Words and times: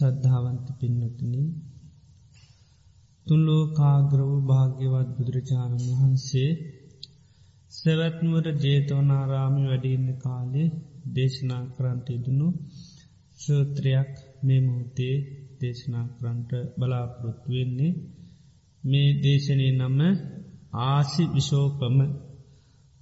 ශ්‍රද්ධාවන්ත 0.00 0.66
පින්නතුන 0.78 1.34
තුන්ලෝ 3.26 3.64
කාග්‍රව 3.72 4.30
භාග්‍යවත් 4.46 5.08
බුදුරජාණන් 5.16 5.88
වහන්සේ 5.88 6.50
සැවැත්නුවර 7.72 8.46
ජේතවනාරාමි 8.62 9.62
වැඩින්න 9.64 10.08
කාලේ 10.18 10.68
දේශනා 11.10 11.64
කරන්ට 11.74 12.06
ඉදනු 12.10 12.48
සූත්‍රයක් 13.38 14.12
මේ 14.42 14.60
මුහතේ 14.60 15.16
දේශනා 15.60 16.06
කරන්ට 16.12 16.50
බලාපොරොත්තු 16.78 17.48
වෙන්නේ. 17.50 17.92
මේ 18.84 19.10
දේශනය 19.22 19.68
නම 19.72 19.98
ආසි 20.86 21.22
විශෝපම 21.28 21.98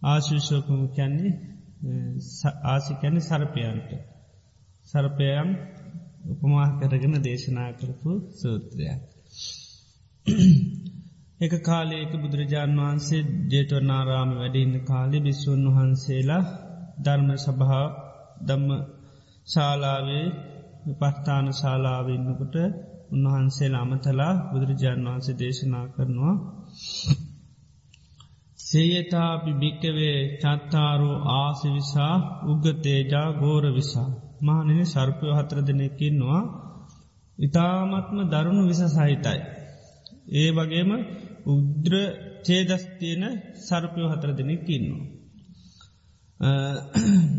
ආශවිශෝපම 0.03 0.83
කැන්නේ 0.89 1.33
ආසි 2.67 2.93
කැන 2.95 3.17
සරපයන්ට. 3.23 3.91
සරපයන් 4.87 5.49
උපමා 6.29 6.69
කරගෙන 6.81 7.15
දේශනා 7.23 7.71
කරපු 7.73 8.11
සූත්‍රයක්. 8.35 9.01
එක 11.41 11.53
කාලයක 11.63 12.13
බුදුරජාණන් 12.15 12.81
වහන්සේ 12.81 13.29
ජේටවනාරාම 13.51 14.31
වැඩඉන්න 14.33 14.75
කාලි 14.83 15.19
බිස්සුන් 15.21 15.63
වහන්සේලා 15.67 16.45
ධර්ම 17.05 17.29
සභහා 17.37 17.87
දම්ම 18.47 18.71
ශාලාවේ 19.47 20.27
පස්ථාන 20.93 21.47
ශාලාවන්නකොට 21.53 22.57
උන්වහන්සේ 23.13 23.71
අමතලා 23.75 24.35
බුදුරජාණන් 24.51 25.09
වහන්සේ 25.09 25.39
දේශනා 25.39 25.87
කරනවා. 25.89 26.37
සේයතාපි 28.59 29.51
භික්කවේ 29.53 30.19
චත්තාරු 30.35 31.11
ආසිවිසා 31.35 32.15
උගතේජා 32.47 33.29
ගෝර 33.33 33.65
විසා. 33.75 34.11
මානන 34.43 34.85
සර්පය 34.85 35.27
හතර 35.39 35.61
දෙනෙක්කින්නවා 35.61 36.69
ඉතාමත්ම 37.39 38.31
දරුණු 38.31 38.67
විස 38.67 38.83
සහිතයි. 38.89 39.41
ඒ 40.33 40.51
වගේම 40.51 41.07
උද්‍ර 41.47 41.93
චේදස්තියන 42.45 43.41
සර්පය 43.59 44.03
හතර 44.03 44.37
දෙනෙක්කින්නවා. 44.37 45.07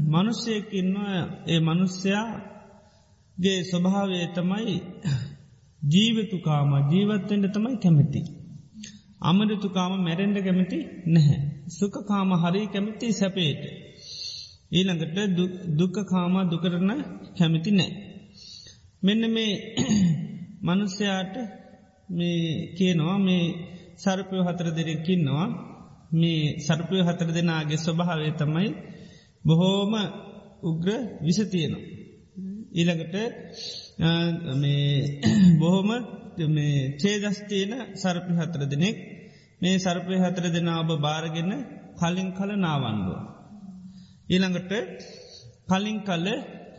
මනුෂ්‍යයකින්නවා 0.08 1.40
ඒ 1.48 1.60
මනුස්්‍යයාගේ 1.60 3.64
ස්වභාවය 3.64 4.28
තමයි 4.36 4.84
ජීවතුකාම 5.82 6.92
ජීවත්තෙන්ට 6.92 7.54
තමයි 7.54 7.78
කැමති. 7.78 8.24
අමරතුකාම 9.22 10.04
මැරෙන්ඩ 10.04 10.44
කැමති 10.44 10.88
නැහැ. 11.08 11.70
සුකකාම 11.70 12.34
හරි 12.34 12.68
කැමති 12.68 13.12
සැපේට. 13.12 13.89
ඊළඟට 14.72 15.18
දුක 15.78 15.96
කාමා 16.06 16.46
දුකරන 16.46 16.92
කැමිති 17.38 17.72
නෑ. 17.72 17.92
මෙන්න 19.04 19.24
මේ 19.28 19.54
මනුස්්‍යයාට 20.66 21.36
මේ 22.10 22.42
කියනවා 22.78 23.18
මේ 23.20 23.46
සර්පය 23.98 24.38
හතර 24.40 24.68
දෙරකින්නවා 24.72 25.48
මේ 26.14 26.42
සර්පය 26.60 26.98
හතර 27.00 27.30
දෙනාගේ 27.30 27.78
ස්වභාවය 27.78 28.30
තමයි 28.34 28.70
බොහෝම 29.46 29.94
උග්‍ර 30.64 30.90
විසතියනවා. 31.22 31.84
ඊළඟට 32.72 33.16
බොහොම 35.62 35.90
චේදස්තියන 36.98 37.72
සර්පි 37.96 38.32
හතර 38.34 38.62
දෙනෙක් 38.66 38.98
මේ 39.62 39.76
සර්පය 39.78 40.16
හතර 40.18 40.46
දෙනා 40.50 40.80
ඔබ 40.84 40.92
බාරගෙන 41.00 41.52
කලින් 41.98 42.30
කල 42.32 42.52
නාවන්ඩුව. 42.58 43.39
ඊළඟට 44.30 44.72
කලින් 45.68 46.00
කල්ල 46.02 46.28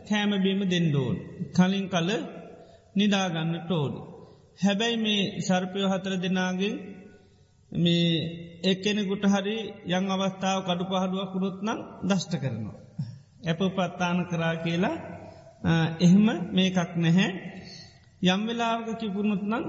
කෑමබීම 0.07 0.61
දෙන්ඩෝන්. 0.65 1.15
කලින් 1.51 1.85
කල 1.89 2.09
නිදාගන්න 2.95 3.53
ටෝඩ. 3.59 3.95
හැබැයි 4.59 4.97
මේ 4.97 5.23
සර්පයෝ 5.41 5.91
හතර 5.93 6.13
දෙනාගේ 6.17 6.73
මේ 7.71 8.07
එක්කෙනෙකුට 8.63 9.25
හරි 9.25 9.57
යං 9.89 10.05
අවස්ථාව 10.07 10.59
කඩු 10.61 10.83
පහඩුවක් 10.91 11.31
කුරුත්නම් 11.33 11.79
දෂ්ට 12.03 12.33
කරනවා. 12.35 12.77
ඇප 13.43 13.59
පත්තාන 13.69 14.17
කරා 14.25 14.55
කියලා 14.57 14.97
එහෙම 15.99 16.27
මේකක් 16.51 16.91
නැහැ. 16.97 17.29
යම් 18.21 18.41
වෙලාවක 18.47 18.87
කිපුරුණුත්නම් 18.99 19.65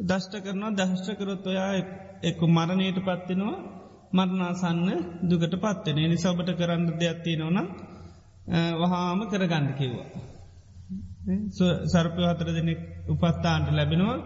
දෂ්ට 0.00 0.34
කරනවා 0.38 0.76
දහෂ්ට 0.78 1.08
කරොත් 1.18 1.44
ඔයා 1.46 1.72
එක්කු 2.22 2.44
මරණයට 2.48 2.98
පත්වෙනවා 3.00 3.58
මරණාසන්න 4.10 4.88
දුකට 5.24 5.54
පත්වන 5.56 5.98
නි 6.04 6.16
සබට 6.16 6.50
කරන්න 6.54 6.84
දෙයක්ත්ති 6.94 7.36
නොන 7.36 7.58
වහාම 8.76 9.20
කරගන්න 9.26 9.66
කිව්වා. 9.74 10.08
සර්පය 11.86 12.22
හතර 12.24 12.48
දෙනෙක් 12.50 12.80
උපත්තාන්ට 13.08 13.68
ලැබෙනවා. 13.70 14.16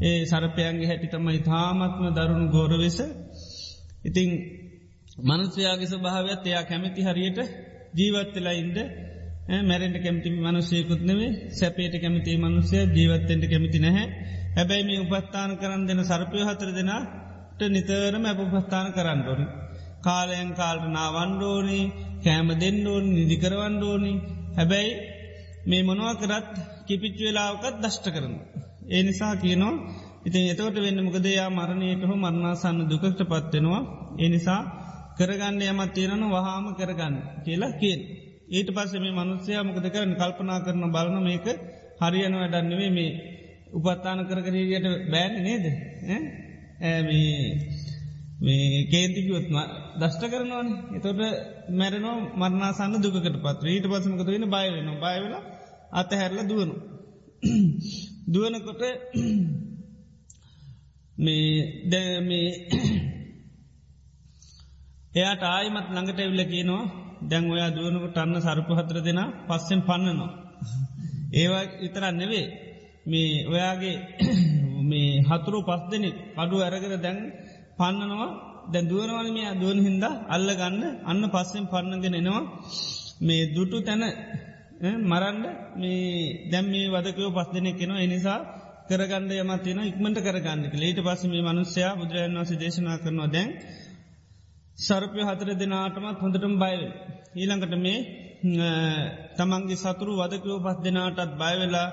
ඒ 0.00 0.20
සරපයන්ගේ 0.24 0.86
හැටි 0.86 1.08
තමයි 1.08 1.40
තාමත්ම 1.42 2.04
දරුණු 2.10 2.46
ගෝරවෙස 2.48 2.98
ඉතිං 4.04 4.30
මනුස්්‍යයාගේ 5.20 5.88
ස්භාවයක් 5.88 6.42
එයා 6.44 6.64
කැමැති 6.64 7.02
හරියට 7.02 7.38
ජීවත්තලා 7.94 8.54
ඉන්ද 8.54 8.76
මැරෙන්ට 9.62 9.98
කැමති 9.98 10.28
මනුසයකුත් 10.38 11.02
නෙවේ 11.02 11.30
සැපේට 11.52 11.94
කැමති 11.96 12.36
මනුසය 12.38 12.76
ජීවත්තෙන්ට 12.88 13.44
කැමති 13.46 13.78
නැහැ. 13.78 14.06
හැබැයි 14.56 14.84
මේ 14.84 15.00
උපස්ථාන 15.00 15.50
කරන්න 15.56 15.82
දෙන 15.86 16.00
සර්පය 16.04 16.38
හතර 16.40 16.70
දෙනා 16.72 17.02
නිතරම 17.66 18.24
ඇපපස්ථාන 18.24 18.88
කරන්න 18.92 19.20
ඕනි. 19.24 19.46
කාලයන් 20.00 20.50
කාල්ට 20.54 20.86
නාවන්ඩෝනි 20.88 21.80
කෑම 22.24 22.48
දෙන්නඩෝන් 22.56 23.04
නිදිකරවන්ඩෝනි 23.10 24.12
හැබැයි 24.56 24.92
මේ 25.66 25.82
මොනවා 25.82 26.14
කරත් 26.16 26.52
කිපිච්ච 26.86 27.18
වෙලාවකත් 27.20 27.76
දෂ්ට 27.78 28.06
කරන. 28.08 28.34
ඒ 28.88 29.02
නිසා 29.02 29.34
කියනවා 29.36 29.74
ඉතින් 30.24 30.44
එතවට 30.44 30.78
වෙන්න 30.78 31.00
මොකදයා 31.00 31.48
මරණයට 31.50 32.02
හෝ 32.02 32.18
මරණාසන්න 32.18 32.78
දුකට 32.86 33.20
පත්වෙනවා 33.24 33.82
ඒ 34.18 34.28
නිසා 34.28 34.60
කරගන්න 35.18 35.62
යමත් 35.64 35.92
තියෙනන 35.92 36.24
වහාම 36.28 36.66
කරගන්න 36.74 37.16
කියලා 37.44 37.72
කියෙන්. 37.74 38.00
ඊට 38.48 38.70
පස්ස 38.70 38.92
මේ 38.96 39.14
මනුස්්‍යයා 39.14 39.64
මොකද 39.64 39.86
කරන 39.86 40.12
කල්පනා 40.14 40.58
කරන 40.60 40.84
බලන 40.88 41.16
මේක 41.22 41.46
හරියන 42.00 42.34
වැඩන්නෙවේ 42.34 42.90
මේ 42.90 43.10
උපත්තාන 43.70 44.20
කරකරීයට 44.26 44.86
බෑන 45.06 45.34
නේද. 45.42 45.64
මේ 46.78 47.58
කේන්තිකිවත්ම 48.86 49.56
දෂ්ට 49.98 50.24
කරනවන. 50.24 50.94
එතොට 50.94 51.18
මැරනෝ 51.70 52.30
මරණසන්න 52.34 52.98
දුකට 52.98 53.36
පත්‍ර 53.36 53.66
ඊට 53.66 53.86
පසමකත 53.86 54.28
වෙන 54.28 54.46
බයවෙන 54.46 54.96
බයවෙල 54.96 55.42
අත 55.92 56.12
හැරල 56.12 56.44
දුවනු. 56.44 56.74
දුවනකොට 58.28 58.82
මේ 61.18 61.80
දැ 61.84 62.20
එයාට 65.14 65.44
ආයමත් 65.44 65.88
ළඟට 65.88 66.20
එවිල්ල 66.20 66.44
කියනවා 66.44 67.06
දැන් 67.22 67.50
ඔයා 67.50 67.70
දුවනකට 67.70 68.16
අන්න 68.16 68.40
සරපු 68.40 68.74
හතර 68.74 69.00
දෙෙන 69.00 69.32
පස්සෙන් 69.48 69.82
පන්නනවා. 69.82 70.58
ඒවා 71.32 71.62
ඉතරන්න 71.80 72.16
නෙවේ 72.16 72.46
මේ 73.06 73.46
ඔයාගේ 73.46 73.96
මේ 74.88 75.22
හතුරු 75.22 75.58
පස් 75.62 75.82
දෙනෙක් 75.90 76.16
අඩු 76.36 76.56
ඇරගෙන 76.58 76.94
දැන් 76.98 77.18
පන්නනවා. 77.78 78.28
දැ 78.66 78.82
දුවනවන 78.84 79.28
මේ 79.32 79.50
දුවන් 79.54 79.78
හින්ද 79.80 80.04
අල්ල 80.28 80.48
ගන්න. 80.52 80.82
අන්න 81.04 81.22
පස්සෙන් 81.28 81.64
පන්නගෙන 81.66 82.14
එනවා. 82.14 82.44
මේ 83.20 83.42
දුටු 83.48 83.78
තැන 83.80 84.02
මරන්ඩ 85.04 85.44
මේ 85.76 86.48
දැම් 86.50 86.66
මේ 86.66 86.86
වදකයෝ 86.88 87.30
පස් 87.30 87.48
දෙනෙක් 87.52 87.76
කෙනවා 87.76 88.00
එනිසා 88.00 88.38
කරගන්න 88.88 89.30
යමත්තින 89.34 89.80
ඉක්මට 89.82 90.18
කරගන්නක 90.20 90.74
ලේට 90.74 91.00
පස 91.00 91.22
මේ 91.26 91.42
මනුස්්‍යයා 91.44 91.92
බුදුරජන් 91.94 92.38
වස 92.38 92.52
දේශනා 92.56 92.98
කරනවා 92.98 93.28
දැන් 93.28 93.48
සර්පය 94.78 95.20
හතර 95.20 95.48
දෙනාටමත් 95.54 96.18
හොඳටම 96.18 96.54
බයිව. 96.56 96.82
ඊළඟට 97.34 97.74
මේ 97.78 97.98
තමන්ගේ 99.36 99.76
සතුරු 99.76 100.12
වදකයෝ 100.14 100.58
පස් 100.60 100.78
දෙනාටත් 100.78 101.32
බයවෙලා 101.34 101.88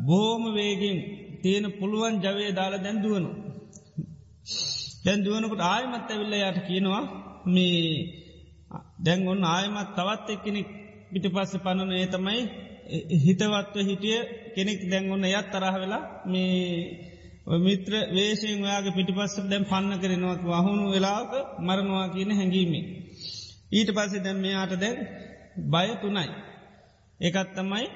බෝම 0.00 0.42
වේගෙන් 0.54 0.98
තියෙන 1.42 1.66
පුළුවන් 1.72 2.14
ජවය 2.20 2.46
දාලා 2.52 2.84
දැන්දුවනු. 2.84 3.30
දැන් 5.04 5.24
දුවනකට 5.24 5.62
ආයමත් 5.64 6.10
ඇවිල්ල 6.10 6.34
යට 6.38 6.58
කියනවා 6.66 7.02
මේ 7.46 7.82
දැන් 8.98 9.20
ඔන්න 9.28 9.44
ආයමත් 9.46 9.90
තවත් 9.96 10.26
එක්කෙනෙක් 10.30 10.68
පිට 11.10 11.26
පස්ස 11.26 11.52
පණන 11.58 11.92
ඒ 11.92 12.06
තමයි 12.06 12.40
හිතවත්ව 13.18 13.76
හිටිය 13.82 14.18
කෙනෙක් 14.54 14.80
දැන්ගොන්න 14.90 15.28
යත් 15.30 15.46
තරහ 15.52 15.74
වෙලා 15.74 16.04
මේ 16.24 17.08
මිත්‍ර 17.58 17.92
වේශයෙන් 18.12 18.64
ඔයාගේ 18.64 18.96
පිටිපස්ස 18.96 19.34
දැම් 19.44 19.64
පන්න 19.64 20.00
කරනවත් 20.00 20.42
වහුණු 20.44 20.86
වෙලාක 20.90 21.32
මරණවා 21.58 22.08
කියන 22.08 22.30
හැඟීමේ. 22.30 22.84
ඊට 23.72 23.90
පස්සේ 23.92 24.24
දැම් 24.24 24.38
මෙයාට 24.38 24.72
දැන් 24.76 24.96
බය 25.66 25.88
තුනයි. 26.02 26.28
ඒකත් 27.20 27.50
තමයි 27.54 27.86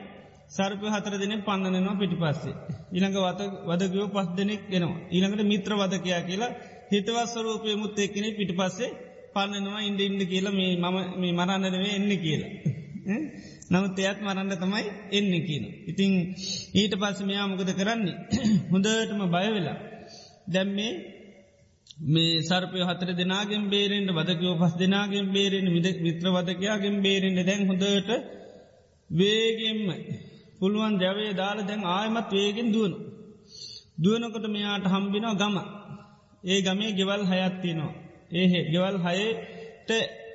සර්පය 0.53 0.87
හතර 0.87 1.15
දෙනෙ 1.15 1.37
පන්නනවා 1.41 1.95
පිටිපස්සේ. 1.95 2.55
ඊළඟ 2.93 3.17
වත 3.19 3.41
වදකයෝ 3.69 4.09
පස් 4.09 4.29
දෙනෙක් 4.37 4.63
ගෙනවා. 4.69 4.99
ඊළඟට 5.11 5.43
මිත්‍ර 5.45 5.73
වදකයා 5.75 6.21
කියලා 6.23 6.53
හිතවස්සරූපය 6.91 7.77
මුත් 7.77 7.99
එක්කෙනෙ 7.99 8.29
පිටි 8.33 8.55
පස්සේ 8.55 8.91
පන්නනවා 9.35 9.81
ඉන්ඩ 9.81 10.01
ඉන්ඩ 10.01 10.23
කියලා 10.25 10.53
මේ 10.53 10.73
මම 10.79 10.97
මේ 11.21 11.33
මරන්නනවේ 11.33 11.93
එන්න 11.93 12.13
කියලා. 12.19 12.51
නමුත් 13.71 13.99
එයත් 14.01 14.19
මරන්න 14.21 14.53
තමයි 14.57 14.85
එන්න 15.13 15.33
කියන. 15.47 15.65
ඉතිං 15.87 16.13
ඊට 16.75 16.95
පස්ස 16.97 17.21
මෙයා 17.23 17.47
මොකද 17.47 17.71
කරන්නේ. 17.73 18.17
හොඳටම 18.71 19.23
බයවෙලා. 19.29 19.79
දැම්මේ 20.49 20.93
මේ 22.07 22.43
සර්පය 22.43 22.79
හතර 22.81 23.11
දෙනාගෙන් 23.15 23.65
බේරෙන්ට 23.69 24.11
වදකයෝ 24.11 24.55
පස් 24.57 24.75
දෙනාගෙන් 24.77 25.27
බේරෙන් 25.31 25.67
විද 25.69 25.89
විත්‍ර 26.01 26.27
වදකයාගෙන් 26.31 26.97
බේරෙන්ට 27.01 27.41
දැන් 27.43 27.63
හොඳට 27.67 28.11
වේගෙන්ම 29.11 29.81
පුළුවන් 30.63 30.95
ජැවේ 31.01 31.33
දාල 31.33 31.59
දැන් 31.67 31.83
ආයමත් 31.89 32.31
වේගෙන් 32.33 32.69
දුවනු. 32.73 32.97
දුවනකොට 33.99 34.47
මෙයාට 34.49 34.87
හම්බිනෝ 34.87 35.35
ගම. 35.35 35.57
ඒ 36.45 36.59
ගමේ 36.61 36.93
ගෙවල් 36.93 37.23
හයත්තිනවා. 37.27 37.93
ඒහෙ 38.33 38.59
ගෙවල් 38.73 38.97
හයට 39.07 39.91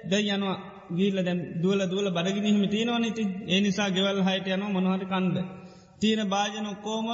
ද 0.10 0.12
යනවා 0.28 0.56
ගීල 0.90 1.18
දැන් 1.18 1.40
දුවල 1.62 1.82
දුවල 1.86 2.08
බඩගිනිහිම 2.10 2.66
තියෙනවා 2.70 3.02
නති 3.02 3.24
ඒ 3.46 3.60
නිසා 3.62 3.90
ගෙවල් 3.90 4.20
හයට 4.24 4.48
යනවා 4.48 4.76
මොනහට 4.76 5.06
කණ්ඩ. 5.06 5.38
තියෙන 6.00 6.22
භාජන 6.26 6.66
ඔක්කෝම 6.66 7.08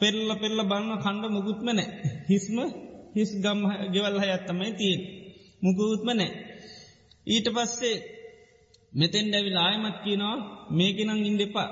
පෙල්ල 0.00 0.28
පෙල්ල 0.42 0.58
බන්න 0.62 0.92
කණ්ඩ 0.98 1.24
මුකුත්මනෑ. 1.28 1.86
හිස්ම 2.28 2.56
හිස් 3.16 3.30
ගම් 3.44 3.60
ගෙවල් 3.94 4.16
හයත්තමයි 4.22 4.70
තියෙන්. 4.72 5.00
මුකුත්ම 5.62 6.08
නෑ. 6.10 6.30
ඊට 7.26 7.46
පස්සේ 7.48 7.96
මෙතෙන් 8.92 9.26
ඩැවිල් 9.28 9.58
ආයමත් 9.58 9.96
කියනවා 10.04 10.36
මේකෙනං 10.70 11.26
ඉන්ඩෙපා 11.26 11.70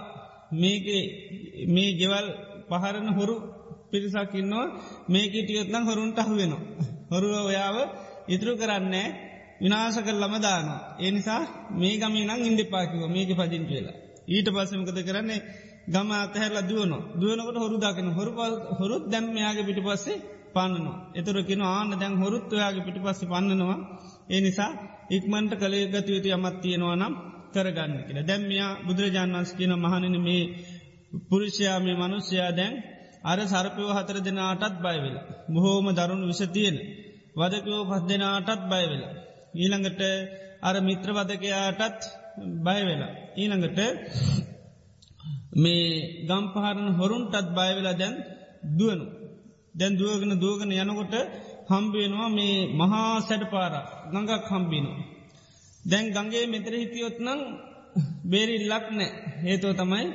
මේක 0.52 0.86
මේ 1.66 1.90
ගෙවල් 1.92 2.26
පහරන 2.68 3.08
හොරු 3.14 3.34
පිරිසක්කින්නවා 3.90 4.66
මේකටියොත්නම් 5.08 5.84
හොරුන්ට 5.84 6.18
අහුවෙනවා. 6.18 6.62
හොරුව 7.10 7.32
ඔයාව 7.42 7.76
ඉතුරු 8.28 8.52
කරන්නේ 8.56 9.06
විනාස 9.60 9.96
කරලම 9.98 10.34
දානවා. 10.40 10.80
ඒ 11.00 11.10
නිසා 11.10 11.42
මේ 11.72 11.96
ගමිනං 11.96 12.30
ඉන්ඩිපාකිව 12.40 13.02
මේක 13.08 13.30
පදින් 13.30 13.64
කියලා. 13.66 13.96
ඊට 14.28 14.48
පස්සමකද 14.48 14.98
කරන්නේ 15.04 15.40
ගම 15.88 16.10
අතහැරලා 16.16 16.68
දුවන 16.68 16.92
දුවනකට 17.20 17.56
හොරු 17.56 17.76
දාකන 17.76 18.08
හොරු 18.12 18.32
හොරුත් 18.78 19.04
දැම් 19.10 19.24
මෙයාගේ 19.32 19.64
පිටි 19.64 19.82
පස්සේ 19.82 20.18
පන්නනවා. 20.54 20.98
එතුරකින 21.14 21.62
ආන්න 21.64 21.90
දැන් 21.92 22.14
හොරුත් 22.16 22.52
ඔයාගේ 22.52 22.84
පිටි 22.84 23.00
පස්ස 23.00 23.20
පන්නනවා. 23.24 23.78
ඒ 24.30 24.40
නිසා 24.40 24.70
ඉක්මන්ට 25.10 25.52
කළේ 25.54 25.86
ගත 25.86 26.06
යුතු 26.08 26.28
යමත් 26.28 26.56
තියෙනවා 26.62 26.96
නම් 26.96 27.14
කරගන්න 27.54 27.92
කියලා. 28.06 28.28
දැම්මයා 28.30 28.70
බුදුරජාන් 28.86 29.30
වන්ස් 29.34 29.50
කියන 29.52 29.72
මහනන 29.76 30.14
මේ 30.20 30.42
පුරුෂයා 31.28 31.78
මේ 31.78 31.96
මනුස්්‍යයා 31.96 32.50
දැන් 32.50 32.74
අර 33.22 33.38
සරපයෝ 33.46 33.90
හතර 33.92 34.16
දෙනාටත් 34.20 34.74
බයවෙලා. 34.76 35.24
බොහෝම 35.48 35.86
දරුණු 35.94 36.26
විස 36.26 36.42
තියෙන. 36.48 36.76
වදකයෝ 37.36 37.82
පස් 37.84 38.02
දෙනාටත් 38.02 38.62
බයවෙලා. 38.64 39.14
ඊළඟට 39.54 40.02
අර 40.62 40.76
මිත්‍රවදකයාටත් 40.80 42.02
බයවෙලා. 42.64 43.12
ඊළඟට 43.36 43.78
මේ 45.54 45.86
ගම්පහරන 46.28 46.88
හොරුන්ටත් 46.94 47.48
බයවෙලා 47.50 47.94
දැන් 47.94 48.14
දුවනු. 48.78 49.06
දැන් 49.74 49.92
දුවගෙන 49.96 50.32
දුවගෙන 50.36 50.70
යනකොට 50.74 51.14
හම්බේනවා 51.68 52.28
මේ 52.28 52.56
මහා 52.72 53.12
සැඩ 53.20 53.44
පාර 53.50 53.72
ගඟක් 54.12 54.44
හම්බිනු. 54.48 54.92
දැන් 55.88 56.06
ගගේ 56.14 56.46
මෙතර 56.46 56.72
හිතියොත් 56.74 57.16
නං 57.20 57.40
බේරිල්ලක් 58.24 58.86
නෑ 58.90 59.10
හේතුව 59.42 59.72
තමයි 59.74 60.06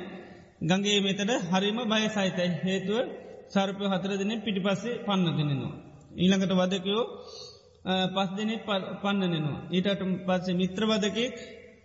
ගගේ 0.64 0.98
මෙතට 1.00 1.30
හරිම 1.50 1.78
බය 1.84 2.04
සහිතයි 2.08 2.50
හේතුව 2.62 2.98
සර්පය 3.48 3.84
හතර 3.84 4.12
දෙන 4.20 4.32
පිටිපස්සේ 4.40 5.00
පන්නගෙනනවා. 5.00 5.74
ඊළඟට 6.14 6.52
වදකයෝ 6.52 7.04
පස් 8.14 8.30
දෙනෙ 8.32 8.54
පන්නනෙනවා. 9.02 9.58
ඊටට 9.70 10.02
පස්සේ 10.26 10.54
මිත්‍රවදකෙක් 10.54 11.34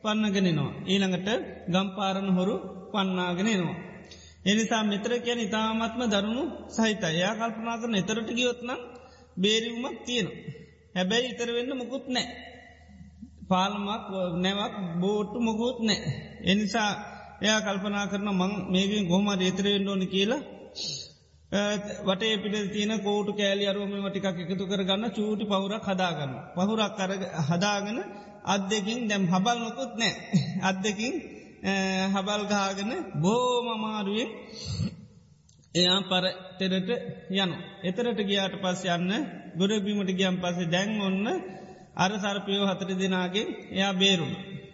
පන්නගෙනනවා. 0.02 0.72
ඊළඟට 0.86 1.30
ගම්පාරණ 1.68 2.30
හොරු 2.30 2.56
පන්නාගෙනනවා. 2.92 3.78
එනිසා 4.46 4.84
මෙතර 4.84 5.12
කියන 5.20 5.40
ඉතාමත්ම 5.40 6.02
දරුණු 6.08 6.44
සහිත 6.70 7.04
එයා 7.06 7.34
කල්පනා 7.36 7.78
කරන 7.82 7.96
එතරට 7.96 8.30
ගියොත්නම් 8.32 8.80
බේරිවුමක් 9.38 9.98
තියෙනවා. 10.06 10.40
හැබැයි 10.96 11.28
ඉතර 11.28 11.50
වෙන්න 11.50 11.72
මුකුත් 11.78 12.06
නෑ. 12.10 12.28
පාල්මක් 13.50 14.08
නැවක් 14.38 14.74
බෝට්ටු 15.02 15.38
මොකුත් 15.40 15.78
නෑ. 15.82 16.00
එනිසා 16.44 16.92
එයා 17.42 17.62
කල්පනා 17.62 18.06
කරන 18.08 18.30
මං 18.32 18.54
මේකින් 18.72 19.08
ගොම 19.08 19.28
රේතරෙන්ඩ 19.34 19.88
ඕනි 19.88 20.08
කියලා 20.08 20.42
වටේ 22.08 22.36
පිට 22.38 22.56
තියන 22.74 22.94
කෝටු 23.00 23.32
කෑලි 23.34 23.66
අරුවම 23.66 23.94
ටිකක් 24.08 24.40
එකතු 24.44 24.64
කරගන්න 24.66 25.06
චූටි 25.12 25.46
පවුරක් 25.46 25.86
හදාගන්න. 25.86 26.34
පහුරක් 26.56 26.94
කර 26.98 27.12
හදාගෙන 27.50 28.00
අත් 28.46 28.64
දෙකින් 28.68 29.00
දැම් 29.08 29.24
හබල් 29.28 29.58
නොකුත් 29.60 29.92
නෑ. 29.96 30.14
අත් 30.62 30.78
දෙකින් 30.80 31.14
හබල් 32.14 32.44
ගාගෙන 32.48 32.92
බෝමමාරුවෙන් 33.16 34.30
එයා 35.76 36.00
පරතෙරට 36.04 36.90
යන. 37.34 37.52
එතරට 37.84 38.20
ගියාට 38.22 38.56
පස් 38.58 38.82
යන්න 38.88 39.12
ගොඩබීමට 39.56 40.12
ගියම් 40.14 40.36
පසේ 40.38 40.68
දැන් 40.68 40.92
ඔන්න 41.02 41.26
අර 42.00 42.12
සරපයෝ 42.18 42.66
හතර 42.66 42.90
දෙනාගෙන් 42.96 43.48
එයා 43.72 43.94
බේරුණ. 43.94 44.34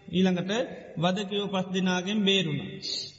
ඊළඟට 0.10 0.52
වදකයෝ 0.98 1.48
පස් 1.48 1.68
දෙනාගෙන් 1.70 2.20
බේරුණ. 2.22 2.62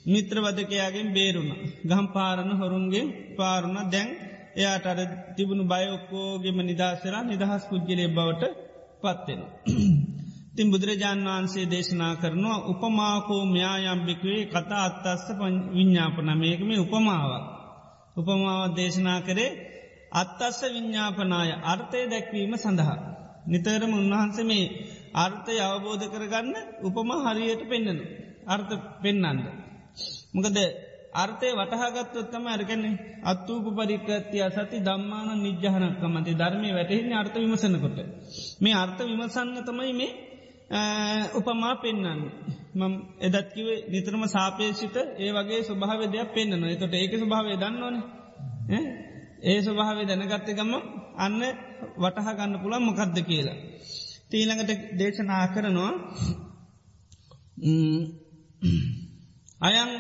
මිත්‍ර 0.06 0.36
වදකයාගෙන් 0.40 1.08
බේරුණ. 1.12 1.50
ගම් 1.84 2.06
පාරණ 2.12 2.52
හොරුන්ගෙන් 2.54 3.08
පාරුණ 3.36 3.90
දැන් 3.90 4.08
එයාට 4.56 4.86
අර 4.86 4.98
තිබුණු 5.36 5.64
බයඔක්කෝගෙම 5.64 6.58
නිදශර 6.62 7.14
නිදහස් 7.24 7.64
පුද්ගලය 7.64 8.06
බවට 8.08 8.44
පත්වෙන. 9.02 9.40
තින් 10.56 10.66
බුදුරජාණන් 10.66 11.28
වහන්සේ 11.28 11.66
දේශනා 11.66 12.14
කරනවා 12.16 12.64
උපමාකෝ 12.64 13.42
ම්‍යායම්භිකවේ 13.46 14.40
කතා 14.46 14.82
අත්තස්ස 14.84 15.26
විඤ්ඥාපන 15.74 16.30
මේකම 16.36 16.70
උපමාවක්. 16.76 17.44
උපමාවත් 18.16 18.76
දේශනා 18.76 19.20
කරේ 19.20 19.50
අත්තස්ස 20.12 20.60
විඤ්ඥාපනාය 20.66 21.50
අර්ථය 21.64 22.00
දැක්වීම 22.06 22.54
සඳහා. 22.58 23.15
නිතරම 23.46 23.92
උන්වහන්සේ 23.94 24.44
මේ 24.44 24.72
අර්ථය 25.16 25.54
අවබෝධ 25.60 26.04
කරගන්න 26.06 26.54
උපම 26.82 27.10
හරියට 27.24 27.62
පෙන්න්නන. 27.64 28.00
අර්ථ 28.46 28.72
පෙන්නන්න. 28.98 29.38
මොකද 30.32 30.56
අර්ථය 31.14 31.48
වටහාගත්තොත්තම 31.52 32.44
ඇරගැන්නේ 32.46 32.94
අත්තූප 33.24 33.66
පරිකත්තිය 33.72 34.44
සති 34.50 34.78
දම්මාන 34.80 35.28
නිජ්්‍යහනක්කමති 35.38 36.32
ධර්මය 36.34 36.70
වැටහෙන්නේ 36.70 37.16
අර්ථ 37.16 37.36
විමසනකොට. 37.36 37.98
මේ 38.60 38.74
අර්ථ 38.74 39.00
විමසන්න 39.02 39.56
තමයි 39.64 39.92
මේ 39.94 40.12
උපමා 41.34 41.74
පෙන්න්න. 41.76 42.22
මම 42.74 42.94
එදත්කිවේ 43.20 43.78
නිතරම 43.88 44.22
සාපේෂිත 44.28 44.96
ඒ 45.16 45.30
වගේ 45.32 45.60
ස්වභාව 45.62 46.00
දෙයක් 46.08 46.30
පෙන්න්නන 46.30 46.64
එතොට 46.66 46.94
ඒක 46.94 47.12
ස්වභාවය 47.14 47.56
දන්නවන 47.56 47.96
ඒ 49.46 49.58
ස්වභාවේ 49.62 50.06
දැනගත්ත 50.06 50.48
ගම 50.50 50.72
අන්න 51.16 51.40
වටහා 51.96 52.34
ගන්න 52.34 52.62
පුළන් 52.62 52.82
මොකක්ද 52.82 53.18
කියලා. 53.22 53.58
තීළඟට 54.30 54.70
දේශනා 54.98 55.44
කරනවා 55.48 55.92
අයන් 59.60 59.90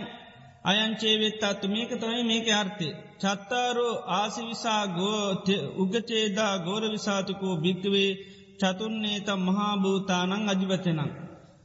අයංචේවෙත් 0.64 1.42
අත්තු 1.42 1.66
මේක 1.68 1.90
තමයි 1.92 2.22
මේක 2.24 2.48
අර්ථය. 2.52 2.88
චත්තාරෝ 3.18 3.94
ආසිවිසා 4.12 4.82
ගෝත 4.92 5.46
උගචේදා 5.76 6.54
ගෝර 6.58 6.84
විසාතුකෝ 6.86 7.54
භික්කවේ 7.56 8.10
චතුන්නේත 8.60 9.28
මහාභූතානං 9.40 10.48
අජිවචනං. 10.48 11.10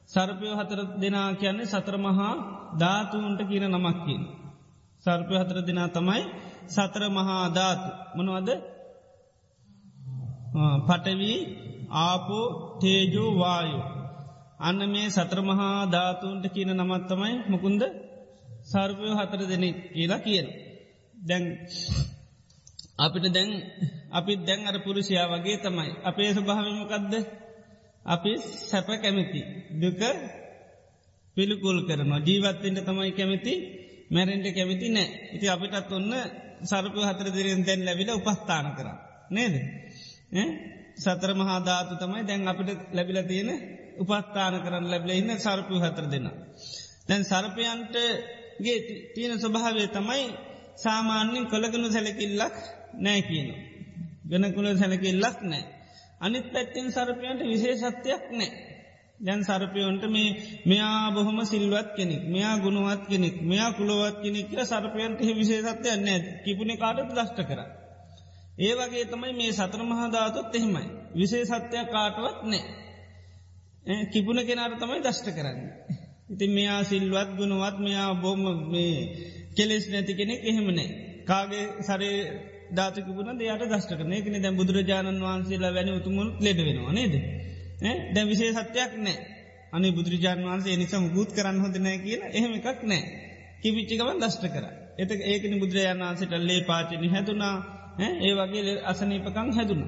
සර්පයෝ 0.09 0.55
හතර 0.55 0.79
දෙනා 1.01 1.29
කියන්නේ 1.33 1.71
සතර 1.73 1.95
මහා 1.97 2.33
ධාතුන්ට 2.79 3.41
කියන 3.49 3.65
නමක්කින්. 3.69 4.21
සර්පය 5.03 5.33
හතර 5.35 5.57
දෙනා 5.61 5.89
තමයි 5.89 6.23
සතර 6.71 7.03
මහා 7.09 7.45
ධාතු 7.49 7.89
මනවද 8.17 8.49
පටවී 10.87 11.39
ආපෝ 11.99 12.45
තේජෝ 12.81 13.31
වායු. 13.35 13.79
අන්න 14.59 14.81
මේ 14.89 15.07
සත්‍රමහා 15.09 15.77
ධාතුන්ට 15.87 16.45
කියන 16.47 16.71
නමත්තමයි 16.75 17.35
මුකුන්ද 17.49 17.83
සර්පයෝ 18.63 19.13
හතර 19.15 19.41
දෙනෙක් 19.43 19.77
කියලා 19.93 20.19
කියන. 20.19 20.47
දැන් 21.19 21.43
අපිට 22.97 23.25
දැන් 23.27 23.51
අපි 24.11 24.33
දැන් 24.39 24.61
අර 24.67 24.77
පුරුෂයා 24.79 25.31
වගේ 25.33 25.57
තමයි. 25.57 25.91
අපේ 26.03 26.29
ස්වභාවමකක්ද 26.29 27.13
අපි 28.05 28.31
සැප 28.61 28.87
කැමති. 28.95 29.41
දුක 29.81 30.01
පිළිකුල් 31.37 31.77
කරනවා 31.87 32.21
ජීවත්තෙන්ට 32.21 32.79
තමයි 32.81 33.11
කැමති 33.11 33.53
මැරෙන්ට 34.11 34.47
කැමති 34.49 34.87
නෑ 34.89 35.07
ඉති 35.35 35.45
අපිටත් 35.47 35.91
ඔන්න 35.91 36.11
සරපය 36.63 37.01
හතර 37.01 37.27
දෙරෙන් 37.29 37.61
දැන් 37.63 37.81
ලැබිල 37.85 38.09
උපස්ථාන 38.11 38.67
කර 38.75 38.87
නේද 39.29 39.55
සතර 40.97 41.31
මහාධාතු 41.33 41.93
තමයි 41.97 42.23
දැන් 42.23 42.47
අපිට 42.47 42.69
ලැබිල 42.93 43.19
තියෙන 43.23 43.49
උපස්ථාන 43.97 44.55
කරන්න 44.61 44.85
ලැබිල 44.85 45.11
ඉන්න 45.11 45.31
සරපය 45.37 45.75
හතර 45.77 46.05
දෙන්න. 46.05 46.27
දැන් 47.07 47.23
සරපයන්ටගේ 47.23 48.77
තියෙන 49.15 49.33
ස්වභාවේ 49.39 49.89
තමයි 49.89 50.23
සාමාන්‍යෙන් 50.77 51.45
කොළගනු 51.45 51.87
සැලකිල්ලක් 51.89 52.55
නෑ 52.97 53.21
කියන. 53.21 53.49
ගනකුල 54.29 54.67
සැලකිල්ලක් 54.75 55.37
නෑ. 55.43 55.63
අනිත් 56.21 56.45
පැත්තිෙන් 56.53 56.87
සරපයන්ට 56.89 57.41
විශේෂත්වයක් 57.43 58.23
නෑ. 58.31 58.49
දැන් 59.21 59.41
සරපයෝන්ට 59.43 60.03
මේ 60.07 60.29
මෙයා 60.65 61.11
බොහොම 61.11 61.39
සිල්වත් 61.45 61.89
කෙනෙක් 61.95 62.23
මෙයා 62.27 62.55
ගුණුවත් 62.57 63.03
කෙනෙක් 63.07 63.35
මෙයා 63.43 63.71
කුළුවත් 63.73 64.17
කෙනෙක් 64.21 64.49
සරපයන්ට 64.63 65.19
විශේෂත්වය 65.33 65.91
නෑ 65.99 66.19
කිපුණ 66.43 66.71
කාටත් 66.77 67.09
දෂ්ට 67.09 67.39
කර. 67.43 67.59
ඒ 68.59 68.73
වගේ 68.75 69.05
තමයි 69.05 69.33
මේ 69.33 69.51
සතර 69.51 69.81
මහාධාතුත් 69.85 70.55
එහෙමයි. 70.55 70.87
විශේෂත්වයක් 71.13 71.87
කාටවත් 71.89 72.39
නෑ. 72.45 72.63
කිපුණ 74.07 74.39
කෙනාට 74.43 74.79
තමයි 74.79 74.99
දෂ්ට 75.01 75.27
කරන්න. 75.31 75.59
ඉතින් 76.29 76.51
මෙයා 76.51 76.81
සිල්වත් 76.83 77.29
ගුණුවත් 77.37 77.77
මෙයා 77.79 78.09
බොම 78.15 78.41
මේ 78.69 78.95
කෙලෙස් 79.55 79.85
නැති 79.89 80.13
කෙනෙක් 80.13 80.41
එහෙමනේ. 80.43 80.89
කාගේ 81.25 81.65
සරේ 81.81 82.17
ධාතකපුන 82.71 83.29
දෙයට 83.35 83.63
දෂ්ට 83.65 83.93
කරන 83.93 84.13
එකන 84.13 84.35
දැ 84.39 84.53
බුදුරජාණන් 84.53 85.21
වහන්සේලා 85.21 85.73
වැනි 85.73 85.91
උතුමුල් 85.91 86.27
ලෙඩ 86.39 86.59
වෙනවා 86.61 86.93
නේද. 86.93 87.15
දැ 87.81 88.25
විසේ 88.25 88.51
සත්‍යයක් 88.53 88.93
නෑ. 88.97 89.17
අනි 89.73 89.91
බුදුරජාන් 89.91 90.39
වන්සේ 90.45 90.77
නිසම 90.77 91.03
ගූත් 91.09 91.29
කරන්න 91.31 91.59
හොඳ 91.59 91.75
නෑ 91.77 91.97
කියලා 91.97 92.31
එහෙම 92.31 92.53
එකක් 92.53 92.81
නෑ. 92.83 93.03
කිවිච්චිකවන් 93.61 94.19
දෂ්ට 94.19 94.45
කර. 94.47 94.65
එත 94.97 95.11
ඒකන 95.23 95.53
බුදුරජාන් 95.59 96.03
වන්සේට 96.03 96.33
ලේ 96.41 96.61
පාචනි 96.61 97.07
හැතුනා 97.07 97.55
ඒ 97.99 98.33
වගේ 98.33 98.73
අසනීපකං 98.83 99.49
හැදුන. 99.51 99.81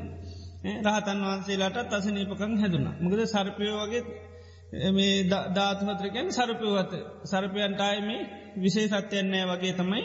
රහතන් 0.83 1.19
වහන්සේලාට 1.23 1.93
අසනීපකං 1.93 2.53
හැදුන. 2.57 2.85
මොකද 2.99 3.21
සර්පය 3.25 3.65
වගේ 3.73 4.01
මේ 4.91 5.13
ධාතුහතරකැන් 5.55 6.27
සරපයවත 6.31 6.93
සරපයන්ටයි 7.25 8.01
මේ 8.01 8.21
විසේ 8.57 8.87
සත්‍යයන්නෑ 8.89 9.45
වගේ 9.51 9.73
තමයි 9.73 10.03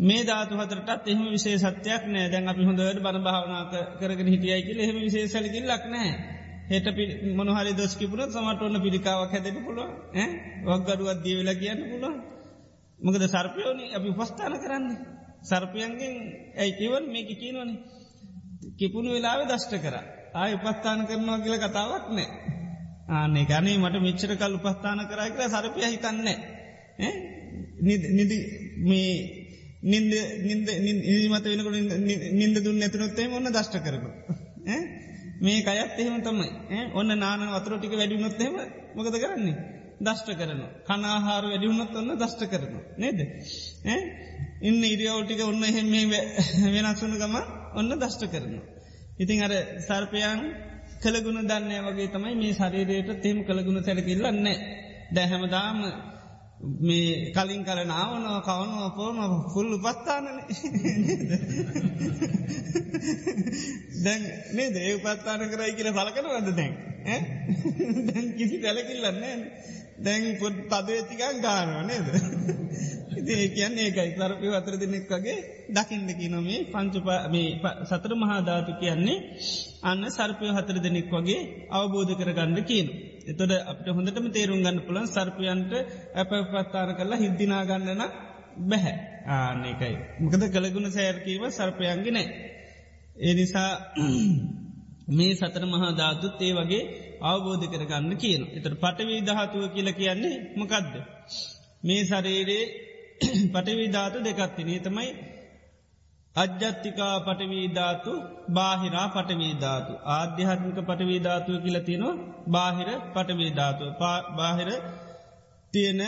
මේ 0.00 0.22
ධාතු 0.24 0.54
හතරටත් 0.56 1.08
එහෙම 1.08 1.26
විසේ 1.30 1.56
සත්‍යයක් 1.60 2.02
නෑ. 2.08 2.26
දැන් 2.28 2.48
අපි 2.48 2.62
හොඳට 2.64 3.00
බණ 3.00 3.22
භාවනා 3.22 3.64
කරගෙන 3.98 4.28
හිටියයි 4.28 4.62
කියල 4.62 4.78
එහෙම 4.80 4.96
විශේසලකින් 5.00 5.66
ලක් 5.66 5.84
නෑ. 5.88 6.12
හෙට 6.68 6.86
මොනහරි 7.36 7.72
දොස්කිපුරත් 7.74 8.30
සමට 8.30 8.62
ඔන්න 8.62 8.82
පිළිකාවක් 8.82 9.32
හැදෙන 9.32 9.58
පුළුව 9.60 9.90
වක්ගඩුවත් 10.66 11.18
දී 11.24 11.36
වෙලා 11.38 11.56
කියන්න 11.56 11.82
පුළුව 11.90 12.14
මොකද 13.00 13.22
සර්පයෝනි 13.26 13.84
අපි 13.92 14.08
උපස්ථාන 14.10 14.54
කරන්නේ. 14.56 14.98
සර්පයන්ගෙන් 15.42 16.14
ඇයි 16.56 16.72
කිවන් 16.78 17.04
මේක 17.08 17.30
කියනවනේ. 17.34 17.78
කිපුණු 18.78 19.10
වෙලාව 19.10 19.40
දෂ්ට 19.44 19.74
කර. 19.78 19.94
ආය 20.34 20.50
උපස්ථාන 20.54 21.00
කරනවා 21.08 21.38
කියල 21.40 21.56
කතාවක් 21.58 22.06
නෑ. 22.10 22.28
ආනේ 23.10 23.44
ගනේ 23.44 23.76
මට 23.78 23.96
මිච්චර 24.00 24.32
කල් 24.36 24.54
උපස්ථාන 24.58 25.00
කරයි 25.06 25.30
කර 25.32 25.42
සරපය 25.48 25.80
හිතන්නේ 25.86 26.36
නිදි 28.12 28.36
මේ 28.82 29.12
නින්ද 29.84 30.12
නින්ද 30.42 30.68
නිමත 31.24 31.46
වෙනකට 31.46 31.94
නින්ද 32.34 32.56
දුන්න 32.60 32.82
ඇතුනොත්තේ 32.82 33.30
ඔන්න 33.30 33.50
දෂ්ට 33.50 33.76
කරපු 33.80 34.10
මේ 35.42 35.62
අයත් 35.66 35.94
එහෙම 35.96 36.16
තමයි. 36.22 36.48
ඔන්න 36.94 37.18
නාන 37.18 37.46
වතර 37.48 37.72
ටික 37.76 37.94
වැඩිුණොත්තේම 37.94 38.54
මොකද 38.94 39.16
කරන්නේ? 39.16 39.56
දෂ්ට 40.00 40.30
කරන 40.34 40.60
කනාහාර 40.86 41.44
වැඩිුණොත් 41.44 41.96
ඔන්න 41.96 42.12
දෂ්ට 42.16 42.42
කරන 42.46 42.74
නේද? 42.98 43.20
ඉන්න 44.62 44.82
ඉරියවටික 44.84 45.42
ඔන්න 45.42 45.62
එහෙම 45.62 45.90
වෙනක්සුන 46.74 47.16
ගම 47.16 47.36
ඔන්න 47.74 47.90
දෂ්ට 47.96 48.28
කරන. 48.28 48.54
ඉතිං 49.18 49.42
අර 49.42 49.52
සර්පයන් 49.80 50.40
කළගුණ 51.02 51.46
දන්නය 51.46 51.82
වගේ 51.82 52.08
තමයි 52.10 52.34
මේ 52.36 52.54
ශරීරයට 52.54 53.22
තෙම 53.22 53.44
කළගුණ 53.44 53.84
සැලකිල්ලන්නේ 53.84 54.56
දැහැමදාම 55.12 55.78
මේ 56.62 57.32
කලින් 57.32 57.62
කර 57.64 57.78
නාවනව 57.84 58.26
කවනුව 58.42 58.94
පෝන 58.94 59.16
ෆුල්ලු 59.52 59.76
පත්තානන. 59.78 60.26
දැන් 64.04 64.22
මේ 64.52 64.68
දේ 64.70 64.94
පත්තාන 64.98 65.42
කරයි 65.48 65.72
කියල 65.72 65.90
සලකනවද 65.90 66.48
දැන්? 66.54 66.72
දැන් 68.06 68.26
කිසි 68.34 68.56
පැලකිල්ලන්නේ 68.58 69.36
දැන් 69.98 70.24
පොඩ් 70.38 70.56
පදවෙච්චිකන් 70.68 71.36
ගානව 71.40 71.74
නේද? 71.84 72.06
ඒ 73.28 73.48
කියන්න 73.48 73.78
ඒකයි. 73.78 74.10
සරපය 74.16 74.48
අතර 74.52 74.74
දෙනෙක් 74.76 75.10
වගේ 75.10 75.38
දකිින්දකි 75.70 76.28
නොමේ 76.28 76.60
පංචුපා 76.66 77.20
මේ 77.28 77.48
සතර 77.84 78.12
මහාධාතු 78.16 78.72
කියන්නේ 78.76 79.18
අන්න 79.82 80.04
සර්පය 80.10 80.46
හතර 80.48 80.78
දෙනෙක් 80.78 81.10
වගේ 81.10 81.40
අවබෝධ 81.70 82.12
කරගන්න 82.14 82.58
කියන. 82.64 82.88
එතොට 83.24 83.52
අපට 83.64 83.86
හොඳටම 83.88 84.26
තේරුම් 84.30 84.60
ගන්න 84.60 84.78
පුළන් 84.80 85.06
සර්පයන්ට 85.08 85.72
ඇප 86.14 86.30
පත්තාර 86.48 86.90
කරලා 86.94 87.18
හිද්දිනාගන්නන 87.18 88.02
බැහැ 88.64 88.96
ආනකයි. 89.28 89.94
මොකද 90.20 90.42
කළගුණ 90.48 90.90
සෑර්කීව 90.90 91.42
සර්පයන්ගෙනෑ. 91.50 92.26
ඒ 93.18 93.34
නිසා 93.34 93.70
මේ 95.16 95.32
සතර 95.34 95.64
මහා 95.66 95.90
ධාතුත් 95.92 96.40
ඒ 96.40 96.52
වගේ 96.52 96.82
අවබෝධ 97.22 97.66
කරගන්න 97.66 98.12
කියන. 98.16 98.42
එතට 98.50 98.74
පටවී 98.76 99.20
දහතුව 99.22 99.64
කියල 99.74 99.88
කියන්නේ 99.92 100.34
මොකක්ද. 100.56 100.94
මේ 101.82 102.02
ශරීරයේ 102.04 102.64
පටවිධාතු 103.52 104.18
දෙකත්තිනේ 104.20 104.80
තමයි 104.80 105.10
අජ්‍යත්තිකා 106.36 107.14
පටවීධාතු 107.20 108.12
බාහිරා 108.50 109.08
පටවීධාතු 109.08 109.92
ආධ්‍යාත්මික 110.10 110.78
පටවීධාතුව 110.80 111.56
කියලතිනවා 111.56 112.20
බාහිර 112.48 112.88
පටවීධාතු 113.14 113.84
බාහිර 114.38 114.70
තියෙන 115.74 116.00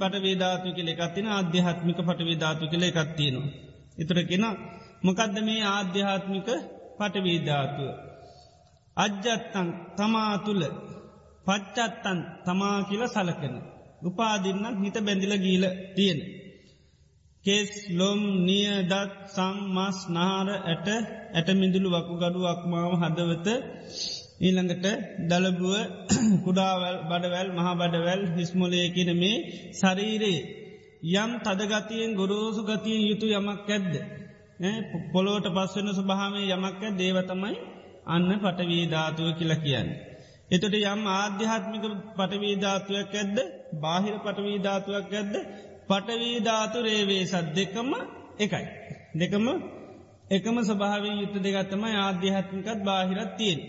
පටවේධාතු 0.00 0.68
කෙ 0.72 0.82
එකත්තින 0.92 1.26
ආධ්‍යාත්මික 1.28 1.98
පටවේධාතු 2.00 2.64
කෙළ 2.66 2.84
එකත්තියනවා. 2.84 3.52
එතුර 3.98 4.18
කෙන 4.22 4.44
මොකදද 5.02 5.36
මේ 5.40 5.62
ආධ්‍යාත්මික 5.68 6.48
පටවේධාතුව. 6.98 7.90
අජ්‍යත්තන් 8.96 9.68
තමා 9.96 10.34
තුළ 10.38 10.62
පච්චත්තන් 11.46 12.18
තමා 12.44 12.78
කියල 12.82 13.02
සලකන. 13.08 13.54
උපාදින්නක් 14.02 14.76
හිත 14.82 14.96
බැඳිල 15.00 15.34
ගීල 15.38 15.64
තියෙන. 15.96 16.20
කෙස් 17.44 17.70
ලොම් 17.92 18.20
නිය 18.42 18.66
දත් 18.84 19.12
සං 19.28 19.56
මස් 19.70 19.98
නාර 20.08 20.48
ඇට 20.52 20.86
ඇටමිඳුළු 21.32 21.88
වකු 21.94 22.14
ගඩු 22.16 22.40
අක්මාව 22.46 22.92
හදවත 23.00 23.48
ඊළඟට 24.40 24.86
දළබුව 25.28 25.74
කුඩාවල් 26.44 26.96
බඩවැල් 27.04 27.48
මහා 27.52 27.74
බඩවැල් 27.76 28.22
හිස්මොලය 28.36 28.80
කියන 28.90 29.10
මේ 29.14 29.36
ශරීරයේ 29.72 30.42
යම් 31.14 31.30
තදගතියෙන් 31.40 32.12
ගොරෝසු 32.14 32.62
ගතියෙන් 32.62 33.02
යුතු 33.02 33.26
යමක් 33.30 33.68
ඇද්ද. 33.68 33.92
පොලෝට 35.12 35.46
පස්වෙන 35.50 35.88
සුභාමේ 35.92 36.46
යමක්ක 36.48 36.82
දේවතමයි 36.94 37.54
අන්න 38.06 38.30
පටවී 38.38 38.84
ධාතුව 38.86 39.28
කියල 39.38 39.52
කියන්න. 39.58 39.88
එතොට 40.50 40.74
යම් 40.76 41.02
ආධ්‍යාත්මික 41.12 41.84
පටවීධාතුවක් 42.12 43.14
ඇද්ද 43.14 43.36
බාහිර 43.78 44.16
පටවීධාතුවක් 44.20 45.12
ඇද්ද 45.12 45.34
පටවීධාතු 45.88 46.78
රේවේ 46.82 47.24
සත් 47.26 47.46
දෙකම 47.54 47.90
එකයි. 48.38 48.66
දෙකම 49.18 49.46
එකම 50.30 50.56
ස්භාවී 50.62 51.16
යුත්ත 51.20 51.36
දෙගත්තම 51.42 51.82
ආධ්‍යාත්මිකත් 51.84 52.80
බාහිරත් 52.84 53.32
තියෙන්. 53.36 53.60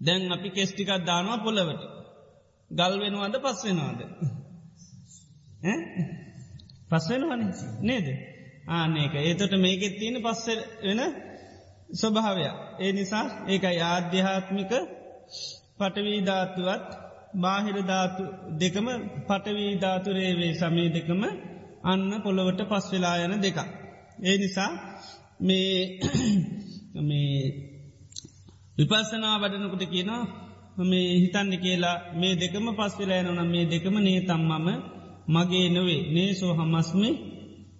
දැන් 0.00 0.32
අපි 0.32 0.48
කෙස්ටිකක් 0.50 0.90
දානවා 1.06 1.38
පොළවට. 1.38 1.82
ගල් 2.70 2.94
වෙනවාද 3.00 3.34
පස් 3.36 3.58
වෙනවාද. 3.64 4.00
පස්වෙනවන 6.90 7.42
නේද. 7.80 8.06
ආනක 8.68 9.14
ඒතොට 9.16 9.54
මේකෙත් 9.56 9.94
තියෙන 9.98 10.16
පස්ස 10.22 10.46
වෙන 10.82 11.00
ස්වභාවයක්. 11.94 12.56
ඒ 12.78 12.92
නිසා 12.92 13.26
ඒකයි 13.46 13.80
ආධ්‍යාත්මික 13.84 14.72
පටවීධාතුවත් 15.78 16.88
බාහිර 17.34 17.76
ධාතු 17.82 18.22
දෙකම 18.58 18.86
පටවීධාතුරේවේ 19.26 20.52
සමය 20.54 20.84
දෙකම 20.88 21.22
අන්න 21.84 22.10
පොළොවට 22.22 22.60
පස් 22.64 22.86
වෙලා 22.92 23.16
යන 23.18 23.34
දෙක. 23.38 23.58
ඒ 24.20 24.36
නිසා 24.36 24.70
මේ 25.40 25.74
මේ 27.08 27.34
විපස්සනා 28.78 29.36
වඩනකොට 29.38 29.84
කියනවා 29.86 30.22
මේ 30.84 31.08
හිතන්න 31.14 31.52
කියලා 31.58 31.96
මේ 32.14 32.34
දෙකම 32.34 32.66
පස් 32.72 32.94
වෙලා 32.98 33.20
යනනම් 33.22 33.50
මේ 33.50 33.64
දෙකම 33.64 33.94
නේ 33.98 34.20
තම්මම 34.20 34.66
මගේ 35.28 35.66
නොවේ 35.68 36.02
නේ 36.12 36.30
සෝ 36.34 36.52
හමස්මි 36.54 37.10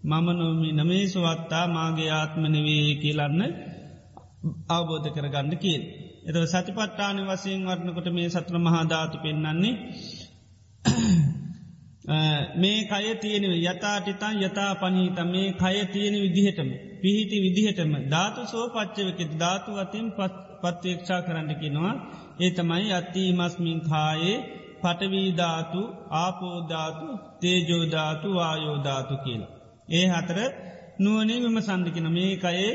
මම 0.03 0.27
නොමි 0.33 0.69
නමේ 0.73 1.05
සුවත්තා 1.07 1.65
මාගේ 1.67 2.11
ආත්මනවේ 2.11 2.95
කියලන්න 2.95 3.41
අවබෝධ 4.69 5.09
කරගන්න 5.09 5.55
කියල්. 5.59 5.83
එත 6.21 6.37
සතිපට්ටාන 6.45 7.19
වසයෙන් 7.27 7.63
වරණකොට 7.65 8.09
මේ 8.11 8.29
සත්‍ර 8.29 8.57
මහාධාතු 8.59 9.17
පෙන්න්නන්නේ 9.19 9.75
මේ 12.57 12.81
කය 12.85 13.07
තියෙන 13.17 13.45
යතාටිතන් 13.65 14.37
යතා 14.41 14.73
පනීත 14.77 15.19
මේ 15.27 15.49
කය 15.55 15.77
තියෙන 15.89 16.17
විදිහටම 16.25 16.71
පිහිටි 17.01 17.37
විදිහටම 17.39 17.93
ධාතු 18.07 18.41
සෝ 18.47 18.67
පච්චවක 18.69 19.21
ධාතු 19.35 19.71
අතින් 19.77 20.07
පත්වේක්ෂා 20.63 21.21
කරන්නකිනවා 21.23 21.95
ඒ 22.41 22.51
තමයි 22.53 22.89
අත්ති 22.93 23.23
මස්මින් 23.33 23.81
කායේ 23.83 24.39
පටවීධාතු 24.83 25.81
ආපෝධාතු 26.17 27.09
තේජෝධාතු 27.41 28.29
වායෝධාතු 28.35 29.15
කියලා. 29.17 29.53
ඒ 29.91 30.07
හතර 30.09 30.39
නුවනේ 30.99 31.39
විම 31.39 31.59
සන්ධිකන 31.61 32.07
මේ 32.11 32.33
කයේ 32.37 32.73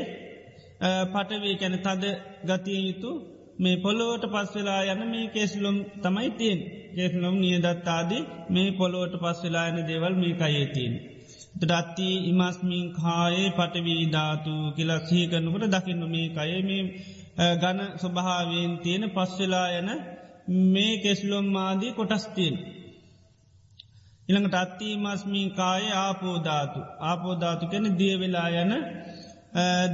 පටවේ 1.06 1.54
කැන 1.54 1.76
තද 1.78 2.04
ගතිය 2.44 2.80
යුතු 2.82 3.10
මේ 3.58 3.76
පොළොවට 3.76 4.24
පස් 4.26 4.50
වෙලා 4.54 4.80
යන 4.84 5.02
මේ 5.10 5.26
කේස්ලොම් 5.26 5.76
තමයි 6.02 6.30
තියෙන් 6.30 6.60
කේස්ලොම් 6.96 7.36
නියදත්තාදී 7.38 8.22
මේ 8.50 8.70
පොළොවට 8.72 9.14
පස් 9.16 9.38
වෙලා 9.44 9.66
යන 9.68 9.78
දේවල් 9.86 10.14
මේ 10.14 10.34
කයේතින්. 10.34 10.92
දත්ති 11.60 12.08
ඉමස්මින් 12.26 12.86
කායේ 12.92 13.50
පටවී 13.50 14.02
ධාතු 14.12 14.54
කියලා 14.76 15.00
සීකරනකට 15.00 15.72
දකින්න 15.74 16.02
මේ 16.10 16.28
කයේ 16.28 16.62
මේ 16.62 16.82
ගන 17.56 17.80
ස්වභාවෙන් 17.98 18.72
තියෙන 18.78 19.04
පස්වෙලා 19.10 19.68
යන 19.70 19.90
මේ 20.66 20.92
කෙස්ලොම් 20.98 21.46
මාදී 21.46 21.92
කොටස්තියෙන්. 21.92 22.56
ඉළඟට 24.28 24.54
අත්ති 24.54 24.88
මස්මින් 24.96 25.48
කායේ 25.50 25.94
ආපෝධාතු 25.96 26.80
ආපෝධාතු 27.00 27.64
කැන 27.66 27.86
දියවෙලා 27.98 28.48
යන 28.56 28.72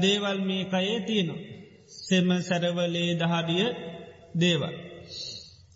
දේවල් 0.03 0.39
මේ 0.41 0.65
කයේ 0.65 1.01
තියෙනවා. 1.01 1.52
සෙම 2.01 2.29
සැරවලේ 2.41 3.11
දහඩිය 3.15 3.67
දේවල්. 4.35 4.75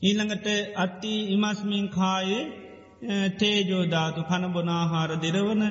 ඊළඟට 0.03 0.47
අත්ති 0.77 1.13
ඉමස්මින් 1.29 1.87
කායේ 1.89 2.43
තේජෝධාතු 3.39 4.21
කණබොනාහාර 4.23 5.11
දෙරවන 5.21 5.63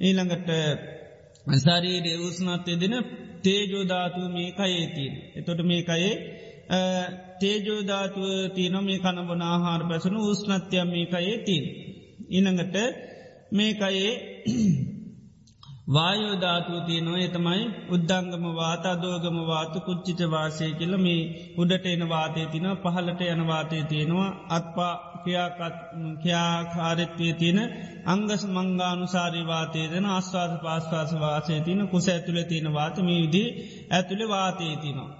ඊළඟට 0.00 0.50
සරීරයේ 1.56 2.18
උස්නත්තය 2.18 2.72
දෙන 2.76 2.94
තේජෝධාතු 3.42 4.20
මේ 4.28 4.50
කයේතින්. 4.52 5.12
එතොට 5.36 5.60
මේ 5.62 5.82
කයේ 5.82 6.14
තේජෝධාතුව 7.40 8.54
තියන 8.54 8.76
මේ 8.80 8.98
කණබනාහාර 8.98 9.82
පැසනු 9.88 10.18
උස්නත්‍යයම් 10.24 10.88
මේ 10.88 11.06
කයේ 11.06 11.36
තින්. 11.38 11.64
ඉළඟට 12.28 12.76
මේ 13.52 13.72
කයේ 15.86 15.92
වායෝධාතුව 15.92 16.76
තියනවා 16.86 17.18
එතමයි 17.18 17.64
උද්දංගම 17.90 18.44
වාත 18.54 18.84
අදෝගම 18.86 19.38
වාත 19.46 19.74
කුච්චිත 19.84 20.20
වාසය 20.26 20.66
කියල 20.72 20.94
මේ 20.96 21.52
උඩට 21.58 21.86
එන 21.86 22.02
වාතය 22.08 22.42
තින 22.46 22.66
පහලට 22.76 23.20
යන 23.24 23.42
වාතය 23.46 23.78
තියෙනවා 23.84 24.30
අත්පා 24.48 24.94
ක්‍යාකාරිත්වය 26.22 27.28
තියෙන 27.32 27.58
අංගස් 28.06 28.42
මංගානුසාරි 28.46 29.42
වාතය 29.44 29.82
දෙන 29.90 30.04
අස්වාද 30.10 30.52
පාස්වාස 30.62 31.10
වාසය 31.16 31.54
තින 31.60 31.80
කුස 31.88 32.06
ඇතුළ 32.08 32.40
තියෙන 32.42 32.68
වාතම 32.72 33.06
විදී 33.06 33.48
ඇතුළි 33.90 34.26
වාතය 34.28 34.66
තිනවා. 34.76 35.10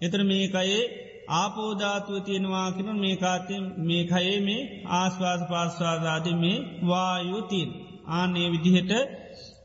එතර 0.00 0.20
මේකයේ 0.22 0.82
ආපෝධාතුව 1.30 2.16
තියෙනවා 2.22 2.68
කියෙන 2.72 2.98
මේ 2.98 3.16
කාතය 3.16 3.54
මේ 3.78 4.04
කයේ 4.04 4.38
මේ 4.40 4.68
ආස්වාස 4.92 5.42
පාස්වාදාද 5.50 6.26
මේ 6.34 6.64
වායුතින් 6.86 7.68
ආනේ 8.08 8.48
විදිහට 8.50 8.92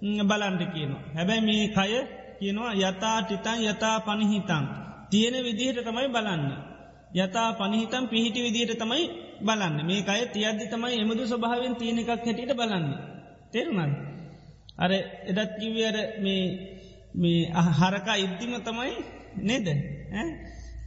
බලන්ට 0.01 0.61
කියනවා. 0.73 1.03
හැබැයි 1.15 1.41
මේ 1.41 1.67
කය 1.69 1.93
කියනවා 2.39 2.73
යතා 2.81 3.17
ටිතන් 3.21 3.59
යතා 3.63 3.97
පණිහිතන්. 3.99 4.65
තියෙන 5.09 5.35
විදිහට 5.43 5.79
තමයි 5.83 6.07
බලන්න. 6.07 6.43
යතා 7.15 7.49
පනිහිතම් 7.53 8.03
පිහිටි 8.07 8.39
විදිහට 8.41 8.79
තමයි 8.79 9.03
බලන්න 9.41 9.85
මේ 9.85 10.05
අය 10.07 10.21
තියද්දි 10.27 10.65
තමයි 10.67 10.95
එමුදු 11.01 11.23
ස්වභාවෙන් 11.25 11.75
තියෙන 11.75 11.99
එකක් 11.99 12.09
හැටියට 12.09 12.53
බලන්න. 12.53 12.85
තෙරුණන්. 13.51 13.93
අර 14.77 14.91
එදත් 15.29 15.51
කිව්වර 15.59 15.95
මේ 16.17 17.39
හරකා 17.79 18.17
ඉද්දිම 18.17 18.53
තමයි 18.61 18.93
නේද. 19.39 19.67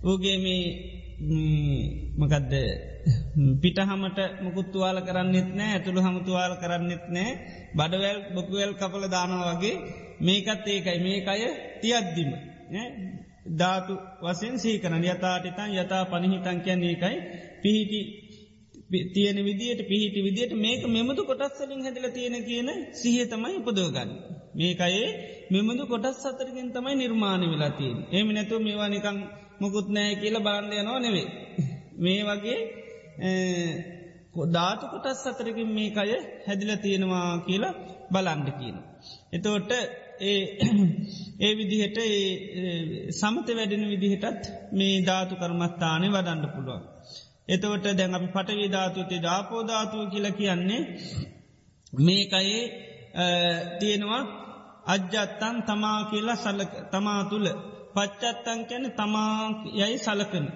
ඕගේ 0.05 0.37
මේ 0.39 0.65
මකදද 2.19 2.55
පිටහමට 3.63 4.19
මුකුත්තුවාල 4.43 4.99
කරන්නෙත් 5.01 5.51
නෑ 5.53 5.73
ඇතුළු 5.73 6.01
හමුතුවාල 6.01 6.55
කරන්නෙත් 6.57 7.05
නෑ 7.09 7.31
බඩවැල් 7.75 8.19
බොකුවල් 8.35 8.73
කපල 8.75 9.05
දානවා 9.09 9.53
වගේ 9.53 9.77
මේකත් 10.21 10.67
ඒකයි 10.69 10.99
මේක 11.01 11.29
අය 11.29 11.43
තියද්දිම 11.81 12.31
ධාතු 13.53 13.95
වසෙන් 14.23 14.55
සීකරන 14.59 15.05
යතාටිතන් 15.07 15.71
යතා 15.77 16.03
පණහිතන් 16.07 16.59
කියන්න 16.61 16.85
ඒකයි 16.85 17.17
පිහිටි 17.63 18.01
තියෙන 19.09 19.39
විදියට 19.41 19.81
පිහිටි 19.85 20.21
විදියට 20.21 20.53
මේක 20.57 20.83
මෙමදු 20.89 21.23
කොටස්සලින් 21.25 21.81
හැදල 21.81 22.07
තියෙන 22.11 22.37
කියන 22.43 22.69
සිහ 22.93 23.17
තමයි 23.27 23.57
උපදෝගන්න. 23.59 24.11
මේකයේ 24.55 25.09
මෙමදු 25.51 25.85
කොටස් 25.87 26.19
සතරකින් 26.21 26.69
තමයි 26.71 26.95
නිර්මාණ 26.97 27.43
වෙලාතියෙන්. 27.45 27.99
එම 28.11 28.29
නැතු 28.29 28.55
මේවා 28.59 28.89
නිකං 28.89 29.19
මුකුත් 29.61 29.89
නෑ 29.89 30.15
කියල 30.17 30.37
බාන්ධය 30.41 30.83
නෝ 30.83 30.99
නෙවේ. 30.99 31.29
මේ 31.97 32.23
වගේ 32.25 32.61
ධාතු 34.49 34.85
කොටස් 34.87 35.25
සතරකින් 35.25 35.71
මේ 35.71 35.91
අය 35.97 36.13
හැදිල 36.47 36.73
තියෙනවා 36.77 37.27
කියලා 37.39 37.75
බලන්ඩ 38.11 38.49
කියන. 38.59 38.77
එතෝට 39.33 39.71
ඒ 40.23 40.41
ඒ 41.41 41.53
විදිහට 41.55 41.99
සමත 43.11 43.49
වැඩෙන 43.51 43.85
විදිහටත් 43.89 44.43
මේ 44.73 44.95
ධාතු 45.01 45.35
කරමස්ථානය 45.37 46.09
වඩන්න 46.09 46.49
පුළුවන්. 46.49 46.83
එතවට 47.49 47.87
දැන් 47.93 48.15
අපි 48.15 48.29
පටවි 48.29 48.67
ධාතුති 48.69 49.17
ධාපෝධාතුව 49.19 50.03
කියල 50.11 50.27
කියන්නේ 50.33 50.81
මේකයේ 51.93 52.63
තියෙනවා 53.81 54.23
අජ්‍යත්තන් 54.87 55.57
තමා 55.63 55.99
කියලා 56.05 56.37
සලක 56.37 56.73
තමා 56.91 57.21
තුළ 57.25 57.49
පච්චත්තන් 57.95 58.61
කැන 58.65 58.85
තමා 58.93 59.35
යයි 59.75 59.99
සලකන. 59.99 60.47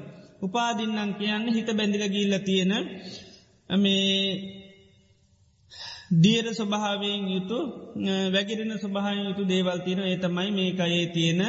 උපාදින්නන් 0.43 1.15
කියන්න 1.15 1.47
හිත 1.49 1.69
බැඳිල 1.73 2.05
ගිල්ල 2.09 2.35
තියෙන 2.41 2.73
මේ 3.71 4.21
දියර 6.15 6.47
ස්වභාවයෙන් 6.53 7.23
යුතු 7.29 7.59
වැගිරෙන 8.31 8.73
ස්වභාය 8.79 9.17
යුතු 9.21 9.43
දේවල්තින 9.45 10.01
ඒතමයි 10.01 10.51
මේකයේ 10.53 11.07
තියෙන 11.09 11.41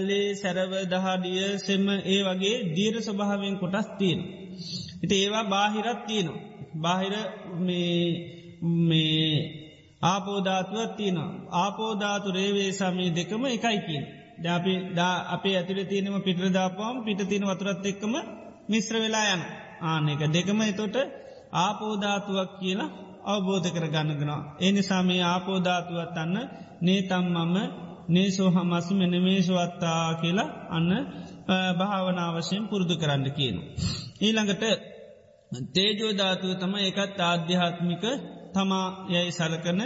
ලේ 0.00 0.34
සැරව 0.34 0.72
දහඩිය 0.86 1.58
සෙම 1.58 1.88
ඒ 1.88 2.20
වගේ 2.22 2.56
දීර 2.76 2.94
ස්වභාවෙන් 3.00 3.58
කොටස් 3.58 3.88
තියෙන. 3.98 4.20
එති 5.02 5.14
ඒවා 5.14 5.44
බාහිරත් 5.44 6.00
තියෙනවා. 6.06 6.42
බාහිර 6.76 7.14
මේ 8.80 9.34
ආපෝධාතුවත් 10.02 10.96
තියෙනවා. 10.96 11.30
ආපෝධාතු 11.54 12.28
රේවේ 12.30 12.70
සමී 12.72 13.10
දෙකම 13.10 13.42
එකයි 13.46 13.78
කියන. 13.78 14.04
දැපි 14.38 14.72
දා 14.94 15.14
අපේ 15.28 15.54
ඇතුළ 15.56 15.82
තියෙනම 15.84 16.16
පිටරදාපවම් 16.20 16.96
පිට 17.04 17.20
තියෙන 17.22 17.44
වතුරත් 17.44 17.84
එක්කම 17.84 18.14
මිශ්‍ර 18.68 18.96
වෙලා 18.96 19.26
යන 19.28 19.42
ආනක 19.82 20.22
දෙකම 20.28 20.60
එතොට 20.62 20.96
ආපෝධාතුවක් 21.56 22.50
කියලා 22.60 22.94
අවබෝධ 23.24 23.68
කර 23.70 23.86
ගන්නගෙනවා. 23.86 24.42
එනිසාමේ 24.60 25.22
ආපෝධාතුවත් 25.24 26.16
අන්න 26.16 26.36
නේතම් 26.82 27.26
මම 27.36 27.56
නේසෝ 28.08 28.50
හමස් 28.50 28.88
මෙනමේශවත්තා 28.92 30.14
කියලා 30.14 30.50
අන්න 30.68 30.90
භාවනාවශයෙන් 31.78 32.64
පුරුදු 32.68 32.94
කරන්න 32.96 33.26
කියන. 33.30 33.56
ඊළඟට 34.20 34.64
තේජෝධාතුව 35.72 36.52
තම 36.54 36.74
එකත් 36.80 37.18
ආධ්‍යාත්මික 37.22 38.04
තමා 38.54 38.86
යැයි 39.08 39.32
සලකන 39.32 39.80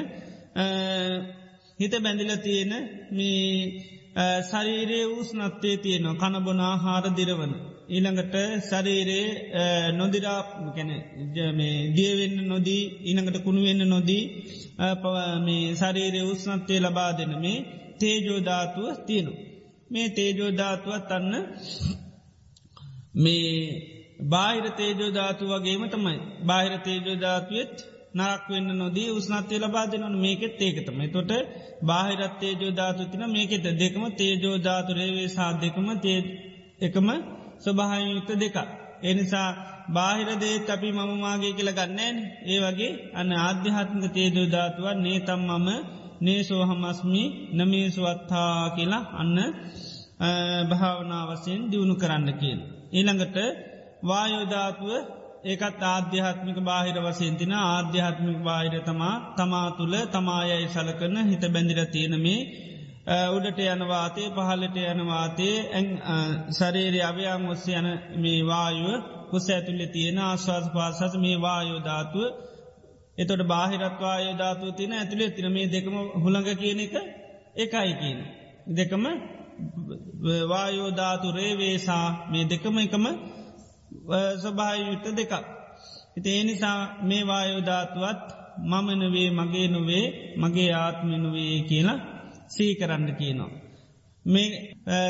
හිත 1.79 1.95
බැඳිල 1.97 2.33
තියෙන 2.39 2.73
මේ 3.11 3.98
ශරීරයේ 4.43 5.07
වූස්නත්තේ 5.07 5.77
තියෙනවා 5.77 6.21
කණබොනා 6.21 6.75
හාර 6.77 7.05
දිරවන. 7.17 7.53
ඊළඟට 7.89 8.35
ශරීරයේ 8.69 9.93
නොදිරා 9.93 10.41
ගැන 10.75 10.91
දියවෙන්න 11.97 12.39
නොදී 12.49 12.83
ඊළඟට 13.03 13.39
කුණුවෙන්න 13.43 13.83
නොදී 13.89 14.25
මේ 15.45 15.67
ශරීරය 15.75 16.23
උස්නත්තේ 16.25 16.81
ලබා 16.81 17.11
දෙන 17.13 17.33
මේ 17.41 17.59
තේජෝධාතුව 17.99 18.89
තියෙනු. 19.07 19.33
මේ 19.91 20.09
තේජෝධාතුවත් 20.11 21.11
අන්න 21.13 21.33
මේ 23.17 23.53
බාහිර 24.29 24.67
තේජෝධාතු 24.73 25.45
වගේම 25.45 25.83
තමයි 25.89 26.19
බාහිර 26.45 26.75
තේජෝධාතුවත් 26.81 27.77
නරක් 28.15 28.45
වෙන්න 28.49 28.71
නොදී 28.75 29.11
උස්නත්තේ 29.11 29.59
ලබා 29.59 29.87
දෙනවන 29.87 30.17
මේකෙත් 30.17 30.61
ඒකතම 30.61 31.01
තොට 31.09 31.33
බාහිරත් 31.83 32.35
තේජෝධාතු 32.37 33.03
තින 33.05 33.25
මේකෙත 33.29 33.67
දෙකම 33.77 34.03
තේජෝධාතුරේවේ 34.13 35.29
සා 35.29 35.51
දෙකම 35.55 35.89
තේ 35.99 36.21
එකම 36.81 37.09
ස්වභායයුක්ත 37.59 38.31
දෙක. 38.37 38.57
එනිසා 39.03 39.49
බාහිරදේත් 39.89 40.69
අපි 40.69 40.89
මමමාගේ 40.93 41.53
කියල 41.53 41.71
ගන්නෑන් 41.73 42.17
ඒ 42.47 42.59
වගේ 42.65 42.93
අන්න 43.15 43.31
ආධ්‍යාත්මික 43.39 44.13
තේජෝධාතුව 44.13 44.87
නේතම් 44.99 45.41
මම 45.51 45.69
නේසෝහමස්මි 46.21 47.23
නමේසුවත්තා 47.53 48.71
කියලා 48.71 49.05
අන්න 49.13 49.39
භාවනාවසයෙන් 50.71 51.63
දියුණු 51.71 51.95
කරන්න 51.95 52.29
කියල්. 52.33 52.61
ඊළඟට 52.93 53.37
වායෝධාතුව 54.03 54.91
ඒකත් 55.45 55.83
ආධ්‍යාත්මික 55.85 56.59
බාහිර 56.61 56.97
වසයෙන් 57.01 57.37
තින 57.37 57.53
ආධ්‍යාත්මික 57.55 58.39
බාහිර 58.43 58.75
තමා 58.83 59.15
තමා 59.37 59.69
තුළ 59.73 59.95
තමායයි 60.09 60.69
සලකන 60.69 61.17
හිත 61.27 61.45
බැඳිර 61.49 61.81
තියෙනමේ 61.89 62.41
උඩට 63.29 63.61
යනවාතේ 63.67 64.29
පහලට 64.31 64.77
යනවාතේ 64.87 65.57
ඇ 65.73 65.85
සරේරය 66.53 67.01
අවයාම් 67.03 67.49
ඔස්ස 67.49 67.65
යන 67.71 67.89
මේ 68.17 68.43
වායුව 68.45 69.01
කුස 69.31 69.47
ඇතුල්ල 69.49 69.83
තියෙන 69.89 70.19
ආශවාස 70.21 70.67
පාසස 70.71 71.15
මේ 71.17 71.37
වායෝධාතුව 71.39 72.27
එතොට 73.19 73.43
බාහිරත්වාය 73.45 74.27
ධාතුව 74.35 74.69
තින 74.75 74.93
ඇතුළේ 74.93 75.31
තින 75.31 75.47
මේ 75.53 75.67
දෙකම 75.69 75.95
හුළඟ 76.17 76.51
කියන 76.55 76.81
එක 76.81 76.95
එකයි 77.57 77.93
කියන. 77.95 78.19
දෙකම 78.71 79.05
වායෝධාතු 80.47 81.29
රේවේසා 81.33 82.07
මේ 82.31 82.45
දෙකම 82.45 82.75
එකම 82.79 83.05
ස්වභායුත්ත 84.37 85.07
දෙකක්. 85.13 85.33
ඉති 86.17 86.29
ඒනිසා 86.31 86.79
මේ 87.03 87.23
වායෝධාතුවත් 87.27 88.25
මමනවේ 88.65 89.31
මගේ 89.31 89.69
නොවේ 89.69 90.05
මගේ 90.37 90.71
ආත්මනුවේ 90.75 91.57
කියලා 91.63 91.99
සීකරන්න 92.49 93.09
කියනවා. 93.15 93.51
මේ 94.25 94.49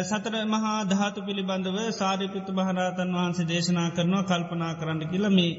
සතර 0.03 0.35
මහා 0.47 0.79
ධාතු 0.85 1.21
පිළිබඳව 1.23 1.79
සාරිපිත්තු 1.93 2.53
භහරතන් 2.53 3.11
වහන්සේ 3.15 3.49
දේශනා 3.49 3.89
කරනවා 3.91 4.23
කල්පනා 4.23 4.73
කරන්න 4.75 5.11
කියලා 5.11 5.31
මේ 5.31 5.53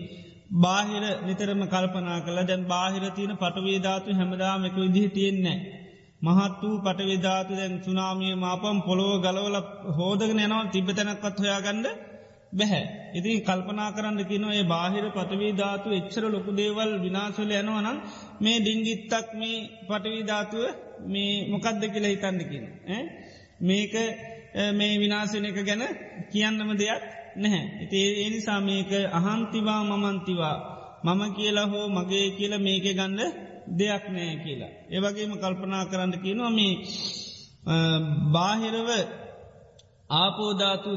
බාහිර 0.58 1.04
නිතරම 1.26 1.62
කල්පනා 1.66 2.20
කළ 2.20 2.40
දැන් 2.44 2.64
බාහිර 2.66 3.04
තියන 3.12 3.34
පටවේධාතු 3.38 4.10
හැමදාම 4.14 4.66
එක 4.66 4.76
විදිහ 4.78 5.08
තියෙන්නේ. 5.10 5.58
මහත් 6.22 6.62
වූ 6.62 6.78
පටවිධාතු 6.80 7.54
දැන් 7.56 7.76
සුනාමිය 7.84 8.36
මාපම් 8.36 8.78
පොළොව 8.82 9.12
ගලවල 9.22 9.58
හෝදගෙන 9.98 10.40
යනවා 10.40 10.64
තිබ්බතැනක්වත් 10.68 11.38
හොයාගන්න 11.40 11.86
බැහැ. 12.52 12.84
ඉතින් 13.14 13.42
කල්පනා 13.42 13.90
කරන්න 13.92 14.22
කිනො 14.26 14.48
ඒ 14.52 14.64
බාහිර 14.66 15.06
පටවීධාතු 15.10 15.90
එච්චර 15.92 16.24
ලොකු 16.28 16.52
දේවල් 16.54 16.92
විනාශවල 17.00 17.52
යනවනම් 17.54 17.98
මේ 18.42 18.58
ඩිංගිත්තක් 18.60 19.28
මේ 19.34 19.58
පටවීධාතුව 19.88 20.64
මේ 21.06 21.32
මොකක්ද 21.48 21.84
කියල 21.86 22.06
හිතන්නකින. 22.06 22.66
මේක 23.62 23.94
මේ 24.74 24.94
විනාසන 24.98 25.46
එක 25.46 25.60
ගැන 25.62 25.84
කියන්නම 26.32 26.72
දෙයක් 26.76 27.04
නැහැ. 27.36 27.64
ඉති 27.84 28.00
ඒනිසා 28.16 28.60
මේක 28.62 28.92
අහන්තිවා 29.12 29.82
මමන්තිවා 29.86 30.58
මම 31.06 31.22
කියලා 31.34 31.68
හෝ 31.68 31.86
මගේ 31.90 32.28
කියල 32.32 32.54
මේක 32.60 32.86
ගන්න 32.90 33.20
දෙයක් 33.72 34.04
නෑ 34.10 34.36
කියලා. 34.44 34.74
ඒවගේම 34.90 35.34
කල්පනා 35.36 35.84
කරන්න 35.86 36.14
කියනවා 36.18 36.52
මේ 36.52 36.74
බාහිරව 38.32 38.90
ආපෝධාතු 40.10 40.92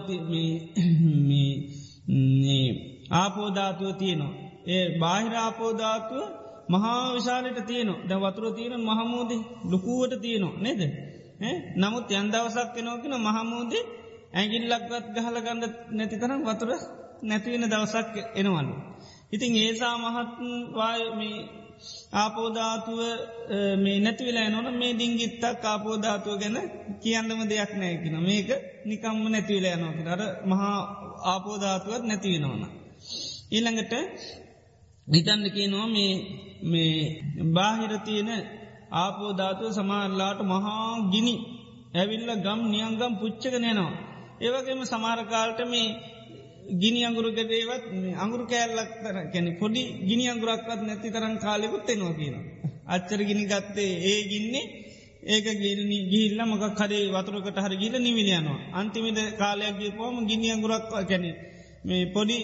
ආපෝධාතුව 3.15 3.91
තියනවා. 3.97 4.33
ඒ 4.67 4.85
බාහිර 4.99 5.35
ආපෝධාතුව 5.37 6.23
මහා 6.69 7.15
විශාලට 7.15 7.59
තියනවා 7.67 8.03
ද 8.09 8.13
වතුර 8.23 8.45
තියෙන 8.55 8.81
මහමූදි 8.81 9.37
ලොකුවට 9.65 10.15
තියනවා 10.21 10.61
නේද. 10.61 10.81
නමුත් 11.77 12.09
යන්දවසක් 12.13 12.69
කෙනෝකෙන 12.75 13.15
මහමූදේ 13.21 13.85
ඇගිල්ලක්වත් 14.33 15.07
ගහල 15.15 15.37
ගන්න 15.41 15.63
නැති 15.91 16.17
තරම් 16.17 16.43
වතුර 16.43 16.71
නැතිවෙන 17.23 17.71
දවසක් 17.71 18.15
එනවලු. 18.35 18.75
ඉතින් 19.33 19.53
ඒසා 19.57 19.95
මහත්වායමී 19.99 21.39
ආපෝධාතුව 22.15 23.01
මේ 23.77 23.99
නැතිවෙලා 24.01 24.49
නොන 24.49 24.69
මේ 24.75 24.93
දිංගිත්තක් 24.93 25.65
ආපෝධාතුව 25.65 26.35
ගැන 26.39 26.57
කියන්නම 27.03 27.41
දෙයක් 27.49 27.73
නෑකින 27.75 28.17
මේක 28.21 28.49
නිකම්ම 28.85 29.25
නැතිවලා 29.27 29.75
යනෝක 29.75 29.99
අර 30.07 30.23
මහා 30.45 30.79
ආපෝධාතුවත් 31.25 32.03
නැතිවෙනවන. 32.03 32.63
ඊළඟට 33.53 33.93
නිතන්නකේ 35.09 35.69
නො 35.69 35.81
මේ 36.65 37.01
බාහිරතියන 37.55 38.31
ආපෝධාතුව 38.95 39.71
සමාරලාට 39.71 40.41
මහා 40.45 40.87
ගිනි 41.13 41.35
ඇවිල්ල 41.95 42.31
ගම් 42.37 42.61
නියංගම් 42.71 43.15
පුච්චක 43.21 43.55
නෑනවා. 43.57 43.93
ඒවගේම 44.41 44.81
සමාරකාල්ට 44.85 45.61
මේ 45.69 45.89
ගිනි 46.73 47.01
අංගුරුගදේවත් 47.05 47.85
අංගුරු 48.17 48.45
කෑල්ලක් 48.47 48.91
තර 48.97 49.17
කැනෙ 49.33 49.51
පොඩි 49.55 49.83
ගිනි 50.03 50.25
අංගුරක්වත් 50.29 50.81
නැති 50.83 51.09
තරන් 51.11 51.35
කාලෙකුත් 51.39 51.89
එෙනවා 51.89 52.15
කියන. 52.15 52.37
අච්චර 52.87 53.21
ගිනි 53.23 53.45
ගත්තේ 53.47 53.93
ඒ 54.03 54.21
ගින්නේ 54.25 54.71
ඒක 55.25 55.47
ගිරනි 55.57 55.99
ගිල්ල 56.09 56.39
මොක 56.45 56.65
කඩේ 56.73 57.11
වතුරකට 57.11 57.57
හර 57.57 57.75
ගිල 57.77 57.95
නිවිලයනවා. 57.99 58.59
අන්තිමිට 58.73 59.19
කාලයක් 59.39 59.79
ගිය 59.79 59.93
පෝම 59.93 60.15
ගිනි 60.27 60.49
අංගුරක් 60.51 60.89
කැනෙ 61.03 61.31
මේ 61.85 62.07
පොඩි 62.09 62.39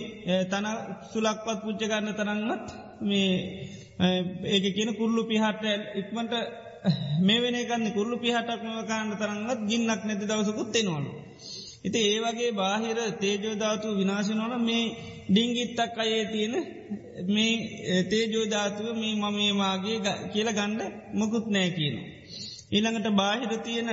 තන 0.51 0.67
සුලක්පත් 1.11 1.59
පුච්චගන්න 1.62 2.09
තරන්වත් 2.12 2.67
මේ 3.03 3.33
ඒක 4.47 4.64
කියන 4.75 4.91
කුල්ලු 4.95 5.21
පිහට 5.25 5.62
ඉක්මට 5.95 6.33
මේ 7.21 7.41
වෙන 7.41 7.57
කන්න 7.61 7.87
කුල්ලු 7.93 8.17
පිහටක් 8.19 8.61
මව 8.64 8.81
කාන්න 8.87 9.11
තරන්වත් 9.14 9.61
ගින්නක් 9.67 10.03
නැති 10.03 10.27
දවසකුත් 10.27 10.75
එෙනවලු. 10.75 11.12
ඉති 11.85 11.99
ඒ 12.05 12.19
වගේ 12.21 12.51
බාහිර 12.53 12.99
තේජෝධාතු 13.17 13.88
විනාශනවන 13.97 14.55
මේ 14.62 14.85
ඩිංගිත්තක් 15.29 15.97
අයේ 15.97 16.25
තියෙන 16.27 16.55
මේ 17.29 18.03
තේජෝධාතුව 18.05 18.87
මේ 18.95 19.14
මමේමාගේ 19.17 19.99
කියල 20.33 20.49
ගණ්ඩ 20.51 20.83
මොකුත් 21.14 21.47
නෑ 21.49 21.71
කියන. 21.71 21.97
ඊළඟට 22.71 23.09
බාහිර 23.12 23.53
තියෙන 23.61 23.88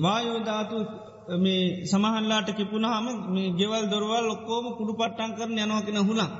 වායෝධාතු 0.00 0.78
මේ 1.38 1.62
සමහල්ලාට 1.86 2.48
කිපුණහම 2.52 3.06
මේ 3.28 3.48
ගෙවල් 3.52 3.84
දොරවල් 3.90 4.26
ඔක්කෝම 4.28 4.66
කුඩු 4.72 4.92
පට්ටන් 4.94 5.32
කරන 5.32 5.58
යනෝකෙන 5.58 5.98
හුළන් 6.00 6.30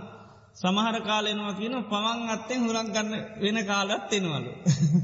සමහර 0.63 0.97
කාලෙනවා 1.03 1.53
කියන 1.53 1.75
පමන් 1.85 2.21
අත්තෙන් 2.29 2.61
හුරන් 2.61 2.89
ගන්න 2.89 3.13
වෙන 3.41 3.59
කාලත් 3.67 4.13
එෙනවලු. 4.13 4.53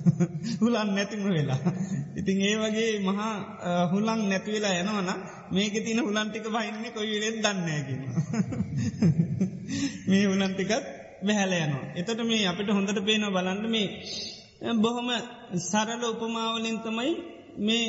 හුලන් 0.61 0.91
නැතිම 0.91 1.23
වෙලා. 1.29 1.61
ඉතින් 2.19 2.39
ඒ 2.43 2.57
වගේ 2.57 2.91
මහා 3.01 3.33
හුලන් 3.93 4.21
නැතිවෙලා 4.25 4.75
යනවන 4.77 5.11
මේක 5.51 5.75
තින 5.81 6.01
හුලන්ටික 6.01 6.47
බහින්නේ 6.49 6.91
කොයිවෙලෙත් 6.91 7.39
දන්නේගෙන. 7.39 8.03
මේ 10.09 10.25
හුලන්ටිකත් 10.25 10.85
බැහැල 11.23 11.53
යනවා. 11.57 11.87
එතට 11.95 12.21
මේ 12.25 12.47
අපිට 12.47 12.71
හොඳට 12.71 13.01
පේන 13.05 13.27
බලන්න 13.29 13.65
මේ 13.69 13.89
බොහොම 14.77 15.09
සරල 15.63 16.03
උපමාවලින් 16.07 16.79
තමයි 16.81 17.11
මේ 17.61 17.85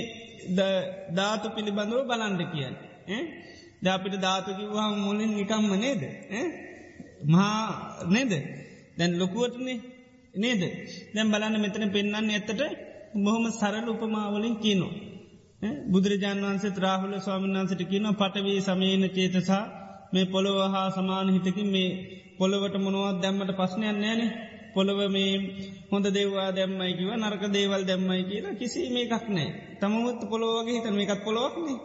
ධාතු 1.12 1.47
පිළිබඳව 1.49 2.01
බලන්ඩ 2.05 2.41
කියන්න. 2.47 2.75
ද 3.82 3.86
අපිට 3.88 4.15
ධාතුකිවහම 4.17 4.97
මුලින් 4.99 5.32
නිකම්ම 5.34 5.69
නේද. 5.77 6.03
මහා 7.25 8.05
නේද? 8.08 8.32
දැන් 8.97 9.12
ලොකුවටනේ 9.19 9.77
නේද? 10.36 10.62
දැම් 11.13 11.32
බලන්න 11.32 11.62
මෙතන 11.62 11.86
පෙන්න්න 11.89 12.15
ඇත්තට 12.29 12.62
බොහොම 13.15 13.45
සරල 13.51 13.88
උපමාවලින් 13.89 14.58
කියනවා. 14.58 14.93
බුදුරජාන් 15.89 16.39
වන්සේ 16.41 16.71
ත්‍රාහුල 16.71 17.13
ස්වාමන් 17.19 17.53
වන්සට 17.53 17.82
කියන 17.86 18.05
පටවී 18.12 18.60
සමයන 18.62 19.03
චේතසා 19.10 19.63
මේ 20.13 20.25
පොළොව 20.25 20.60
හා 20.67 20.88
සමාන 20.91 21.29
හිතකින් 21.29 21.67
මේ 21.67 21.89
පොළොවට 22.38 22.75
මොනුවත් 22.77 23.17
දැම්මට 23.21 23.51
පස්්නයන් 23.53 23.97
නෑන 23.97 24.21
පොළොව 24.73 24.99
මේ 25.08 25.32
හොඳ 25.91 26.05
දේවා 26.10 26.49
දැම්මයි 26.51 26.93
කිව 26.93 27.10
නරක 27.13 27.43
දේවල් 27.49 27.84
දැම්මයි 27.84 28.23
කියලා 28.23 28.55
කිසි 28.55 28.89
මේ 28.89 29.05
එකක් 29.08 29.25
නෑ 29.29 29.49
තමමුත් 29.79 30.21
පොළොවගේ 30.29 30.75
හිතන 30.75 30.95
මේකත් 30.95 31.23
පොළොවක්නේ 31.23 31.77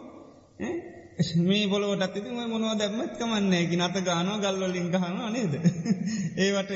මේ 1.39 1.67
පොලොට 1.67 2.01
ඇති 2.01 2.21
මොනව 2.21 2.77
දැම්මත් 2.77 3.13
කමන්නේකි 3.17 3.77
නත 3.77 3.97
ගානෝ 4.01 4.37
ගල්වලින් 4.37 4.89
ගහන 4.91 5.15
නේද. 5.31 5.53
ඒවට 6.37 6.71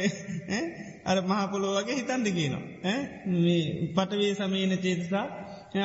අර 1.06 1.17
මහපොලෝ 1.23 1.73
වගේ 1.78 1.95
හිතන්ඩ 1.95 2.28
කියනවා. 2.30 2.63
මේ 3.36 3.63
පටවේ 3.89 4.34
සමීන 4.36 4.73
චේතසා 4.78 5.25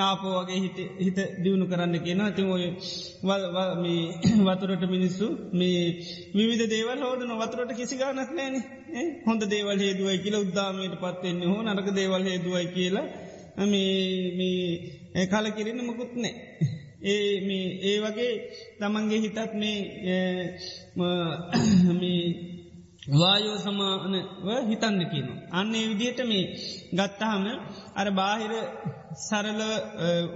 ආපෝ 0.01 0.35
වගේ 0.39 0.61
හිත 0.99 1.19
දියුණු 1.43 1.67
කරන්න 1.67 1.97
කියන 2.01 2.23
තින් 2.33 2.47
ඔය 2.49 2.65
වතුරට 4.47 4.85
මිනිස්සු 4.89 5.27
මේ 5.53 5.83
විවිධ 6.35 6.65
දේවල් 6.69 7.01
හෝදන 7.01 7.35
වතුරට 7.37 7.75
කිසි 7.75 7.97
ගානක් 7.97 8.31
නෑන 8.33 8.57
හොඳ 9.27 9.43
දේවල් 9.49 9.79
හේදුවයි 9.79 10.19
කියලා 10.19 10.41
උද්දාමයට 10.41 10.97
පත්වෙන්නේ 11.01 11.49
හෝ 11.49 11.61
නරක 11.65 11.89
දේවල් 11.93 12.23
හේදුවයි 12.23 12.67
කියලා. 12.71 13.07
මේ 13.67 15.27
කලකිරන්න 15.29 15.85
මොකුත් 15.85 16.17
නෑ. 16.17 16.35
ඒ 17.05 17.33
ඒ 17.83 17.97
වගේ 18.01 18.33
තමන්ගේ 18.79 19.21
හිතත් 19.21 19.39
මේ 19.55 19.79
වායෝ 23.13 23.57
සමානව 23.59 24.47
හිතන්න 24.69 25.01
කියන. 25.11 25.29
අන්නේ 25.51 25.89
විදියට 25.91 26.21
මේ 26.23 26.45
ගත්තහම 26.93 27.45
අර 27.95 28.09
බාහිර 28.13 28.53
සරල 29.21 29.61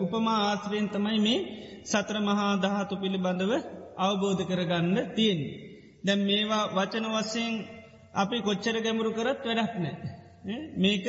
උපමා 0.00 0.38
ආශ්‍රයෙන් 0.42 0.88
තමයි 0.88 1.18
මේ 1.20 1.40
සත්‍ර 1.84 2.16
මහා 2.20 2.52
දහතු 2.56 2.94
පිළිබඳව 2.96 3.52
අවබෝධ 3.98 4.42
කරගන්න 4.42 4.96
තියෙන්. 5.16 5.40
දැම් 6.04 6.20
මේවා 6.20 6.64
වචන 6.68 7.06
වස්සයෙන් 7.14 7.54
අපි 8.14 8.36
කොච්චර 8.40 8.76
ගැමුරු 8.82 9.10
කරත් 9.12 9.40
වැඩක්නෑ. 9.46 9.94
මේක 10.76 11.06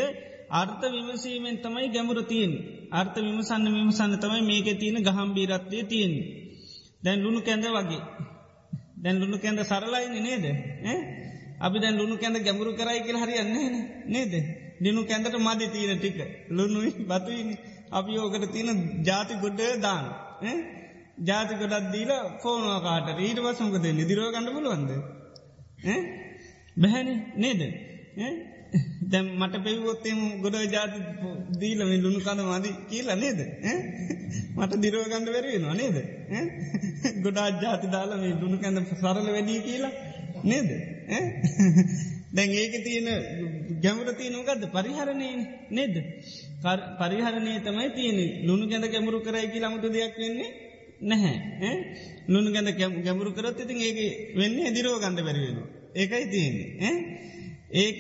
අර්ථ 0.52 0.84
විමසීමෙන් 0.88 1.58
තමයි 1.58 1.90
ගැමුර 1.90 2.20
තියෙන් 2.24 2.54
අර්ථ 2.92 3.18
විමසන්න 3.18 3.66
විමසන්න 3.70 4.14
තමයි 4.18 4.42
මේක 4.44 4.80
තියෙන 4.80 5.04
ගහම්බීරත්වය 5.04 5.80
තියෙන්. 5.86 6.14
දැන් 7.04 7.24
ලුණු 7.24 7.42
කැඳ 7.42 7.66
වගේ. 7.68 8.02
දැන් 8.98 9.20
ලුණු 9.20 9.38
කැඳ 9.38 9.60
සරලයින 9.62 10.16
නේද? 10.20 10.46
අපි 11.60 11.78
දැන් 11.80 11.96
ලුණු 11.98 12.18
කැඳ 12.18 12.38
ගැඹුරු 12.40 12.72
කරයි 12.74 13.02
කියල 13.02 13.18
හරියන්නේ 13.18 13.70
නේද? 14.08 14.34
දිනු 14.80 15.02
කැඳට 15.04 15.38
මධි 15.40 15.68
තීන 15.68 15.92
ටික. 15.96 16.20
ලුණුයි 16.50 16.92
බතුයිනි 17.06 17.56
අපි 17.92 18.18
ඕකට 18.18 18.52
තියෙන 18.52 18.80
ජාති 19.04 19.34
ගොඩ්ඩ 19.36 19.82
දාන. 19.82 20.06
ජාති 21.22 21.54
ගොඩත් 21.56 21.92
දීල 21.92 22.12
ෆෝනවා 22.42 22.80
කාට 22.82 23.20
ඊට 23.20 23.40
පසුක 23.40 23.76
දෙන්න 23.78 24.00
දිරව 24.02 24.26
ගන්න 24.28 24.54
පුළුවන්ද? 24.56 24.92
බැහැනි 26.78 27.16
නේද? 27.36 27.62
දැම් 29.04 29.28
මට 29.38 29.56
පෙවොත්තෙම 29.64 30.20
ගොඩ 30.42 30.56
ජාති 30.72 31.00
දීලම 31.60 31.92
ලුණු 32.02 32.20
කඳ 32.20 32.42
මදි 32.48 32.72
කියලා 32.90 33.16
නේද? 33.16 33.40
මට 34.56 34.74
දිරව 34.76 35.02
ගන්න 35.04 35.26
වැරවෙනවා 35.28 35.74
නේද? 35.74 35.98
ගොඩා 37.24 37.48
ජාති 37.62 37.88
දාලම 37.88 38.24
ලුණු 38.42 38.58
කැඳ 38.58 38.80
සරල 38.92 39.28
වැඩී 39.28 39.60
කියලා 39.62 39.94
නේද? 40.44 40.70
දැන් 42.34 42.50
ඒක 42.54 42.74
තියෙන 42.84 43.08
ගැමුර 43.82 44.10
තියනකක්ද 44.14 44.64
පරිහරණය 44.72 45.30
නේද? 45.72 45.96
පරිහරණය 47.00 47.54
තමයි 47.60 47.90
තියෙන 47.90 48.20
ලුණු 48.48 48.66
ගැඳ 48.68 48.86
ගැමුරු 48.86 49.20
කරයි 49.22 49.60
ලමුතු 49.60 49.90
දෙයක් 49.90 50.16
වෙන්නේ 50.18 50.50
නැහැ. 51.02 51.72
ලුණු 52.28 52.50
ගැඳ 52.52 52.70
ගැමුරු 53.04 53.34
කරත් 53.34 53.60
ඉතින් 53.60 53.82
ඒක 53.82 54.00
වෙන්නේ 54.36 54.72
දිරෝ 54.72 54.98
ගණඩ 55.00 55.26
බැරිවෙන 55.26 55.58
ඒකයි 55.96 56.26
තියෙන්නේ. 56.30 56.94
ඒක 57.72 58.00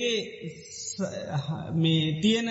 මේ 1.73 2.19
තියෙන 2.19 2.49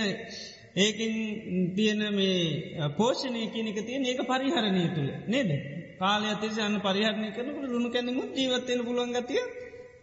ඒකින් 0.76 1.74
තියෙන 1.74 2.00
මේ 2.10 2.88
පෝෂණය 2.90 3.46
කියනක 3.48 3.78
තියෙන 3.78 4.04
ඒක 4.04 4.20
පරිහරණය 4.24 4.84
තුළ 4.88 5.10
නේද? 5.26 5.50
කාලය 5.98 6.26
අතේශ 6.26 6.58
අන්න 6.58 6.80
පරිහරණය 6.80 7.28
කරනකට 7.30 7.64
ලුණු 7.64 7.90
කැනීම 7.90 8.18
ජීවත්වයෙන 8.32 8.84
පුළුවන්ගතිය 8.84 9.42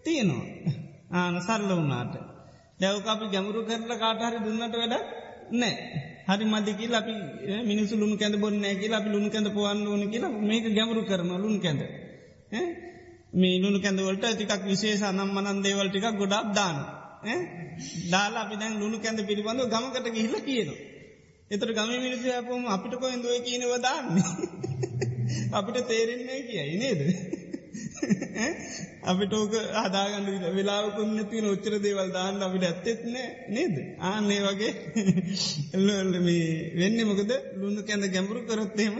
තියෙනවා. 0.03 0.45
ආන 1.11 1.35
සරල 1.41 1.71
වුනාට 1.71 2.15
දැවක 2.79 3.07
අපි 3.07 3.25
ගැමුරු 3.27 3.61
කරල 3.63 3.91
කාටහරි 3.95 4.39
දුන්නට 4.39 4.75
වැඩ 4.75 4.95
නෑ 5.51 5.73
හරි 6.27 6.45
මදිකි 6.45 6.85
අපි 6.91 7.13
මිනිසු 7.63 7.95
ලුණු 7.95 8.17
කැඳ 8.17 8.35
බොන්න 8.35 8.63
ඇකි 8.63 8.91
අපි 8.91 9.09
ලුණු 9.09 9.29
කැඳ 9.29 9.47
පොවන්න 9.49 9.87
ඕන 9.87 10.03
කියලා 10.11 10.33
මේක 10.41 10.65
ගැමුරු 10.69 11.01
කරන 11.05 11.31
ලුණු 11.35 11.59
කැඳ. 11.59 11.81
මේ 13.33 13.55
ලුණු 13.59 13.79
කැඳවලට 13.79 14.25
ටිකක් 14.25 14.63
විශේෂ 14.63 15.03
නම් 15.09 15.29
මනන් 15.31 15.57
දේවල්ටික 15.61 16.05
ගොඩක් 16.13 16.51
දාන 16.53 16.77
දාලා 18.11 18.43
අපි 18.45 18.55
දැන් 18.55 18.79
ලුණු 18.79 18.97
කැඳ 18.99 19.19
පිළිබඳ 19.27 19.61
ගමකට 19.67 20.07
ගිහිල 20.09 20.35
කියනවා. 20.41 20.79
එතට 21.51 21.65
ගම 21.69 21.89
මිනිසි 21.97 22.29
අපම 22.31 22.63
අපිට 22.67 22.93
කොයින්දුව 22.95 23.33
කියනව 23.43 23.73
දාන්නේ? 23.79 24.29
අපිට 25.57 25.77
තේරෙන්නේ 25.87 26.39
කියයි 26.43 26.77
නේද. 26.77 27.01
අපිට 29.09 29.33
ඕක 29.33 29.53
හදාගන්න 29.77 30.27
වෙලාකුන්න 30.53 31.19
තින 31.29 31.45
උච්චර 31.45 31.75
දේවල් 31.79 32.09
දාන්න 32.11 32.41
අපිට 32.41 32.63
ඇත්තෙත්න 32.63 33.13
නේද? 33.49 33.75
ආන්නේ 34.01 34.41
වගේ. 34.43 34.71
වෙන්න 36.79 36.97
මොකද? 37.03 37.31
ලුණු 37.55 37.81
කැඳ 37.83 38.09
ගැඹුරු 38.09 38.41
කරොත්තේම 38.45 38.95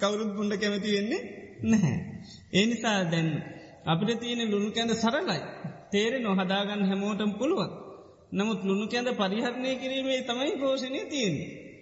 කවුරුත් 0.00 0.30
පුුණ්ඩ 0.36 0.60
කැමති 0.60 0.96
වෙන්නේ 0.96 1.22
නැහැ. 1.64 1.96
ඒ 2.52 2.66
නිසා 2.66 2.98
දැන් 3.10 3.28
අපිට 3.86 4.20
තියෙන 4.20 4.50
ලුණු 4.50 4.70
කැඳ 4.72 4.92
සරලයි. 4.96 5.40
තේරෙ 5.94 6.18
නොහදාගන්න 6.20 6.82
හැමෝටම් 6.84 7.32
පුළුවන්. 7.32 7.70
නමුත් 8.32 8.60
ලුණු 8.62 8.86
කැඳ 8.86 9.08
පරිහරණය 9.14 9.70
කිරීමේ 9.76 10.20
තමයි 10.22 10.52
පෝෂණය 10.56 11.02
තියෙන්. 11.06 11.34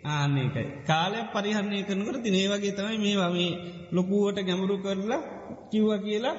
ආන්නේකයි 0.07 0.67
කාලයක් 0.85 1.29
පරිහරණය 1.33 1.79
කරනකට 1.83 2.23
තිනේ 2.23 2.47
වගේ 2.49 2.73
තමයි 2.73 2.99
මේ 2.99 3.17
වමේ 3.23 3.53
ලොකුවට 3.93 4.39
ගැමුරු 4.41 4.77
කරලා 4.79 5.23
කිව්ව 5.71 5.91
කියලා 6.01 6.37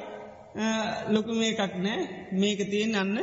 ලොකු 1.08 1.32
මේකක් 1.34 1.74
නෑ. 1.78 2.02
මේක 2.34 2.60
තියෙන් 2.66 2.96
අන්න 2.96 3.18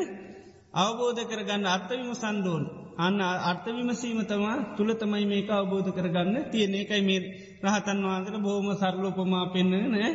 අවබෝධ 0.74 1.22
කරගන්න 1.24 1.64
අර්ථවිම 1.66 2.12
සන්දෝන් 2.14 2.62
අන්න 2.98 3.20
අර්ථවිමසීම 3.20 4.20
තමා 4.24 4.56
තුළ 4.76 4.92
තමයි 4.94 5.26
මේක 5.26 5.48
අවබෝධ 5.50 5.90
කරගන්න 5.90 6.36
තියෙන 6.46 6.74
එකයි 6.74 7.02
මේ 7.02 7.20
රහතන් 7.62 7.98
වහන්සට 8.04 8.36
බෝම 8.40 8.66
සරලෝපමා 8.74 9.44
පෙන්න්න 9.48 9.72
නෑ. 9.92 10.10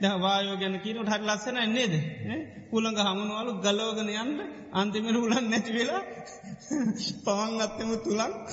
දවායෝ 0.00 0.56
ගැන 0.56 0.76
කියනට 0.80 1.00
හට 1.04 1.22
ලස්සන 1.24 1.58
නේද? 1.70 1.94
පුළඟ 2.70 3.00
හමුණුවලු 3.00 3.52
ගලෝගන 3.60 4.10
යන්න 4.14 4.38
අන්තිමෙන 4.74 5.16
උලන් 5.16 5.46
නැති 5.46 5.72
වෙලා 5.72 6.02
පවන් 7.24 7.60
අත්තම 7.60 7.90
තුළක් 7.98 8.48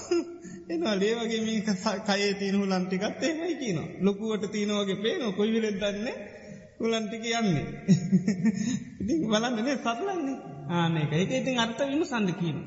එනවා. 0.70 0.96
ලේවගේ 0.96 1.42
මේ 1.42 1.62
කයේ 2.06 2.34
තියන 2.36 2.58
හුලන්ටිකත් 2.58 3.24
එමයි 3.24 3.56
කියන 3.56 3.80
ලොකුවට 4.02 4.52
තියනවගේ 4.52 4.98
පේන 4.98 5.24
කොයිවිලෙත් 5.34 5.78
දන්නේ? 5.78 6.16
උලන්ටික 6.80 7.24
යන්නේ. 7.34 7.66
ඉති 9.02 9.14
බලන්නනේ 9.26 9.78
සරලන්නේ. 9.80 10.38
ආනක 10.72 11.14
එක 11.14 11.32
ඉතින් 11.34 11.60
අර්ථ 11.60 11.82
විම 11.84 12.04
සඳ 12.04 12.30
කියන 12.36 12.58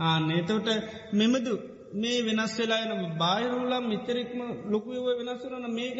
ආන්න 0.00 0.30
එතවට 0.32 0.68
මෙමදු 1.14 1.54
මේ 1.94 2.20
වෙනස් 2.22 2.54
වෙලා 2.58 2.84
එන 2.84 3.02
බාහිරුලම් 3.18 3.84
මිතරෙක්ම 3.88 4.40
ලොකුව 4.66 5.04
වෙනස්වරන 5.18 5.66
මේක 5.72 5.98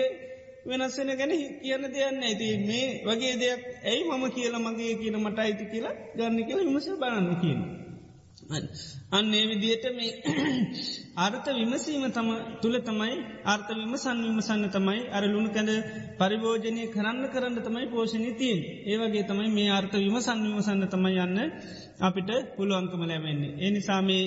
වෙනස්සෙන 0.67 1.11
ගැන 1.15 1.33
කියන්න 1.61 1.87
දෙයන්න 1.91 2.23
ඇති 2.23 2.51
මේ 2.63 2.87
වගේ 3.05 3.35
දෙයක් 3.37 3.63
ඇයි 3.85 4.03
මම 4.07 4.25
කියල 4.31 4.55
මගේ 4.59 4.93
කියන 4.97 5.17
මට 5.19 5.39
අයිති 5.41 5.65
කියලා 5.67 5.95
ගන්න 6.15 6.39
කියල 6.43 6.61
විමස 6.63 6.87
බලන්න 6.97 7.35
කියන. 7.41 7.61
අන්නේ 9.11 9.45
විදියට 9.45 9.85
මේ 9.93 10.13
අර්ථ 11.17 11.49
විමසීම 11.51 12.05
තම 12.11 12.29
තුළ 12.61 12.77
තමයි 12.81 13.15
අර්ථ 13.45 13.71
විමසන් 13.73 14.19
විමසන්න 14.25 14.65
තමයි 14.71 15.01
අර 15.11 15.25
ලුණු 15.25 15.51
කැඳ 15.51 15.71
පරිභෝජනය 16.19 16.83
කරන්න 16.89 17.23
කරන්න 17.29 17.57
තමයි 17.61 17.87
පෝෂණි 17.87 18.33
තියෙන් 18.35 18.61
ඒවගේ 18.87 19.25
තමයි 19.25 19.49
මේ 19.51 19.71
අර්ථ 19.71 19.97
විමසන් 19.99 20.45
විමසන්න 20.47 20.85
තමයි 20.89 21.17
යන්න 21.21 21.41
අපිට 22.01 22.31
පුළුවන්කම 22.57 23.03
ලැබෙන්නේ. 23.05 23.57
එනිසාමේ 23.61 24.25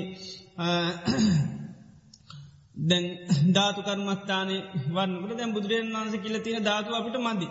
දැන් 2.82 3.06
ධාතු 3.54 3.82
කර්මස්ථානය 3.82 4.58
වන්නකට 4.90 5.38
දැන් 5.38 5.54
බුදුරජන් 5.54 5.90
වන්ස 5.94 6.16
කියල 6.18 6.38
තියෙන 6.40 6.63
ධාතු 6.63 6.96
අපිට 6.96 7.18
මදි. 7.20 7.48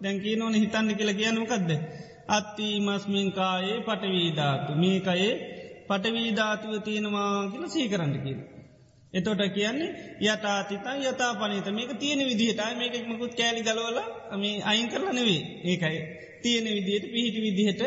දැන්කී 0.00 0.36
නොන 0.36 0.54
හිතන්න 0.54 0.88
කියල 0.94 1.10
කියනකක්ද. 1.14 1.70
අත්ති 2.28 2.68
මස්මින්කායේ 2.80 3.78
පටවීධාතු 3.80 4.72
මේකයේ 4.74 5.32
පටවීධාතුව 5.88 6.72
තියෙනවා 6.80 7.50
කියල 7.50 7.64
සීකරන්න 7.68 8.16
කියල. 8.18 8.40
එතොට 9.12 9.42
කියන්නේ 9.48 9.90
යටාතිතා 10.24 10.96
යතා 11.02 11.32
පනත 11.34 11.68
මේක 11.70 11.92
තියෙන 11.98 12.20
විදිහට 12.20 12.60
මේකෙක් 12.74 13.04
මකුත් 13.06 13.32
කෑලි 13.34 13.62
ගලවල 13.62 13.98
මේ 14.36 14.62
අයින් 14.62 14.88
කරලා 14.88 15.12
නෙවේ 15.12 15.40
ඒකයි 15.64 15.98
තියෙන 16.42 16.66
විදිහයට 16.68 17.06
පිහිටි 17.08 17.40
විදිහට 17.40 17.82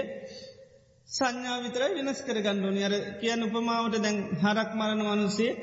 සංඥා 1.09 1.57
විතර 1.63 1.83
වෙනස් 1.97 2.19
කර 2.21 2.37
ගණ්ඩුවනි 2.39 2.83
අර 2.83 2.95
කියන්න 3.21 3.41
උපමාවට 3.41 3.95
දැන් 3.97 4.19
හරක් 4.41 4.69
මරණ 4.73 5.07
වනුසේක් 5.07 5.61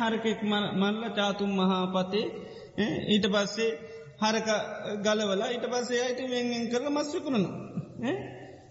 හරකෙක් 0.00 0.40
මල්ල 0.74 1.00
චාතුම් 1.12 1.50
මහාපතේ 1.52 2.26
ඊට 3.08 3.26
පස්සේ 3.26 3.70
හරක 4.20 4.48
ගලවලා 5.04 5.48
ඊට 5.48 5.66
පස්සේ 5.66 6.02
අයට 6.02 6.20
වෙන්ෙන් 6.26 6.64
කරල 6.70 6.86
මස්්‍යකුණන 6.90 7.46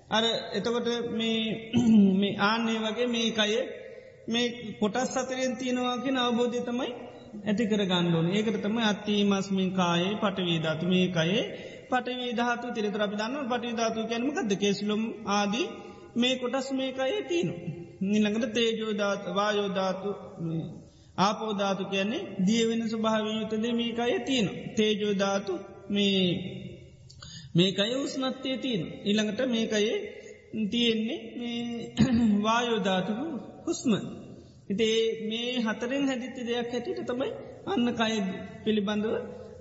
අර 0.09 0.23
එතකොට 0.53 0.87
මේ 1.13 2.31
ආන්නේ 2.43 2.79
වගේ 2.79 3.07
මේ 3.07 3.29
අය 3.37 3.53
මේ 4.27 4.47
කොටස් 4.79 5.09
සතරෙන් 5.15 5.53
තියෙනවාගෙන 5.55 6.17
අවබෝධය 6.17 6.61
තමයි 6.61 6.91
ඇති 7.41 7.63
කර 7.65 7.83
ගණ්ඩෝන 7.85 8.31
ඒකට 8.31 8.61
තම 8.61 8.77
අත්තිී 8.83 9.23
මස්මින් 9.23 9.69
කායේ 9.71 10.15
පටවීධාතු 10.15 10.85
මේ 10.85 11.05
අයේ 11.15 11.45
පටවී 11.89 12.33
ධාතු 12.33 12.73
තිරතර 12.73 13.01
අපි 13.01 13.15
දන්න 13.15 13.47
පටිධාතු 13.47 13.99
කැනමකක්ද 14.03 14.51
කෙස්ලුම් 14.55 15.03
ආදී 15.31 15.67
මේ 16.15 16.33
කොටස් 16.35 16.67
මේ 16.71 16.91
අයේ 16.97 17.23
තියනු. 17.23 17.53
නිළඟට 18.01 18.53
තේජෝධාත 18.53 19.23
වායෝධාතු 19.35 20.09
ආපෝධාතු 21.19 21.83
කියන්නේ 21.85 22.21
දියවෙන 22.47 22.81
ස්වභාවයුතද 22.85 23.65
මේකය 23.73 24.19
තියෙන. 24.21 24.47
තේජෝධාතු 24.75 25.53
මේ 25.89 26.23
මේකය 27.55 27.95
උස්නත්තේ 27.97 28.57
තියෙන. 28.57 28.83
ඉළඟට 29.03 29.41
මේකයේ 29.47 29.97
තියෙන්නේ 30.67 31.19
වායෝධාතුක 32.43 33.19
හුස්ම. 33.65 33.91
ඉතේ 34.69 34.99
මේ 35.29 35.49
හතරෙන් 35.61 36.07
හැදිත්ති 36.07 36.47
දෙයක් 36.47 36.71
හැටිට 36.71 37.05
තමයි 37.05 37.31
අන්න 37.67 37.87
කය 37.93 38.15
පිළිබඳව 38.63 39.13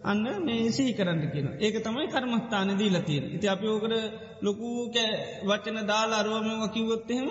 අන්න 0.03 0.25
මේ 0.41 0.71
සිහි 0.71 0.93
කරන්න 0.93 1.23
කියන. 1.27 1.49
ඒක 1.59 1.77
තමයි 1.83 2.07
කර්මස්ථාන 2.09 2.71
දීලා 2.79 3.03
තියෙන. 3.03 3.25
ඉති 3.33 3.47
අපි 3.49 3.67
ඕකට 3.67 3.95
ලොකූක 4.43 4.97
වචන 5.45 5.79
දාලා 5.87 6.19
අරුවමව 6.19 6.63
කිවොත්තහෙම 6.75 7.29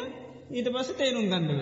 ඊට 0.51 0.67
පස 0.73 0.89
තේරුම් 0.93 1.25
ගන්නව. 1.25 1.61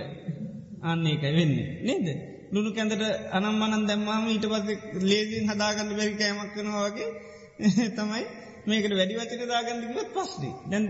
අන්න 0.82 1.06
ඒකයි 1.06 1.34
වෙන්නේ. 1.34 1.68
නේද? 1.84 2.35
ලුණු 2.52 2.72
කැඳට 2.72 3.04
අනම් 3.32 3.54
මනන් 3.54 3.84
දැම්මාම 3.86 4.26
ඊට 4.28 4.48
පස 4.48 4.66
ලේසින් 5.04 5.46
හදාගන්න 5.48 5.92
බැරි 5.92 6.16
කෑමක් 6.16 6.52
කනවාගේ 6.56 7.10
තමයි 7.98 8.24
මේකට 8.66 8.94
වැඩි 8.94 9.16
වචන 9.16 9.48
දාගන්නකිවත් 9.48 10.10
පස්්නේ 10.14 10.54
දැන් 10.66 10.86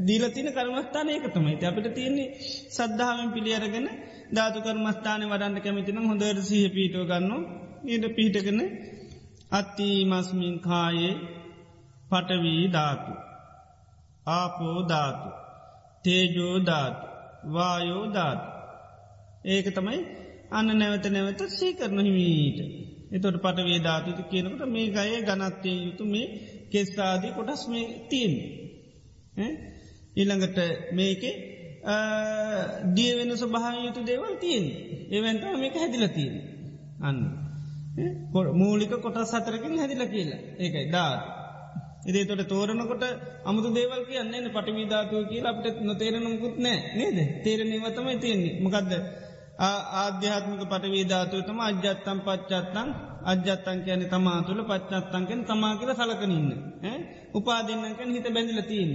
දීලතින 0.00 0.48
කර්මස්ථාන 0.50 1.08
ඒක 1.08 1.26
තමයි. 1.28 1.54
අපිට 1.62 1.88
තියෙන්නේ 1.92 2.28
සද්ධාවෙන් 2.68 3.30
පිළි 3.30 3.52
අරගෙන 3.54 3.88
ධාතු 4.32 4.58
කර්මස්ථානය 4.60 5.24
වඩන්න 5.26 5.64
කැමිතිනම් 5.64 6.06
හොඳර 6.06 6.38
සහ 6.40 6.68
පීටෝ 6.74 7.04
ගන්න 7.04 7.42
ඊට 7.86 8.04
පිහිටගෙන 8.16 8.60
අත්ති 9.50 9.88
මස්මින් 10.04 10.56
කායේ 10.60 11.14
පටවී 12.10 12.64
ධාතු 12.68 13.12
ආපෝධාතු 14.26 15.28
තේජෝධාතු 16.04 17.04
වායෝධාතු 17.48 18.48
ඒක 19.46 19.66
තමයි 19.74 20.00
අන්න 20.50 20.68
නැවත 20.74 21.06
නැවත 21.06 21.40
සීකරන 21.50 21.98
හිමීට. 22.00 22.58
එතොට 23.12 23.36
පටවේ 23.36 23.80
ධාතුති 23.80 24.22
කියනකට 24.30 24.62
මේ 24.66 24.88
ගය 24.88 25.22
ගනත්තය 25.22 25.70
යුතු 25.78 26.04
මේ 26.04 26.26
කෙස්සාදී 26.70 27.32
කොටස් 27.32 27.62
මේ 27.68 27.86
තියෙන් 28.10 28.34
ඊළඟට 30.16 30.58
මේකේ 30.92 31.34
දිය 32.94 33.12
වෙන 33.16 33.30
ස්වභාව 33.34 33.76
යුතු 33.78 34.00
දේවල් 34.02 34.34
තියෙන් 34.36 34.64
ඒවන්ට 35.10 35.44
මේක 35.56 35.74
හැදිල 35.74 36.06
තියෙන් 36.08 36.36
අන්න. 37.00 37.18
මූලික 38.54 38.92
කොටස් 38.98 39.30
සතරකින් 39.30 39.78
හැදිල 39.78 40.02
කියලා. 40.06 40.40
ඒකයි 40.58 40.86
ධාතු. 40.90 41.28
ඉදේ 42.06 42.24
තොට 42.24 42.42
තෝරනකොට 42.46 43.04
අමුතු 43.44 43.68
දේවල් 43.70 44.02
කියන්න 44.04 44.50
පටිවිධාතුව 44.50 45.22
කියලා 45.28 45.52
අපට 45.52 45.80
නොතේරනමුකුත් 45.82 46.56
නෑ 46.58 46.78
නේද? 46.96 47.18
තේරණීවතමයි 47.44 48.16
තියෙන්නේ. 48.16 48.60
මොකක්ද 48.60 48.92
ආධ්‍යාත්මික 49.58 50.62
පටවීධාතුවතම 50.64 51.58
අජ්‍යත්තම් 51.60 52.18
පච්චත්තන් 52.20 52.88
අජ්‍යත්තන් 53.24 53.78
කියන 53.80 54.02
තමා 54.06 54.40
තුළ 54.42 54.62
පච්චත්තන්කෙන් 54.62 55.40
තමා 55.44 55.74
කියල 55.76 55.92
සලකනඉන්න 55.94 56.50
උපාදින්නකෙන් 57.34 58.10
හිත 58.10 58.26
බැඳිල 58.28 58.62
තියන්. 58.64 58.90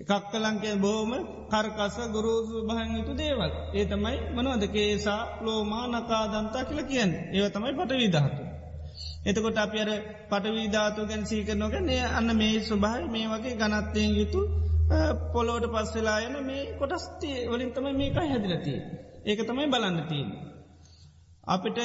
කක්කලංකය 0.00 0.70
බෝම 0.78 1.10
කරකස 1.48 1.96
ගුරුසු 2.08 2.56
භහයුතු 2.64 3.12
දේවල් 3.14 3.52
ඒ 3.72 3.84
තමයි 3.84 4.18
මනවද 4.34 4.64
කේසා 4.68 5.22
ලෝමා 5.40 5.86
නකාදන්තා 5.88 6.64
කියල 6.64 6.82
කියන්න 6.84 7.12
ඒව 7.32 7.46
තමයි 7.48 7.72
පටවීධාතු. 7.72 8.42
එතකොට 9.24 9.58
අප 9.58 9.72
අර 9.76 9.90
පටවීධාතු 10.30 11.00
ගැන් 11.04 11.22
සීකරනොගැන 11.24 11.90
අන්න 12.10 12.28
මේ 12.34 12.56
ස්වභායි 12.60 13.06
මේ 13.06 13.26
වගේ 13.28 13.54
ගනත්තයෙන් 13.54 14.12
යුතු 14.14 14.40
පොලෝට 15.32 15.66
පස්සෙලායන 15.68 16.36
මේ 16.44 16.62
කොටස්තිය 16.78 17.36
වලින් 17.46 17.70
තමයි 17.72 17.92
මේකයි 17.94 18.28
හැදිලතිය. 18.28 18.80
ඒක 19.26 19.40
තමයි 19.42 19.66
බලන්න 19.66 19.98
තිීන්. 20.08 20.30
අපිට 21.46 21.78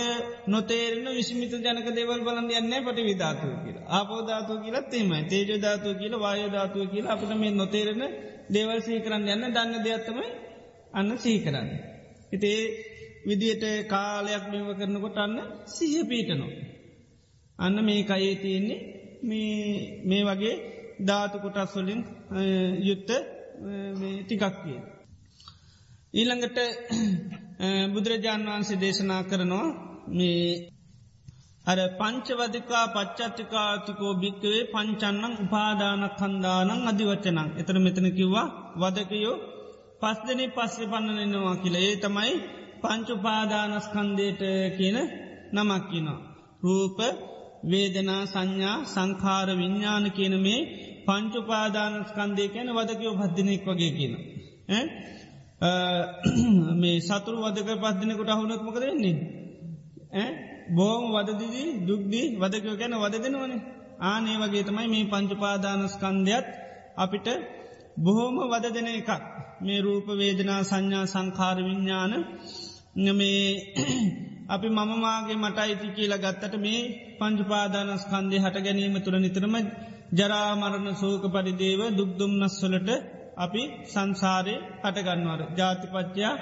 නොතේරන 0.48 1.06
විශ්මිත 1.12 1.54
ජනක 1.56 1.88
දෙවල් 1.92 2.22
බලන්න 2.22 2.50
යන්න 2.52 2.74
පට 2.80 3.00
විධාතුව 3.02 3.52
කියලා 3.64 3.90
ආපෝධාතුව 3.92 4.58
කියලත් 4.64 4.94
එෙම 4.94 5.12
තේජධාතුව 5.28 5.94
කියල 5.98 6.16
වායධාතුව 6.18 6.86
කියලා 6.92 7.14
අපට 7.14 7.34
මේ 7.36 7.52
නොතේරෙන 7.54 8.04
දේවල් 8.50 8.80
සීකරන්න 8.82 9.28
යන්න 9.30 9.46
දන්න 9.50 9.84
දෙයක්ත්තමයි 9.84 10.30
අන්න 10.94 11.12
සීකරන්න. 11.18 11.70
හිතේ 12.32 12.62
විදියට 13.26 13.66
කාලයක් 13.88 14.44
මෙව 14.52 14.70
කරනකොට 14.78 15.18
අන්න 15.18 15.38
සිහ 15.68 15.94
පීටනවා. 16.06 16.54
අන්න 17.60 17.78
මේ 17.82 18.02
කයේ 18.04 18.36
තියෙන්නේ 18.38 18.80
මේ 20.04 20.24
වගේ 20.26 20.56
ධාතු 21.02 21.38
කොටස් 21.40 21.76
වලින් 21.76 22.02
යුත්ත 22.82 23.10
ටිකක් 24.22 24.56
කිය. 24.58 24.80
ඊළඟට 26.14 26.58
බුදුරජාණන් 27.94 28.48
වහන්සේ 28.48 28.80
දේශනා 28.80 29.22
කරනවා 29.24 29.68
මේ 30.10 30.46
අර 31.66 31.80
පංචවදිකා 31.98 32.86
පච්චත්තිකාතිකෝ 32.90 34.14
භික්කවේ 34.16 34.62
පංචන්නන් 34.66 35.34
උපාදාන 35.40 36.04
කන්දානං 36.14 36.88
අධිවචනං 36.88 37.50
එතර 37.58 37.78
මෙතන 37.80 38.08
කිව්වා 38.12 38.48
වදකයෝ 38.78 39.38
පස් 40.02 40.20
දෙනේ 40.22 40.50
පස්සෙ 40.50 40.84
පන්නනෙනවා 40.88 41.56
කියලා 41.58 41.84
ඒ 41.84 41.96
තමයි 41.98 42.34
පංචුපාදානස්කන්දයට 42.82 44.42
කියන 44.78 44.98
නමක්කිනවා. 45.54 46.20
රූප 46.62 47.00
වේදනා 47.66 48.24
සංඥා 48.26 48.78
සංකාර 48.86 49.50
විඤ්ඥාන 49.54 50.06
කියන 50.12 50.36
මේ 50.40 50.68
පංචුපාදානස්කන්දය 51.06 52.44
කියන 52.50 52.70
වදකයෝ 52.72 53.14
පද්ධනෙක් 53.16 53.64
වගේ 53.68 53.92
කියන. 53.92 54.14
මේ 55.62 57.02
සතුරු 57.02 57.38
වදක 57.40 57.70
පද්ධනකට 57.78 58.30
අහුනත් 58.30 58.62
මොකද 58.62 58.80
වෙන්නේ. 58.82 59.16
බෝම 60.70 61.04
වදදිදී 61.14 61.70
දුක්දී 61.84 62.26
වදකයෝ 62.38 62.76
ගැන 62.76 62.96
වද 62.96 63.16
දෙනවන 63.18 63.54
ආනේ 64.02 64.38
වගේ 64.38 64.64
තමයි 64.64 64.88
මේ 64.88 65.06
පංචුපාදානස්කන්ධයත් 65.06 66.48
අපිට 66.98 67.28
බොහෝම 67.98 68.38
වද 68.44 68.66
දෙන 68.70 68.88
එකක්. 68.90 69.12
මේ 69.62 69.80
රූප 69.80 70.08
වේදනා 70.16 70.62
සංඥා 70.64 71.06
සංකාර 71.06 71.58
විඤ්ඥාන 71.60 72.14
මේ 73.12 73.46
අපි 74.54 74.68
මමමාගේ 74.70 75.38
මට 75.38 75.58
අයිති 75.60 75.88
කියලා 75.90 76.18
ගත්තට 76.18 76.56
මේ 76.58 76.82
පංචුපාදානස්කන්දය 77.20 78.38
හට 78.40 78.58
ගැනීම 78.60 78.96
තුළ 79.00 79.18
නිතරම 79.20 79.56
ජරාමරණ 80.12 80.90
සෝක 80.96 81.24
පරිදේව 81.30 81.82
දුක්දුම් 81.92 82.32
නස්වලට 82.40 82.90
අපි 83.42 83.62
සංසාරය 83.86 84.56
හටගන්නවර 84.82 85.42
ජාතිපච්චයා 85.58 86.34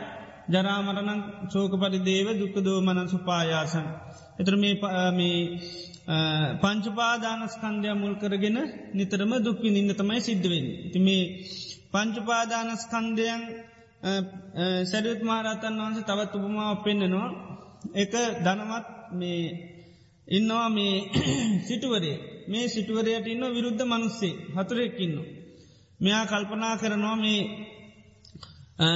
ජරාමරණං 0.48 1.22
සෝක 1.50 1.74
පරිදේව 1.76 2.28
දුකදෝමනන් 2.34 3.08
සුපායාසන්. 3.08 3.86
එතර 4.40 4.54
මේ 4.58 4.76
පංචුපාදානස්කන්දය 6.58 7.90
මුල් 7.96 8.16
කරගෙන 8.16 8.58
නිතරම 8.94 9.32
දුක්වි 9.40 9.70
නින්න 9.70 9.92
තමයි 9.94 10.20
සිද්ධවෙන්. 10.22 10.66
ති 10.92 11.00
මේ 11.00 11.24
පංචුපාදානස්කන්දයන් 11.94 13.42
සැරියුත් 14.84 15.22
මහරතන් 15.22 15.76
වහන්ස 15.80 16.00
තවත් 16.02 16.34
උපමාව 16.38 16.78
පෙන්න්නනවා 16.84 17.30
එක 17.96 18.14
ධනවත් 18.40 18.88
මේ 19.14 19.44
ඉන්නවා 20.28 20.70
මේ 20.70 20.96
සිටුවරේ 21.68 22.18
මේ 22.48 22.66
සිටුවරයට 22.68 23.28
ඉන්න 23.28 23.44
විරුද්ධ 23.50 23.84
මනුස්සේ 23.86 24.34
හතුරෙක්කින්නවා. 24.56 25.28
මෙයා 26.00 26.26
කල්පනා 26.26 26.76
කරනවා 26.78 27.16
මේ 27.16 27.42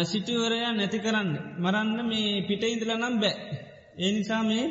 සිටිවරයා 0.03 0.71
නැති 0.71 0.99
කරන්න 0.99 1.29
මරන්න 1.57 1.99
මේ 2.05 2.45
පිට 2.47 2.63
ඉඳල 2.65 2.91
නම් 2.93 3.15
බෑ. 3.19 3.35
ඒනිසා 3.97 4.43
මේ 4.43 4.65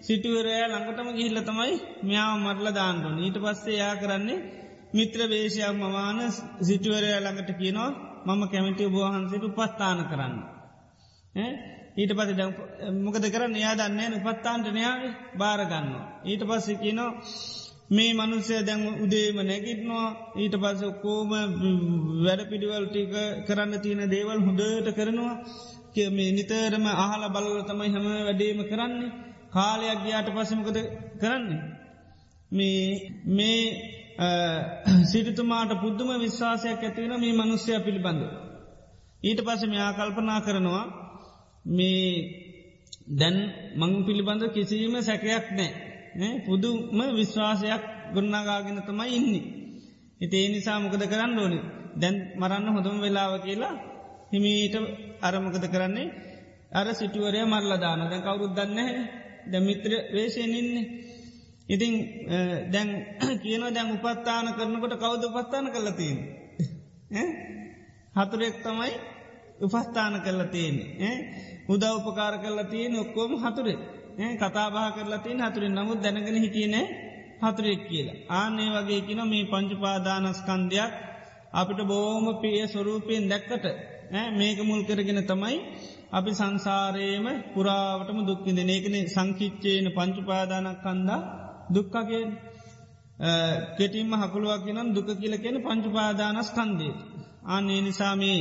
සිටුවරයා 0.00 0.66
ළඟටම 0.66 1.08
ගිහිල්ල 1.10 1.40
තමයි 1.40 1.74
මෙයාව 2.02 2.34
මරල 2.36 2.68
දාන්ටුන් 2.72 3.16
ඊට 3.18 3.38
පස්සේ 3.38 3.78
යා 3.78 3.94
කරන්නේ 3.96 4.44
මිත්‍ර 4.94 5.20
වේශයක් 5.26 5.74
මවාන 5.74 6.20
සිටුවරයා 6.62 7.20
ළඟට 7.20 7.50
කියනවා 7.58 7.90
මම 8.26 8.42
කැමති 8.48 8.84
බෝහන්සට 8.88 9.44
උපස්ථාන 9.44 10.00
කරන්න. 10.10 10.34
ඊට 11.96 12.12
පස 12.12 12.30
මොකද 12.98 13.24
කරන්න 13.26 13.54
එයා 13.56 13.74
දන්නේ 13.76 14.08
උපත්තාන්ටනයාව 14.18 15.00
භාරගන්න. 15.36 15.88
ඊට 16.24 16.42
පස්සේ 16.42 16.76
කියනවා 16.76 17.10
මේ 17.90 18.12
මනුස්සය 18.12 18.56
දැන් 18.62 18.82
උදේම 19.00 19.38
නැගිටනවා 19.42 20.08
ඊට 20.36 20.54
පස්ස 20.54 20.82
කෝම 21.02 21.30
වැඩ 22.24 22.42
පිඩිවල් 22.50 22.84
ටික 22.86 23.14
කරන්න 23.46 23.74
තියෙන 23.80 24.02
දේවල් 24.08 24.40
හොඳට 24.40 24.94
කරනවා 24.94 25.34
මේ 26.10 26.30
නිතරම 26.32 26.86
අහල 26.96 27.22
බලල 27.28 27.56
තමයි 27.62 27.88
හැම 27.88 28.06
වැඩේම 28.20 28.60
කරන්නේ 28.64 29.10
කාලයක් 29.50 30.00
ගියාට 30.04 30.28
පසමකද 30.28 30.78
කරන්නේ. 31.18 31.60
මේ 32.50 32.84
මේ 33.28 33.60
සිරිතුමාට 35.04 35.72
පුද්දුම 35.80 36.10
විශ්වාසයක් 36.16 36.82
ඇතිවෙන 36.82 37.20
මේ 37.20 37.32
මනුස්්‍යය 37.32 37.78
පිළිබඳ. 37.80 38.22
ඊට 39.22 39.40
පස 39.40 39.62
මෙයා 39.64 39.92
කල්පනා 39.92 40.40
කරනවා 40.40 40.84
මේ 41.70 42.06
දැන් 43.18 43.36
මං 43.76 43.92
පිළිබඳ 44.06 44.42
කිසිීම 44.52 44.94
සැකයක් 45.02 45.46
නෑ 45.52 45.87
පුදුම 46.44 46.76
විශ්වාසයක් 47.12 47.82
ගොන්නාගාගෙන 48.14 48.78
තමයි 48.82 49.10
ඉන්නේ. 49.16 49.44
හිතේ 50.20 50.46
නිසා 50.48 50.78
මොකද 50.78 51.02
කරන්න 51.04 51.38
ඕනි 51.38 51.58
දැන් 51.94 52.16
මරන්න 52.36 52.68
හොඳම 52.68 52.98
වෙලාව 53.00 53.32
කියලා 53.40 53.74
හිමීට 54.32 54.74
අරමකද 55.20 55.64
කරන්නේ 55.66 56.08
අර 56.70 56.86
සිටුවරය 56.92 57.40
මරලදාන 57.44 58.00
දැන් 58.02 58.22
කවුරුත් 58.22 58.52
දන්න 58.54 58.78
ද 59.46 59.54
මිත්‍ර 59.60 59.92
වේශයෙන් 60.12 60.52
ඉන්නේ. 60.52 60.86
ඉතිං 61.68 61.94
දැන් 62.72 62.88
කියන 63.42 63.62
දැන් 63.68 63.88
උපත්තාන 63.94 64.46
කරනකොට 64.54 64.94
කවුද 64.96 65.22
උපත්තාන 65.24 65.66
කරලතින්. 65.68 66.16
හතුරෙක් 68.14 68.56
තමයි 68.58 68.92
උපස්ථාන 69.60 70.14
කරලා 70.22 70.46
තියෙන්නේ. 70.46 71.14
උදව් 71.68 71.84
උපකාර 72.00 72.34
කරලා 72.38 72.64
තියෙන 72.64 72.94
ඔක්කෝම 72.96 73.32
හතුරේ. 73.36 73.78
කතාබා 74.18 74.88
කරලා 74.90 75.18
තින් 75.18 75.38
හතුරින් 75.40 75.74
නමුත් 75.74 75.98
දැනගෙන 75.98 76.36
හිටියනේ 76.36 76.86
හතුරෙක් 77.42 77.82
කියලා. 77.88 78.18
ආනේ 78.30 78.68
වගේ 78.76 79.00
කින 79.00 79.20
මේ 79.24 79.44
පංචුපාදානස්කන්ධයක් 79.44 80.92
අපිට 81.52 81.80
බෝම 81.84 82.26
පිය 82.40 82.66
ස්වරූපයෙන් 82.66 83.24
දැක්කට 83.26 83.64
මේක 84.32 84.58
මුල් 84.60 84.82
කරගෙන 84.82 85.20
තමයි 85.22 85.56
අපි 86.10 86.30
සංසාරයේම 86.32 87.26
පුරාවටම 87.52 88.18
දුක්කිද 88.22 88.58
ඒකන 88.66 88.96
සංකිච්චයන 89.06 89.86
පංචුපාදානක් 89.90 90.78
කන්දා 90.84 91.20
දුක්කගේ 91.70 92.24
කෙටින්ම 93.76 94.12
හකුළුවක් 94.14 94.66
නම් 94.68 94.88
දුක 94.94 95.08
කියලකෙන 95.14 95.56
පංචුපාදානස්කන්දේ. 95.60 96.94
අන්නේ 97.46 97.80
නිසාමේ 97.80 98.38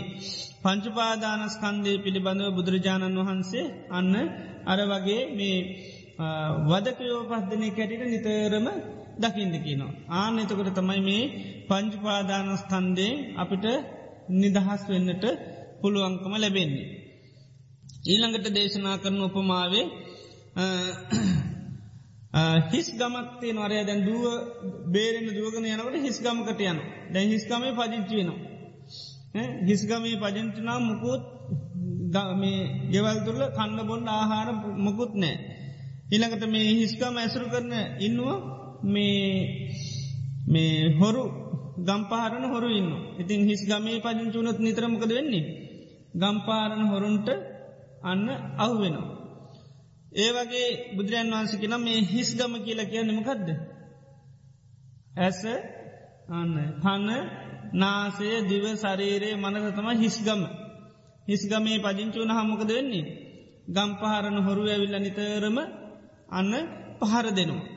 පංචුපාදානස්කන්දය 0.64 1.93
පිළිබඳව 1.98 2.56
බුදුරජාණන් 2.56 3.20
වහන්සේ 3.20 3.66
අන්න 3.89 4.14
අර 4.66 4.80
වගේ 4.84 5.22
මේ 5.34 5.58
වදකයෝ 6.66 7.22
පස්දනය 7.24 7.68
කැටිට 7.70 8.04
නිතරම 8.06 8.68
දකිින්ද 9.18 9.56
කියනවා. 9.58 9.93
ආන 10.12 10.39
එතකොට 10.39 10.70
තමයි 10.74 11.02
මේ 11.02 11.24
පංචුපාදානස්තන්දයෙන් 11.70 13.16
අපිට 13.36 13.66
නිදහස් 14.34 14.82
වෙන්නට 14.88 15.26
පුළුවන්කම 15.82 16.34
ලැබෙන්නේ. 16.36 16.88
ඊළඟට 18.06 18.48
දේශනා 18.50 18.98
කරන 18.98 19.22
උපමාවේ 19.22 19.86
හිස් 22.72 22.88
ගමක්තේ 22.91 23.54
නරය 23.54 23.80
දැන් 23.82 24.02
දුව 24.02 24.24
බේරෙන 24.88 25.28
දුවගන 25.30 25.66
යනකට 25.68 25.98
හිස් 26.00 26.18
ගමකට 26.20 26.62
යන 26.64 26.80
දැන් 27.14 27.28
හිස්කමේ 27.30 27.74
පජිංචියනවා. 27.74 28.47
හිස්ගමේ 29.67 30.15
පජංචනා 30.15 30.79
මුකුත් 30.81 31.23
මේ 32.35 32.59
ගෙවල් 32.91 33.17
තුරල 33.25 33.43
කන්න 33.49 33.79
බොන්න 33.88 34.07
ආහාර 34.09 34.49
මොකුත් 34.77 35.13
නෑ. 35.15 35.35
ඉළඟට 36.07 36.43
මේ 36.47 36.67
හිස්කම 36.73 37.15
ඇසුරු 37.15 37.47
කරන 37.49 37.73
ඉන්නවා 37.99 38.38
මේ 40.45 40.95
හොරු 40.99 41.23
ගම්පාරණ 41.79 42.45
හොරු 42.45 42.69
ඉන්න. 42.71 42.91
ඉතින් 43.19 43.39
හිස් 43.45 43.61
ගමේ 43.65 43.99
පජංචුනොත් 43.99 44.57
නිතරමකද 44.59 45.11
වෙන්නේ. 45.11 45.45
ගම්පාරණ 46.15 46.83
හොරුන්ට 46.88 47.27
අන්න 48.03 48.27
අහු 48.57 48.75
වෙනවා. 48.81 49.15
ඒ 50.15 50.31
වගේ 50.31 50.67
බුදුරන් 50.95 51.31
වහන්සිකෙන 51.31 51.75
මේ 51.79 51.99
හිස් 52.03 52.29
ගම 52.35 52.53
කියලා 52.59 52.91
කිය 52.91 53.03
නමකක්ද. 53.03 53.47
ඇස 55.17 55.39
අන්න 56.29 56.53
කන්න 56.77 57.09
නාසය 57.74 58.28
දිව 58.47 58.65
සරීරයේ 58.76 59.36
මනසතම 59.36 59.88
හිස්ගම. 59.95 60.41
හිස්ගමේ 61.28 61.80
පජංචුවන 61.80 62.32
හමකද 62.32 62.70
වෙන්නේ. 62.70 63.05
ගම් 63.68 63.91
පහරණ 63.95 64.38
හොරු 64.43 64.61
ඇවිල්ල 64.65 64.95
නිතරම 64.97 65.57
අන්න 66.30 66.53
පහර 66.99 67.26
දෙනවා. 67.32 67.68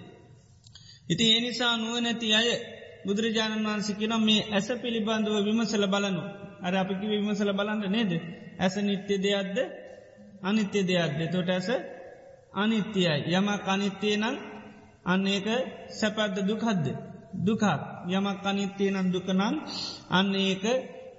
ඉති 1.09 1.25
ඒනිසා 1.27 1.75
නුව 1.77 1.95
නැති 1.99 2.29
අය 2.35 2.49
බුදුරජාණන් 3.07 3.67
වහන්සිකෙන 3.67 4.15
මේ 4.21 4.47
ඇස 4.49 4.69
පිළිබඳව 4.83 5.37
විමසල 5.47 5.85
බලනු. 5.87 6.23
අර 6.63 6.75
අපිකි 6.75 7.07
විමසල 7.09 7.51
බලන්න 7.53 7.83
නේද. 7.89 8.13
ඇස 8.59 8.75
නිත්‍ය 8.79 9.15
දෙයක්ද 9.19 9.57
අනිත්‍ය 10.43 10.81
දෙයක්ද 10.83 11.21
තොට 11.33 11.49
ඇස 11.49 11.69
අනිත්‍යයි 12.55 13.15
යම 13.31 13.49
කනිත්‍යය 13.59 14.17
නම් 14.17 14.37
අන්න 15.05 15.27
ඒක 15.27 15.47
සැපැද්ද 15.91 16.37
දුකද්ද 16.43 16.87
දුකක් 17.39 17.65
යමක් 18.09 18.45
අනිත්‍යය 18.45 18.91
නම් 18.91 19.09
දුකනන් 19.11 19.41
අන්න 20.11 20.35
ඒක 20.37 20.65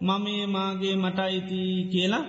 මමේ 0.01 0.45
මාගේ 0.47 0.95
මට 0.95 1.19
අයිති 1.19 1.61
කියලා 1.91 2.23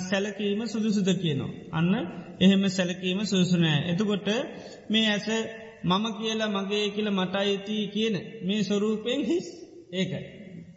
සැලකීම 0.00 0.60
සුදුසුද 0.66 1.08
කියනවා. 1.14 1.52
අන්න 1.70 1.94
එහෙම 2.40 2.62
සැලකීම 2.68 3.20
සුසුනෑ. 3.22 3.78
එතකොට 3.90 4.28
මේ 4.90 5.06
ඇස 5.06 5.28
මම 5.84 6.04
කියලා 6.14 6.48
මගේ 6.48 6.86
කියල 6.90 7.08
මට 7.10 7.34
අයිති 7.36 7.76
කියන 7.88 8.14
මේ 8.42 8.60
ස්වරූපයෙන් 8.62 9.20
හිස් 9.24 9.46
ඒකයි. 9.92 10.24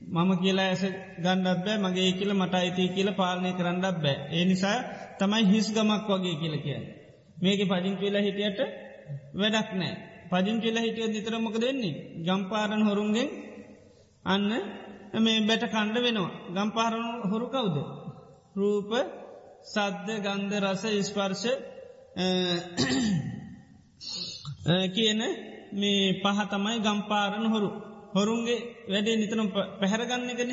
මම 0.08 0.32
කියලා 0.38 0.68
ඇස 0.68 0.84
ගණ්ඩත් 1.18 1.66
බෑ 1.66 1.78
මගේ 1.80 2.12
කියල 2.12 2.34
මට 2.34 2.54
අයිති 2.54 2.90
කියල 2.90 3.10
පාලනය 3.12 3.52
කරන්නත් 3.54 3.98
බෑ. 3.98 4.18
ඒ 4.32 4.46
නිසා 4.46 4.78
තමයි 5.20 5.44
හිස් 5.46 5.68
ගමක් 5.74 6.08
වගේ 6.10 6.36
කියල 6.36 6.56
කිය. 6.58 6.80
මේක 7.38 7.62
පජින් 7.70 7.96
කියලා 7.98 8.22
හිටියට 8.22 8.60
වැඩක් 9.34 9.70
නෑ. 9.74 10.11
පජින් 10.32 10.58
කියලා 10.60 10.84
හිටිය 10.84 11.08
නිතරමක 11.08 11.56
දෙන්නේ. 11.58 12.00
ගම්පාරණ 12.20 12.84
හොරුන්ගෙන් 12.84 13.30
අන්න 14.26 14.50
මේ 15.18 15.40
බැට 15.42 15.64
කණ්ඩ 15.66 15.98
වෙනවා. 16.00 16.32
ගම්පාරණ 16.56 17.08
හොරු 17.32 17.48
කවුද. 17.50 17.78
රූප 18.54 18.92
සද්ධ 19.66 20.10
ගන්ධ 20.20 20.56
රස 20.64 20.84
ඉස්පර්ශ 20.94 21.46
කියන 24.90 25.22
මේ 25.74 26.22
පහතමයි 26.22 26.78
ගම්පාරණ 26.82 27.46
හොරු 27.48 27.70
හොරුන්ගේ 28.14 28.60
වැඩේ 28.88 29.16
නිතරම් 29.16 29.48
පැහැරගන්නකන 29.80 30.52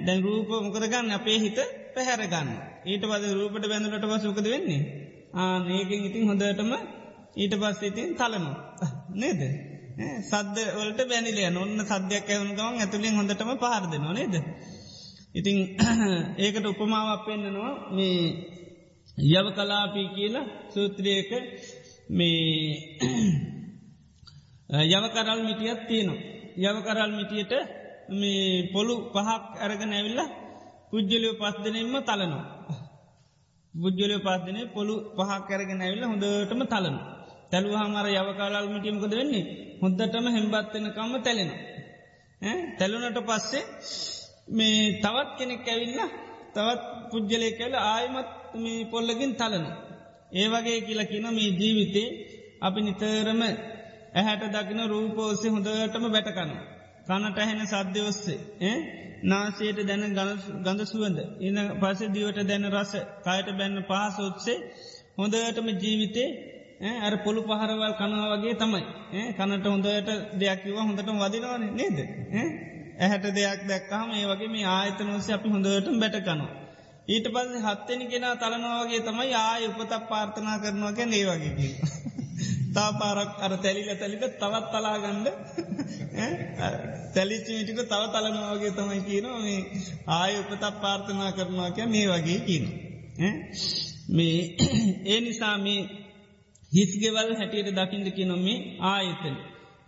දැන් 0.00 0.20
රූප 0.22 0.48
මොකරගන්න 0.58 1.10
අපේ 1.12 1.38
හිත 1.38 1.58
පැහැරගන්න 1.94 2.50
ඊට 2.86 3.04
පද 3.04 3.24
රූපට 3.32 3.64
බැඳලට 3.66 4.06
පසුකද 4.12 4.46
වෙන්නේ 4.46 4.82
ආ 5.34 5.58
ඒකින් 5.70 6.00
ඉතින් 6.02 6.28
හොඳටම 6.28 6.70
ඊට 7.38 7.54
පස්ස 7.54 7.82
ඉතින් 7.82 8.10
තලනවා. 8.14 8.56
නේද? 9.14 9.40
සද්ද 10.22 10.56
වලට 10.74 11.00
බැනිලේ 11.06 11.50
ඔන්න 11.56 11.80
සද්‍යයක් 11.82 12.28
ඇවුන් 12.28 12.52
ගවන් 12.54 12.78
ඇතුළින් 12.78 13.18
හොඳටම 13.18 13.50
පහරද 13.56 13.94
නොනේද 13.98 14.34
ඉතිං 15.34 15.58
ඒකට 16.38 16.66
උපමාව 16.66 17.08
පෙන්න්නනවා 17.24 17.74
මේ 17.90 18.20
යව 19.32 19.46
කලාපී 19.50 20.08
කියලා 20.10 20.46
සූත්‍රයක 20.68 21.30
මේ 22.10 22.38
යවකරල් 24.88 25.40
මිටියත් 25.42 25.80
තියනවා. 25.88 26.20
යවකරල් 26.64 27.12
මිටියට 27.12 27.52
මේ 28.10 28.70
පොළු 28.72 28.94
පහක් 29.14 29.44
ඇරග 29.56 29.82
නැවිල්ල 29.84 30.20
පුද්ජලිය 30.90 31.34
පස්දනෙන්ම 31.34 31.94
තලනවා. 32.02 32.46
බුද්ජලය 33.74 34.16
පස්දනේ 34.20 34.70
පොළු 34.70 34.94
පහක් 35.16 35.40
කැරග 35.48 35.70
නැවිල්ල 35.72 36.04
හොඳටම 36.04 36.62
තලන. 37.50 37.64
තැලුහමර 37.66 38.06
යවකාරල් 38.12 38.66
මිටියමකද 38.66 39.12
වෙන්නේ 39.12 39.44
හොද්දටම 39.80 40.26
හෙම්බත්වෙනකම්ම 40.28 41.12
තැලෙන. 41.22 41.50
තැලුනට 42.78 43.18
පස්සේ 43.20 43.64
මේ 44.50 45.00
තවත් 45.02 45.30
කෙනෙක් 45.38 45.66
ඇවිල්ල 45.66 46.00
තවත් 46.54 46.82
පුද්ජලය 47.10 47.50
කැල 47.50 47.74
ආයමත් 47.86 48.28
මේ 48.54 48.86
පොල්ලගින් 48.86 49.32
තලන. 49.34 49.66
ඒ 50.32 50.46
වගේ 50.48 50.80
කියලා 50.80 51.04
කියන 51.04 51.26
මේ 51.30 51.50
ජීවිතේ 51.52 52.08
අපි 52.60 52.80
නිතරම 52.80 53.40
ඇහැට 54.14 54.44
දකින 54.54 54.80
රූපෝස්සේ 54.86 55.50
හොඳටම 55.50 56.04
බැටකන. 56.08 56.52
කනට 57.06 57.38
ඇහෙන 57.38 57.60
සද්ධ්‍ය 57.66 58.00
ඔස්සේ 58.02 58.38
නාසයට 59.22 59.78
දැන 59.86 60.04
ගඳ 60.62 60.80
සුවඳ 60.84 61.18
ඉන 61.40 61.56
පස 61.80 62.00
දිවට 62.08 62.38
දැන 62.42 62.64
රස 62.70 62.92
කායට 63.24 63.48
බැන්න 63.52 63.78
පහස 63.82 64.16
ඔත්සේ 64.20 64.58
හොඳටම 65.18 65.68
ජීවිතේ 65.76 66.28
ඇ 66.80 67.16
පොළු 67.18 67.40
පහරවල් 67.42 67.92
කනවා 67.92 68.26
වගේ 68.34 68.54
තමයි 68.54 68.82
කනට 69.36 69.66
හොඳට 69.66 70.10
දෙයක්කිව 70.40 70.76
හොඳට 70.78 71.08
වදිනවන 71.16 71.64
නේද 71.74 71.98
ඇහැට 72.98 73.26
දෙයක් 73.32 73.60
දැක්කහම 73.68 74.10
ඒ 74.12 74.26
වගේ 74.26 74.48
මේ 74.48 74.66
ආයතනෝස්ස 74.68 75.28
අපි 75.30 75.48
හොඳටම 75.48 75.98
බැටකනවා. 76.00 76.50
ඊට 77.08 77.26
පස්ස 77.26 77.64
හත්තෙන 77.64 78.00
කෙන 78.06 78.26
තලනවාගේ 78.36 79.00
තමයි 79.00 79.34
ආය 79.36 79.62
උපතක් 79.66 80.02
පාර්ථනා 80.08 80.58
කරනවාක 80.58 80.98
ඒ 81.00 81.24
වගේ. 81.26 81.70
තා 82.74 82.90
පාරක් 82.92 83.30
අර 83.40 83.52
තැලිල 83.56 83.90
තැලිට 83.96 84.24
තවත් 84.34 84.64
තලාගණ්ඩ 84.72 85.26
තැලිචිටික 87.14 87.80
තව 87.84 88.02
තලනවාගේ 88.14 88.72
තමයි 88.72 89.00
කියනවා 89.00 89.38
මේ 89.38 89.60
ආය 90.14 90.32
උපතක් 90.38 90.74
පාර්ථනා 90.80 91.30
කරනවාක 91.32 91.78
මේ 91.86 92.06
වගේ 92.06 92.40
කියන. 92.40 92.64
මේ 94.10 94.38
ඒ 95.06 95.20
නිසා 95.20 95.56
මේ 95.58 95.80
හිස්ගෙවල් 96.72 97.30
හැටියට 97.34 97.70
දකිින්ද 97.74 98.08
කියනොමේ 98.12 98.58
ආයතන. 98.86 99.36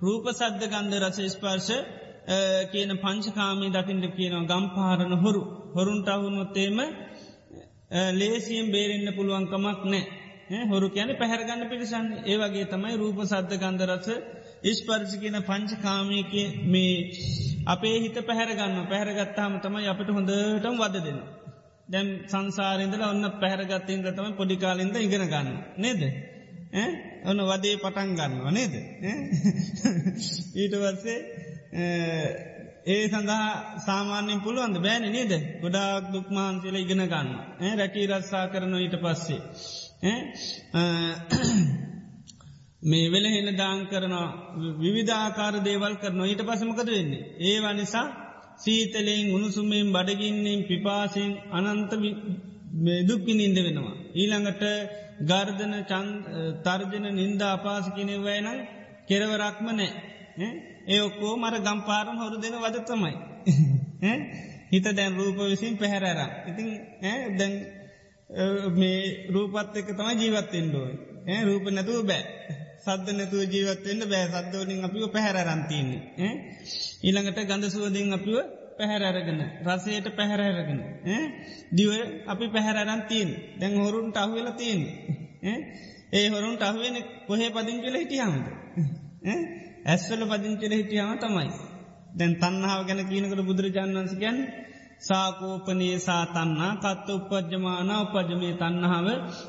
රූප 0.00 0.24
සද්ධ 0.30 0.66
ගන්ධ 0.66 0.96
රස 1.00 1.18
ස්පර්ශ 1.30 1.72
කියන 2.72 2.92
පංචකාමී 2.98 3.70
දකිින්ට 3.70 4.06
කියනවා 4.12 4.48
ගම්පාරණ 4.50 5.14
හොරු 5.18 5.42
හොරුන්ට 5.74 6.08
අහුනොත්තේම 6.08 6.78
ලේසියෙන් 8.14 8.68
බේරෙන්න්න 8.68 9.14
පුළුවන්කමක් 9.14 9.84
නෑ 9.86 10.64
හොරු 10.66 10.86
කියන 10.90 11.10
පැහැරගන්න 11.16 11.62
පිරිසන්න 11.68 12.08
ඒවගේ 12.26 12.66
තමයි 12.66 12.96
රූප 12.96 13.18
සද්ධ 13.24 13.58
ගන්ධරස 13.58 14.08
ඉස්පර්සි 14.64 15.16
කියන 15.18 15.36
පංචකාමයක 15.42 16.32
මේ 16.66 16.96
අපේ 17.66 17.96
හිත 18.00 18.16
පැහැරගන්න 18.22 18.80
පැහැරගත්තාම 18.86 19.60
තමයි 19.60 19.88
අපට 19.88 20.10
හොඳටම 20.10 20.76
වද 20.78 20.96
දෙන්න. 21.00 21.20
දැම් 21.88 22.08
සංසාරෙන්දල 22.26 23.02
ඔන්න 23.04 23.24
පැහැරගත්තයෙන් 23.36 24.02
තම 24.08 24.34
පොඩිකාලින්ද 24.34 24.96
ඉගෙන 24.98 25.24
ගන්න 25.28 25.48
නේද. 25.78 26.02
ඔන්න 27.24 27.40
වදේ 27.42 27.76
පටන් 27.76 28.10
ගන්නවා 28.14 28.52
නේද. 28.52 28.74
ඊට 30.54 30.74
වත්සේ 30.76 31.18
ඒ 32.86 33.04
සඳහා 33.08 33.48
සාමාන්‍යෙන් 33.80 34.40
පුළුවන්ද 34.40 34.78
බෑන 34.78 35.06
නේද 35.08 35.32
ගොඩාක් 35.60 36.04
දුක්මාන්සල 36.12 36.76
ඉගෙන 36.76 37.02
ගන්න 37.04 37.76
රැකී 37.76 38.06
රස්සා 38.08 38.46
කරන 38.46 38.74
ඊට 38.76 38.96
පස්සේ. 38.98 39.40
මේ 42.82 43.06
වෙලහෙන 43.08 43.50
දාං 43.56 43.80
කරන 43.86 44.14
විවිධාකාර 44.78 45.54
දේවල් 45.62 45.94
කරන 45.96 46.20
ඊට 46.22 46.42
පසමකද 46.42 46.88
වෙන්නේ. 46.88 47.28
ඒවා 47.40 47.74
නිසා 47.74 48.06
සීතලෙන් 48.58 49.34
උණුසුමෙන් 49.34 49.92
බඩගින්නෙන් 49.92 50.60
පිපාසෙන් 50.64 51.30
අනන්ත 51.50 51.92
දුක්කිනින්ද 53.04 53.56
වෙනවා. 53.58 53.96
ඊළඟට 54.14 54.62
ගර්ධන 55.22 55.74
තර්ජන 56.62 57.06
නින්ද 57.14 57.42
අපාසකිනෙවයනම් 57.42 58.58
කෙරවරක්ම 59.08 59.66
නෑ. 59.72 59.90
ඒ 60.86 61.00
ඔක්කෝ 61.00 61.34
මර 61.36 61.54
ගම්පාරම් 61.60 62.16
හොරු 62.16 62.36
දෙන 62.38 62.56
වද 62.56 62.76
තමයි. 62.84 63.14
හිත 64.72 64.86
දැන් 64.90 65.12
රූප 65.14 65.38
විසින් 65.44 65.76
පැහැරර. 65.76 66.20
ඉතින් 66.46 66.68
දැන් 67.36 67.52
මේ 68.72 69.00
රූපත් 69.30 69.76
එක 69.76 69.88
තමයි 69.90 70.14
ජීවත්තෙන්ඩුව. 70.16 70.86
රූප 71.44 71.64
නැතුව 71.68 72.06
බෑ. 72.06 72.24
සද්ධ 72.78 73.10
නැතුව 73.12 73.42
ජීවත්වෙන්න 73.46 74.02
බෑ 74.04 74.26
සද්ධෝලින් 74.28 74.84
අපිව 74.84 75.04
පැහැරරන්තින්නේ. 75.08 76.32
ඊළඟට 77.02 77.40
ගඳ 77.42 77.64
සුවදින් 77.68 78.12
අපිව 78.12 78.36
පැහැරරගෙන 78.80 79.40
රසයට 79.66 80.06
පැහැරරගෙන. 80.12 80.80
දිව 81.72 81.90
අපි 82.26 82.46
පැහැරරන් 82.48 83.02
තිීන් 83.04 83.30
දැන් 83.60 83.74
හොරුන්ට 83.76 84.16
අහුවෙල 84.16 84.48
තිීන්. 84.54 84.80
ඒ 86.12 86.26
හොරුන්ට 86.28 86.62
අහුවෙන 86.62 86.96
කොහේ 87.26 87.50
පදිංචල 87.50 87.96
හිටියහමද. 87.96 88.46
ඇස්වල 89.86 90.22
පදිංචල 90.26 90.72
හිටියහම 90.72 91.12
තමයි. 91.18 91.50
දැන් 92.12 92.32
තන්නාව 92.36 92.80
ගැන 92.86 93.00
කියනකට 93.06 93.42
බුදුරජාණන් 93.42 93.96
වන්ස 93.96 94.14
ගැන් 94.16 94.38
සාකෝපනයේ 95.00 95.98
සාතන්නා 95.98 96.72
කත්ත 96.76 97.08
උපද්ජමාන 97.10 97.90
උපජමේ 97.96 98.54
තන්නහාව 98.54 99.06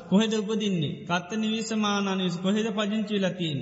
කොහෙද 0.08 0.32
උපදින්නේ. 0.34 0.94
කත්ත 1.04 1.30
නිවිසමානනිවිස් 1.36 2.36
කොහෙද 2.36 2.66
පජංචිලතින්. 2.70 3.58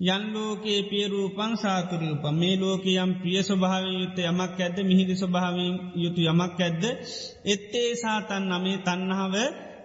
යන් 0.00 0.22
ලෝකයේ 0.30 0.82
පියරූපං 0.84 1.52
සාතුරූප 1.56 2.24
මේ 2.32 2.56
ලෝකයම් 2.56 3.10
ප්‍රිය 3.18 3.42
ස්වභාව 3.42 3.84
යුත්ත 3.92 4.18
යමක් 4.20 4.54
ඇද්ද 4.56 4.78
මිහිදි 4.80 5.14
ස්වභාවෙන් 5.16 5.74
යුතු 5.96 6.20
යමක් 6.22 6.58
ඇද්ද. 6.58 6.84
එත්තේ 7.44 7.90
සාතන් 7.96 8.44
නමේ 8.48 8.78
තන්නහාව 8.80 9.34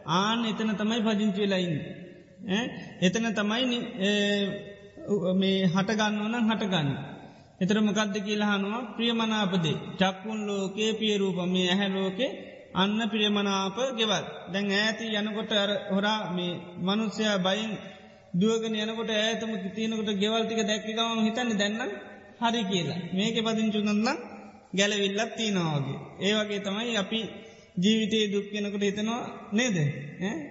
ආන 0.07 0.45
එතන 0.45 0.70
තමයි 0.74 0.99
පජංචිලයින්න. 1.01 1.76
එතන 3.01 3.26
තමයි 3.32 3.64
මේ 5.34 5.57
හටගන්න 5.68 6.22
ඕනම් 6.22 6.49
හටගන්න. 6.49 6.89
එතර 7.59 7.78
මොකක්ද 7.80 8.16
කියලහනවා 8.20 8.82
ප්‍රියමනාපදේ 8.95 9.82
චක්කුන් 9.95 10.39
ලෝකයේ 10.47 10.93
පියරූපමේ 10.93 11.68
ඇහැ 11.68 11.89
ලෝකේ 11.91 12.32
අන්න 12.76 12.99
ප්‍රියමනාප 13.07 13.78
ගෙවල් 13.93 14.26
දැන් 14.51 14.68
ඇති 14.74 15.05
යනකොට 15.16 15.51
හොරා 15.89 16.20
මේ 16.32 16.53
මනුස්්‍යයා 16.80 17.38
බයින් 17.39 17.74
දුවගෙන 18.34 18.76
යනකොට 18.76 19.12
ඇතම 19.12 19.52
තියනකොට 19.70 20.10
ගෙවල්ටික 20.16 20.60
දැක්කගම 20.64 21.20
හිතන්න 21.22 21.52
දැන්නම් 21.54 21.92
හරි 22.42 22.62
කියලා. 22.66 23.00
මේක 23.12 23.36
පදිංචුනන්න 23.40 24.08
ගැලවිල්ලත් 24.74 25.32
තියනවාගේ. 25.38 26.00
ඒවගේ 26.20 26.60
තමයි 26.60 26.98
අපි 26.98 27.20
ජීවිතයේ 27.76 28.32
දුක්කෙනකට 28.32 28.82
හිතනවා 28.82 29.22
නේද? 29.52 29.78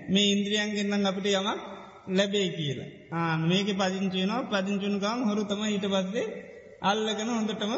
මේ 0.09 0.31
ඉන්ද්‍රියන්ගෙන්න්න 0.33 1.07
අපිට 1.07 1.27
යමක් 1.33 1.61
ලැබේ 2.09 2.49
කියලා. 2.51 2.91
ආ 3.13 3.35
මේක 3.41 3.69
පදිංචයනවා 3.73 4.49
පදිංචුනුකාම් 4.53 5.19
හොරු 5.25 5.43
තම 5.45 5.63
හිට 5.65 5.87
පස්සේ 5.87 6.27
අල්ලගෙන 6.83 7.29
හොඳටම 7.29 7.73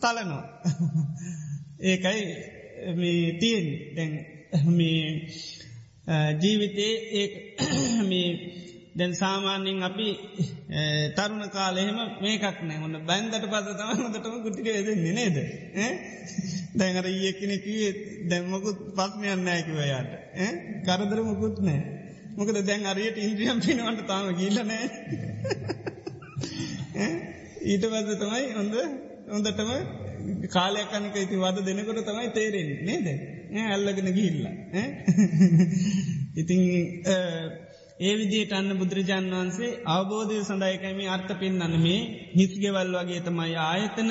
තලනවා. 0.00 0.44
ඒකයි 1.88 2.22
තියෙන් 3.40 3.66
දැන් 3.96 4.12
ජීවිතේ 6.40 6.94
ඒ 7.14 7.26
දැන් 8.94 9.14
සාමාන්‍යෙන් 9.14 9.82
අපි 9.82 10.08
තරුණ 11.16 11.44
කාලෙහෙම 11.50 11.98
මේකක් 12.20 12.58
නෑ. 12.62 12.78
ඔන්න 12.78 12.96
බැන්දට 13.06 13.44
පස 13.44 13.68
තම 13.70 13.90
හොඳටම 13.96 14.36
ගුටික 14.42 14.68
වෙදන්නේ 14.68 15.14
නේද. 15.14 15.36
දැඟර 16.74 17.08
ඒකනෙකේ 17.10 17.88
දැම්මකුත් 18.30 18.78
පස්්නයන්න 18.94 19.44
නෑකිවයාට 19.44 20.12
කරදර 20.86 21.22
මොකුත් 21.22 21.58
නෑ. 21.60 21.80
මොකද 22.36 22.60
දැන් 22.62 22.86
අරියට 22.86 23.18
ඉන්ද්‍රියම් 23.18 23.58
පිනවට 23.60 24.06
තාම 24.06 24.30
ගීලනෑ. 24.34 24.86
ඊට 27.64 27.84
පස්ස 27.86 28.18
තමයි 28.18 28.46
හොඳ 28.52 28.74
හොඳටම 29.28 29.70
කාලයකනික 30.50 31.16
ඉති 31.18 31.36
වද 31.36 31.66
දෙනකොට 31.66 32.04
තමයි 32.04 32.30
තේරෙන් 32.32 32.72
නේද? 32.84 33.06
ඇල්ලගෙන 33.66 34.08
ගිහිල්ල. 34.12 34.46
ඉතිං 36.36 36.62
ඒ 38.02 38.14
විදියට 38.14 38.52
අන්න 38.52 38.70
බුදුරජාන් 38.74 39.26
වන්සේ 39.32 39.78
අවබෝධය 39.88 40.38
සඳයකම 40.42 41.00
අර්ථ 41.08 41.32
පෙන්න්න 41.36 41.74
මේ 41.78 42.00
හිස්ගෙවල් 42.32 42.94
වගේ 42.96 43.20
තමයි 43.22 43.54
ආයතන 43.62 44.10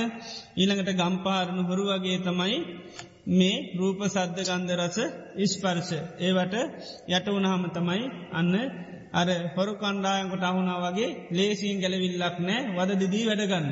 ඊළඟට 0.57 0.91
ගම්පාරණ 0.95 1.59
හොරු 1.63 1.83
වගේ 1.89 2.19
තමයි 2.21 2.57
මේ 3.31 3.57
රූප 3.75 3.99
සද්ධ 4.05 4.41
ගන්ධ 4.41 4.73
රස 4.79 4.97
ඉස්පර්ශ 5.37 5.93
ඒවට 6.19 6.55
යට 7.09 7.27
වනහම 7.29 7.63
තමයි 7.71 8.03
අන්න 8.33 8.55
අර 9.13 9.27
හොරු 9.55 9.73
කණ්ඩායන්කොට 9.75 10.43
අහුණා 10.43 10.79
වගේ 10.85 11.09
ලේසින් 11.31 11.81
ගැලවිල්ලක් 11.81 12.37
නෑ 12.39 12.61
වද 12.69 12.91
දිදී 13.01 13.25
වැඩගන්න. 13.25 13.67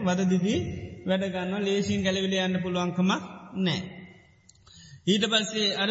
වද 0.00 0.20
දිදී 0.24 0.58
වැඩගන්න 1.06 1.54
ලේසින් 1.62 2.00
ගැලවිල 2.02 2.34
යන්න 2.38 2.62
පුළුවන්කම 2.62 3.10
නෑ. 3.58 3.80
ඊට 5.06 5.24
පස්සේ 5.26 5.76
අර 5.76 5.90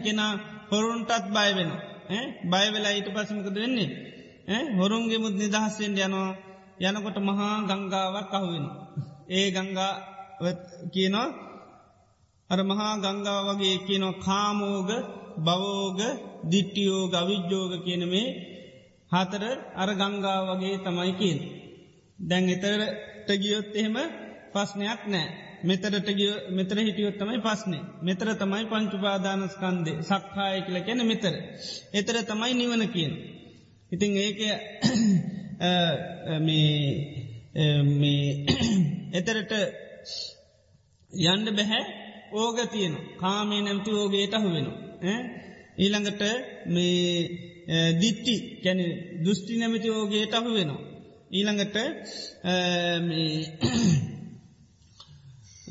කෙනා 0.00 0.32
හොරුන්ටත් 0.70 1.30
බය 1.30 1.50
වෙන. 1.54 1.70
බයවෙලා 2.44 2.92
ඊට 2.92 3.08
පසමකද 3.08 3.56
වෙන්නේ. 3.56 3.90
හොරුන්ගේ 4.76 5.18
මුත් 5.18 5.34
නිදහස්සෙන්ට 5.34 5.98
යනවා 5.98 6.30
යනකොට 6.80 7.18
මහා 7.20 7.54
ගංගාවක් 7.62 8.32
අහුවෙන. 8.32 8.66
ඒ 9.30 9.46
ගංගා 9.50 9.92
කියනවා 10.92 11.28
අර 12.50 12.60
මහා 12.64 12.92
ගංගාව 12.96 13.46
වගේ 13.48 13.76
කියනවා 13.78 14.20
කාමෝග 14.20 14.90
බවෝග 15.38 15.98
දිට්ටියෝග 16.44 17.12
අවිද්‍යෝග 17.14 17.72
කියන 17.84 18.02
මේ 18.08 18.28
හතර 19.12 19.44
අර 19.74 19.90
ගංගා 19.94 20.40
වගේ 20.48 20.76
තමයි 20.78 21.12
කියල්. 21.12 21.38
දැන් 22.18 22.44
එතරට 22.48 23.28
ගියොත් 23.36 23.68
එහෙම 23.74 23.96
පස්්නයක් 24.52 25.02
නෑ. 25.06 25.28
මෙතරට 25.62 26.08
ගිය 26.10 26.32
මෙතර 26.50 26.78
හිටියොත් 26.78 27.18
තමයි 27.18 27.40
පස්නේ. 27.40 27.82
මෙතර 28.02 28.28
තමයි 28.34 28.64
පංචුපාදානස්කන්දේ 28.64 30.02
සක්කාය 30.02 30.62
කියල 30.62 30.78
කැන 30.84 31.06
මෙතර. 31.06 31.34
එතර 31.92 32.16
තමයි 32.22 32.54
නිවන 32.54 32.82
කියන. 32.88 33.12
ඉතිං 33.92 34.12
ඒක 34.16 34.40
එතරට 39.12 39.52
යන්න 41.12 41.46
බැහැ 41.56 41.82
ඕග 42.32 42.58
තියෙන 42.70 42.94
කාමේ 43.20 43.62
නැමති 43.62 43.90
ඕගේට 43.92 44.34
අහුවෙන. 44.34 44.68
ඊළඟට 45.78 46.22
මේ 46.66 47.92
දිට්ටි 48.00 48.34
කැන 48.62 48.80
දෘෂ්ටි 49.24 49.58
නැමති 49.58 49.88
ඕගේට 49.90 50.34
අහු 50.34 50.50
වෙනවා. 50.54 50.82
ඊළඟට 51.30 51.76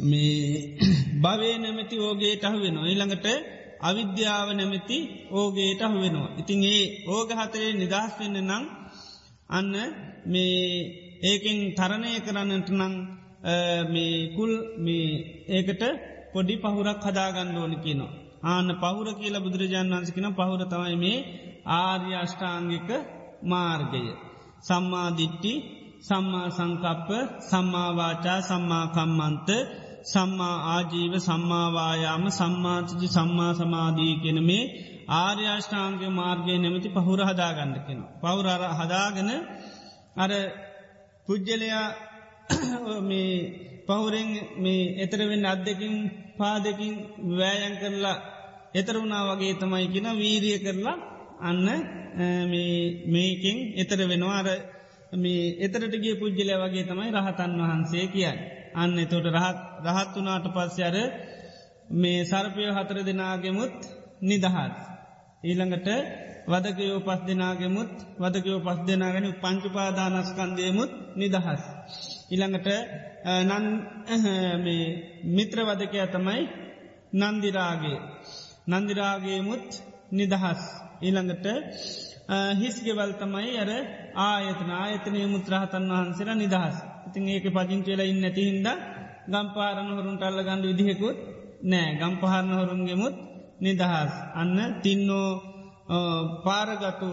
මේ 0.02 0.78
භවේ 1.16 1.58
නැමති 1.58 1.96
ඕගේට 2.00 2.44
අහු 2.44 2.58
වෙනවා. 2.60 2.86
ඊළඟට 2.86 3.28
අවිද්‍යාව 3.82 4.48
නැමති 4.52 4.98
ඕගේට 5.32 5.82
අහු 5.82 5.98
වෙනවා. 6.00 6.36
ඉතින් 6.38 6.64
ඒ 6.66 6.84
ඕග 7.08 7.30
හතරේ 7.32 7.72
නිදහස් 7.74 8.14
වෙන්න 8.20 8.38
නම් 8.42 8.64
අන්න 9.50 9.74
මේ 10.26 10.62
ඒකෙන් 11.22 11.58
තරණය 11.74 12.12
කරන්නට 12.20 12.70
නං 12.72 12.94
මේ 13.88 14.16
කුල් 14.36 14.52
මේ 14.78 15.10
ඒකට 15.50 15.84
පොඩි 16.34 16.56
පහුරක් 16.58 17.02
හදාගන්න 17.04 17.58
ඕනි 17.58 17.78
කියනවා. 17.78 18.14
ආන්න 18.44 18.70
පහුර 18.76 19.08
කියලා 19.16 19.46
බුදුරජාණන් 19.46 19.94
වන්සිකන 19.94 20.28
පහුර 20.32 20.62
තමයි 20.66 20.96
මේ 20.96 21.26
ආර්ය 21.78 22.12
අෂ්ඨාංගික 22.16 22.90
මාර්ගය. 23.44 24.04
සම්මාදිට්ටි 24.60 25.54
සම්මා 26.00 26.48
සංකප්ප 26.50 27.10
සම්මාවාචා 27.42 28.40
සම්මාකම්මන්ත 28.42 29.50
සම්මා 30.08 30.58
ආජීව 30.68 31.14
සම්මාවායාම 31.20 32.24
සම්මාචජි 32.32 33.08
සම්මා 33.10 33.52
සමාධී 33.54 34.14
කෙන 34.18 34.40
මේ 34.44 34.64
ආර්යාෂ්ඨාංග 35.18 36.02
මාර්ගය 36.12 36.54
නැමති 36.58 36.90
පහුර 36.90 37.20
හදාගන්න 37.22 37.74
කෙන. 37.88 38.00
පවුරර 38.22 38.64
හදාගෙන 38.72 39.30
අර 40.16 40.32
පුද්ගලයා 41.28 41.86
මේ 43.10 43.32
පහුරෙන් 43.88 44.30
මේ 44.58 44.94
එතරවෙන්න 45.04 45.46
අත්දකින් 45.46 45.96
පාදකින් 46.38 46.94
වෑයන් 47.32 47.76
කරලා 47.78 48.18
එතර 48.74 48.96
වුණා 48.96 49.24
වගේ 49.30 49.54
තමයි 49.56 49.88
කියෙන 49.88 50.10
වීරිය 50.16 50.58
කරලා 50.60 50.98
අන්න 51.42 51.68
මේකින් 53.08 53.58
එතර 53.76 54.00
වෙනවාර 54.04 54.48
මේ 55.16 55.56
එතරටගේ 55.60 56.16
පුද්ගලය 56.16 56.54
වගේ 56.56 56.86
තමයි 56.86 57.10
රහතන් 57.12 57.52
වහන්සේ 57.60 58.08
කියයි. 58.08 58.57
අන්න 58.78 58.94
එතොට 58.98 59.28
රහත් 59.28 59.60
රහත් 59.88 60.14
වනාට 60.16 60.48
පස්්‍යර 60.56 60.96
මේ 61.94 62.26
සර්පය 62.26 62.64
හතර 62.70 62.98
දෙනාගෙමුත් 63.04 63.78
නිදහත්. 64.22 64.78
ඊළඟට 65.44 65.90
වදකයෝ 66.48 67.00
පස් 67.00 67.22
දෙනාගෙමුත් 67.28 67.94
වදකයෝ 68.18 68.60
පස් 68.60 68.80
දෙනාගෙන 68.88 69.28
පංචුපාදානස්කන්දයමුත් 69.36 70.92
නිදහස්. 71.16 71.64
ඉළඟට 72.30 72.68
මිත්‍රවදකය 75.30 76.00
තමයි 76.08 76.42
නන්දිරාගේ 77.14 78.00
නන්දිරාගේ 78.70 79.40
මුත් 79.42 79.68
නිදහස් 80.12 80.62
ඊළඟට 81.02 81.46
හිස්ගෙවල් 82.56 83.12
තමයි 83.16 83.52
අර 83.58 83.72
ආයතන 84.24 84.70
ආයතනය 84.74 85.22
මුත්‍රහතන් 85.28 85.86
වහන්සේර 85.90 86.30
නිදහස් 86.36 86.78
ඉතින් 87.08 87.24
ඒක 87.30 87.48
පජින් 87.50 87.82
කියලා 87.82 88.08
ඉන්න 88.08 88.24
ඇති 88.24 88.44
හින්ද 88.44 88.68
ගම්පාරණ 89.28 89.90
හොරුන්ට 89.92 90.22
අල්ල 90.22 90.40
ගණඩ 90.40 90.70
විදිහෙකුත් 90.70 91.18
නෑ. 91.64 91.98
ගම්පහරණ 91.98 92.52
හොරුන්ගෙමුත් 92.52 93.16
නිදහස්. 93.60 94.14
අන්න 94.34 94.58
තින්නෝ 94.82 95.30
පාරගතු 96.44 97.10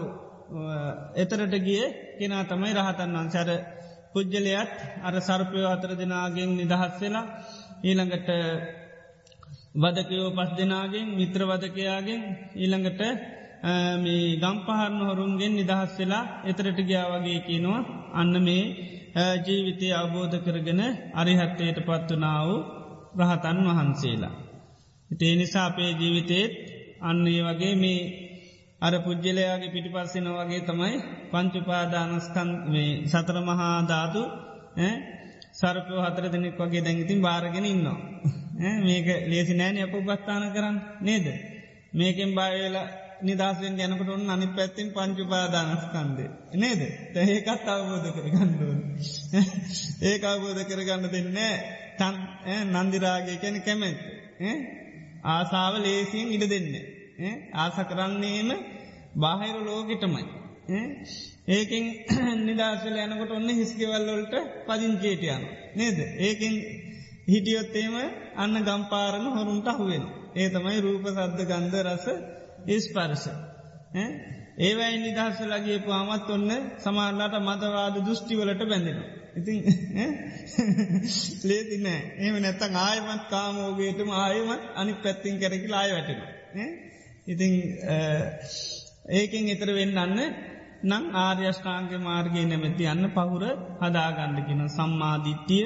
එතරට 1.15 1.55
ගිය 1.59 1.83
කෙනා 2.19 2.43
තමයි 2.43 2.73
රහතන් 2.73 3.11
වන්සර 3.15 3.49
පුද්ගලයත් 4.13 4.73
අර 5.01 5.15
සර්පයෝ 5.19 5.67
අතර 5.67 5.91
දෙනාගෙන් 5.95 6.51
නිදහස් 6.53 6.93
වෙලා 7.01 7.25
ඊළඟට 7.83 8.29
වදකයෝ 9.75 10.29
පස් 10.31 10.51
දෙනාගෙන් 10.55 11.07
මිත්‍ර 11.11 11.41
වදකයාගෙන් 11.43 12.21
ඊළඟට 12.55 13.01
මේ 13.97 14.37
ගම්පහරණ 14.37 15.01
හොරුන්ගෙන් 15.01 15.53
නිදහස් 15.53 15.91
වෙලා 15.97 16.25
එතරට 16.43 16.79
ගියා 16.81 17.11
වගේ 17.13 17.39
කියනවා. 17.39 17.81
අන්න 18.13 18.35
මේ 18.43 18.63
ජීවිතය 19.15 19.87
අවබෝධ 19.93 20.37
කරගෙන 20.37 20.81
අරිහත්තයට 21.13 21.77
පත්වනාව 21.79 22.47
රහතන් 23.19 23.57
වහන්සේලා. 23.67 24.35
ඉතේ 25.09 25.33
නිසා 25.35 25.65
අපේ 25.65 25.91
ජීවිතේත් 25.91 26.53
අන්නේ 27.01 27.41
වගේ 27.43 27.75
මේ 27.75 28.01
අර 28.81 28.93
පුද්ගලයාගේ 28.99 29.71
පිටි 29.71 29.89
පස්සෙන 29.89 30.27
වගේ 30.29 30.61
තමයි 30.61 30.95
පංචුපාදානස්කන් 31.31 32.49
මේ 32.65 32.91
සතර 33.05 33.37
මහා 33.41 33.77
ධාතු 33.83 34.21
සරපයෝ 35.53 36.01
හතර 36.03 36.25
දෙනෙක් 36.27 36.59
වගේ 36.59 36.81
දැඟිතින් 36.81 37.19
භාරගෙන 37.21 37.65
ඉන්නවා. 37.65 37.99
මේක 38.81 39.07
ලේසි 39.27 39.53
නෑන 39.53 39.77
අප 39.79 39.93
උපස්ථාන 39.93 40.43
කරන්න 40.51 40.77
නේද. 41.01 41.25
මේකෙන් 41.93 42.31
බාවෙලා 42.35 42.87
නිදහසෙන් 43.21 43.75
ගැනකට 43.75 44.09
ඔන්න 44.09 44.29
අනි 44.29 44.47
පැත්තින් 44.49 44.91
පංචුපාදානස්කන්ද. 44.91 46.19
නේද 46.55 46.81
තඒකත් 47.13 47.67
අවබෝධ 47.67 48.07
කර 48.11 48.27
ගණ්ඩුවන්. 48.29 48.79
ඒ 50.01 50.15
අවබෝධ 50.23 50.63
කරගන්න 50.63 51.11
දෙන්නේ 51.11 51.53
තන් 51.97 52.15
නන්දිරාගේ 52.73 53.37
කැන 53.37 53.61
කැමැත්. 53.61 53.99
ආසාාව 55.25 55.75
ලේසියෙන් 55.79 56.29
ඉඩ 56.29 56.49
දෙන්නේ. 56.49 56.85
ආස 57.55 57.77
කරන්නේම 57.83 58.49
බාහිර 59.15 59.55
ලෝකෙටමයි. 59.61 60.25
ඒකින් 61.49 61.85
නිදශල 62.47 62.97
යනකොට 62.97 63.31
ඔන්න 63.31 63.49
හිස්කවල්ලොල්ට 63.51 64.35
පදිංචේට 64.65 65.23
යන. 65.29 65.43
නේද. 65.75 65.97
ඒකින් 66.19 66.55
හිටියොත්තේම 67.27 67.95
අන්න 68.35 68.55
ගම්පාරණ 68.61 69.27
හොරුන්ට 69.31 69.67
අහුවෙන. 69.67 70.05
ඒ 70.35 70.49
තමයි 70.49 70.79
රූප 70.81 71.05
සද්ධ 71.07 71.45
ගන්ධ 71.45 71.77
රස 71.83 72.07
ඉස්පර්ස. 72.67 73.25
ඒවයි 74.59 74.97
නිදහස්සලගේ 74.99 75.79
පාමත් 75.81 76.29
ඔන්න 76.29 76.49
සමාරලාට 76.79 77.37
මතවාද 77.41 77.95
දෘෂ්ටිවලට 77.99 78.63
බැඳෙන. 78.63 78.99
ඉතින් 79.35 79.57
ලේති 81.43 81.77
නෑ 81.79 82.01
එම 82.19 82.35
නැත්තන් 82.39 82.75
ආයමත් 82.79 83.23
කාමෝගේටම 83.29 84.09
ආයමත් 84.15 84.63
අනි 84.75 84.93
පැත්තිං 84.97 85.39
කරකි 85.39 85.67
ලාය 85.67 85.89
වැටෙන. 85.91 86.19
ඉතිං 87.27 87.53
ඒකෙන් 89.11 89.49
එතර 89.49 89.69
වෙන්න 89.73 89.97
අන්න 89.97 90.19
නං 90.83 91.05
ආර්යෂ්ඨාන්ග 91.17 91.91
මාර්ගය 92.01 92.41
නැමැති 92.43 92.87
අන්න 92.87 93.03
පහුර 93.11 93.43
හදාගණ්ඩකින 93.81 94.61
සම්මාධිට්ටිය 94.69 95.65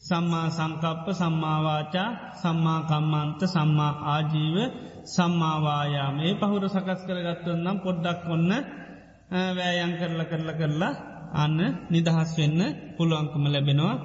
සම්මා 0.00 0.48
සංකප්ප 0.50 1.06
සම්මාවාචා 1.14 2.10
සම්මාකම්මන්ත 2.34 3.40
සම්මා 3.48 3.92
ආජීව 4.06 4.56
සම්මාවායාමේ 5.06 6.32
පහුර 6.40 6.64
සකස් 6.68 7.00
කරගත්තුවන්නම් 7.06 7.78
පොඩ්ඩක් 7.78 8.22
ඔන්න 8.28 8.50
වෑයන් 9.56 9.92
කරල 9.98 10.20
කරල 10.24 10.50
කරලා 10.54 10.94
අන්න 11.34 11.58
නිදහස් 11.90 12.30
වෙන්න 12.36 12.60
පුළුවන්කම 12.96 13.44
ලැබෙනවා 13.46 13.96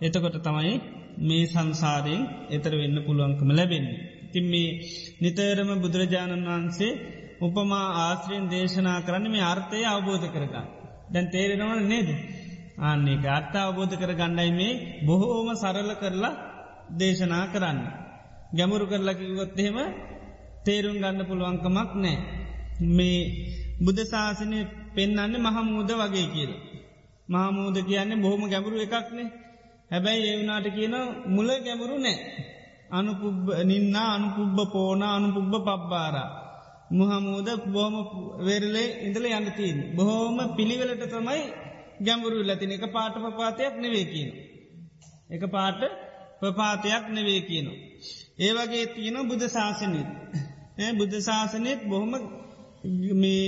එතකොට 0.00 0.36
තමයි 0.40 0.74
මේ 1.20 1.46
සංසාරයෙන් 1.46 2.22
එතර 2.50 2.72
වෙන්න 2.72 2.96
පුළුවන්කම 3.00 3.50
ලැබෙන්නේ. 3.50 4.30
තින් 4.32 4.44
මේ 4.44 4.78
නිතරම 5.20 5.70
බුදුරජාණන් 5.76 6.46
වහන්සේ 6.46 6.98
උපමා 7.40 7.86
ආශ්‍රයෙන් 7.98 8.48
දේශනා 8.48 8.98
කරන්න 9.00 9.26
මේ 9.28 9.44
අර්ථය 9.44 9.78
අවබෝධ 9.84 10.26
කරගන්න. 10.26 10.66
දැන් 11.08 11.26
තේරෙනවන 11.28 11.88
නේද. 11.88 12.08
අන්නේ 12.80 13.28
අර්ථ 13.28 13.56
අවබෝධ 13.58 13.94
කර 13.94 14.12
ගණ්ඩයි 14.12 14.52
මේ 14.52 14.80
බොහෝම 15.06 15.48
සරල 15.54 15.90
කරලා 15.94 16.34
දේශනා 16.92 17.46
කරන්න. 17.46 17.78
ගැමුරු 18.52 18.84
කරලකිවොත්තහෙම 18.86 19.76
තේරුම් 20.64 20.96
ගන්න 20.96 21.20
පුළුවන්කමක් 21.24 21.90
නෑ. 21.96 22.16
මේ 22.90 23.20
බුද්ධශාසනය 23.80 24.58
පෙන්න්නන්නේ 24.94 25.44
මහමූද 25.46 25.90
වගේ 25.92 26.26
කියල. 26.28 26.52
මහමූද 27.28 27.76
කියන්නේ 27.82 28.22
බොහොම 28.22 28.42
ගැඹුරු 28.44 28.76
එකක්නේ 28.78 29.28
හැබැයි 29.90 30.26
ඒවනාට 30.26 30.66
කියන 30.68 30.94
මුල 31.26 31.48
ගැඹුරු 31.58 31.96
නෑ. 31.98 32.16
අනුපුබ්බ 32.90 33.44
නින්න 33.64 33.96
අනුපුබ්බ 34.06 34.58
පෝන 34.72 35.02
අනුපුබ්බ 35.08 35.52
පබ්බාරා. 35.58 36.30
මුහමූද 36.90 37.48
බොහොම 37.66 37.94
වෙරලේ 38.40 38.88
ඉඳල 39.00 39.26
යන්නතින්. 39.28 39.76
බොහෝම 39.96 40.38
පිළිවෙලට 40.56 41.04
තමයි 41.08 41.42
ගැඹුරු 42.00 42.38
ලතින 42.42 42.72
එක 42.72 42.84
පාට 42.92 43.14
පපාතයක් 43.16 43.74
නෙවේ 43.76 44.06
කියන. 44.06 44.30
එක 45.30 45.42
පාට 45.50 45.80
ප්‍රපාතයක් 46.40 47.04
නෙවේ 47.08 47.40
කියන. 47.42 47.66
ඒවගේ 48.38 48.86
තියෙන 48.88 49.16
බුද්ධ 49.24 49.46
ශාසනයත්. 49.48 50.08
බුද්ධ 50.74 51.16
ශාසනයත් 51.20 51.82
බොහොම 51.84 52.12
මේ 53.16 53.44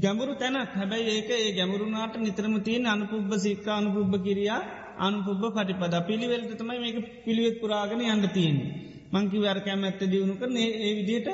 ගැඹුරු 0.00 0.34
තැනක් 0.34 0.70
හැබැයි 0.72 1.10
ඒක 1.10 1.30
ඒ 1.30 1.52
ගැඹුරුනාට 1.52 2.14
නිතරම 2.16 2.54
තියෙන් 2.60 2.86
අනුපුබ්බ 2.86 3.32
සික්ක 3.36 3.66
අනුපුබ්බ 3.70 4.12
කිරියා 4.24 4.60
අනුපුබ්බ 4.98 5.42
පටිපද 5.50 5.94
පිළිවෙලට 6.06 6.52
තමයි 6.54 6.78
මේක 6.78 6.96
පිළිවෙත් 7.24 7.60
පුරාගෙන 7.60 8.00
යන්න 8.04 8.24
තියන්නේ. 8.28 8.70
මංකි 9.12 9.38
වර 9.38 9.58
කැමැත්ත 9.60 10.00
දියුණු 10.04 10.34
කරන 10.34 10.56
ඒ 10.56 10.92
විදියට 10.94 11.28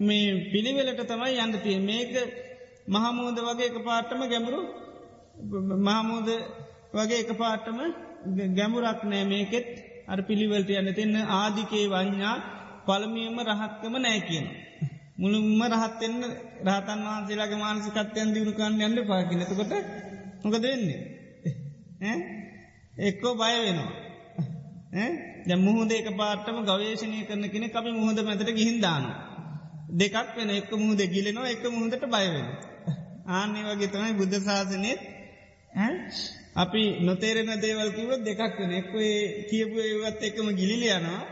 මේ 0.00 0.26
පිළිවෙලට 0.52 1.00
තමයි 1.04 1.38
යන්න 1.38 1.56
තිය 1.58 1.78
මේක 1.82 2.12
මහමෝද 2.88 3.38
වගේ 3.40 3.66
එක 3.66 3.78
පාටම 3.82 4.20
ගැඹුරු 4.26 4.60
මහමෝද 5.80 6.28
වගේ 6.92 7.22
එක 7.22 7.32
පාටම 7.34 7.78
ගැමුරක් 8.52 9.00
නෑ 9.04 9.24
මේකෙත් 9.24 9.68
අර 10.06 10.20
පිළිවලට 10.22 10.70
යන්න 10.72 10.94
තින්න 10.94 11.16
ආදිකේ 11.34 11.86
වඥා 11.88 12.36
පළමියම 12.86 13.36
රහත්කම 13.42 13.94
නෑ 13.98 14.20
කියන. 14.20 14.46
මුළුම්ම 15.18 15.62
රහත්තෙන්න්න 15.72 16.22
රහතන් 16.66 17.00
වහන්සේලාගේ 17.04 17.58
මානසිකත්වයන් 17.58 18.32
දියුණුකන්න 18.32 18.82
යන්න 18.82 18.98
පාකිනතකොට 19.04 19.72
මොක 20.42 20.56
දෙන්නේ. 20.60 21.00
එක්කෝ 23.00 23.34
බය 23.34 23.54
වෙනවා. 23.58 23.92
ද 25.46 25.50
මුහද 25.58 25.90
එක 25.92 26.08
පාටම 26.14 26.58
ගවේශණය 26.64 27.20
කරන 27.24 27.44
කෙන 27.48 27.64
අපි 27.72 27.90
මුහද 27.94 28.18
මැතට 28.22 28.50
ගිහින්දාන. 28.52 29.04
දෙකක් 29.92 30.32
වෙන 30.36 30.50
එක් 30.52 30.70
මුහද 30.76 31.00
ගිලෙනවා 31.08 31.48
එක 31.48 31.64
මුහදට 31.70 32.04
බයවෙන. 32.08 32.48
ආන්නේ 33.28 33.66
වගේ 33.66 33.88
තමයි 33.88 34.12
බුද්ධ 34.14 34.36
ශාසනයත් 34.40 35.00
අපි 36.56 36.82
නොතේරෙන 37.00 37.50
දේවල් 37.60 37.90
කිව 37.92 38.10
දෙකක් 38.22 38.58
වෙන 38.58 38.72
එක්වේ 38.72 39.16
කියපු 39.48 39.76
ඒවත් 39.80 40.20
එකම 40.22 40.46
ගිලිලියනවා 40.52 41.22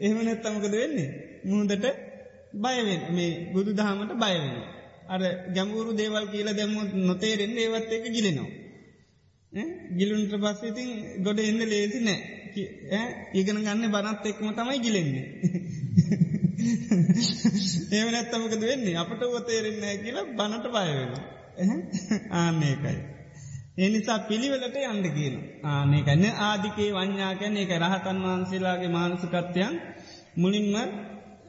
එහෙම 0.00 0.18
නැත්තමකද 0.20 0.74
වෙන්නේ 0.74 1.08
මුහදට 1.44 1.86
බයවෙන් 2.54 3.02
මේ 3.10 3.30
බුදු 3.52 3.70
දහමට 3.72 4.12
බයවෙන. 4.16 4.56
අර 5.08 5.22
ගැමුරු 5.54 5.92
දේවල් 5.92 6.26
කියලා 6.26 6.56
දැම්මුත් 6.56 6.90
නොතේරෙන් 7.02 7.52
ඒවත් 7.58 7.90
එක 7.90 8.04
ගිලෙනවා. 8.08 8.50
ගිලුන්ට 9.92 10.34
පස්ස 10.34 10.60
ඉතින් 10.64 10.90
ගොඩ 11.24 11.38
එන්න 11.40 11.62
ලේසි 11.64 11.98
නෑ 12.00 12.20
ඉගෙන 13.34 13.58
ගන්න 13.58 13.84
බනත් 13.88 14.24
එක්ම 14.26 14.46
තමයි 14.52 14.78
ගිලෙන්නේ. 14.78 15.26
ඒම 17.94 18.08
නැත්තමකද 18.08 18.62
වෙන්නේ 18.62 18.96
අපට 18.96 19.22
වතේරෙන්නෑ 19.28 19.96
කියලා 19.98 20.26
බනට 20.34 20.66
බයවෙන. 20.68 21.12
ආන්නේකයි. 22.32 22.98
එනිසා 23.80 24.18
පිළිවෙලට 24.22 24.76
යන්න 24.82 25.06
කියන 25.10 25.36
ආනකන්න 25.66 26.24
ආදිකේ 26.42 26.90
වඥාකැන 26.92 27.56
එක 27.56 27.72
රහතන් 27.76 28.22
වහන්සේලාගේ 28.24 28.90
මානසිකත්වයන් 28.90 29.74
මුලින්ම 30.36 30.74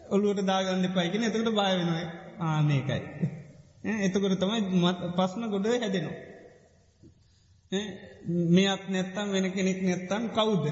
ඔල්ලුවට 0.10 0.46
දාගන්න 0.46 0.90
පයිගෙන 0.92 1.24
එතකට 1.24 1.50
බයවෙනයි 1.52 2.04
ආනේකයි. 2.46 3.02
එතකොට 4.02 4.36
තමයි 4.38 4.60
පස්න 5.16 5.50
ගොඩ 5.50 5.68
හැදෙනවා. 5.68 6.18
මෙයක් 8.52 8.82
නැත්තම් 8.90 9.28
වෙන 9.32 9.48
කෙනෙක් 9.52 9.80
නැත්තම් 9.82 10.24
කවුද? 10.32 10.66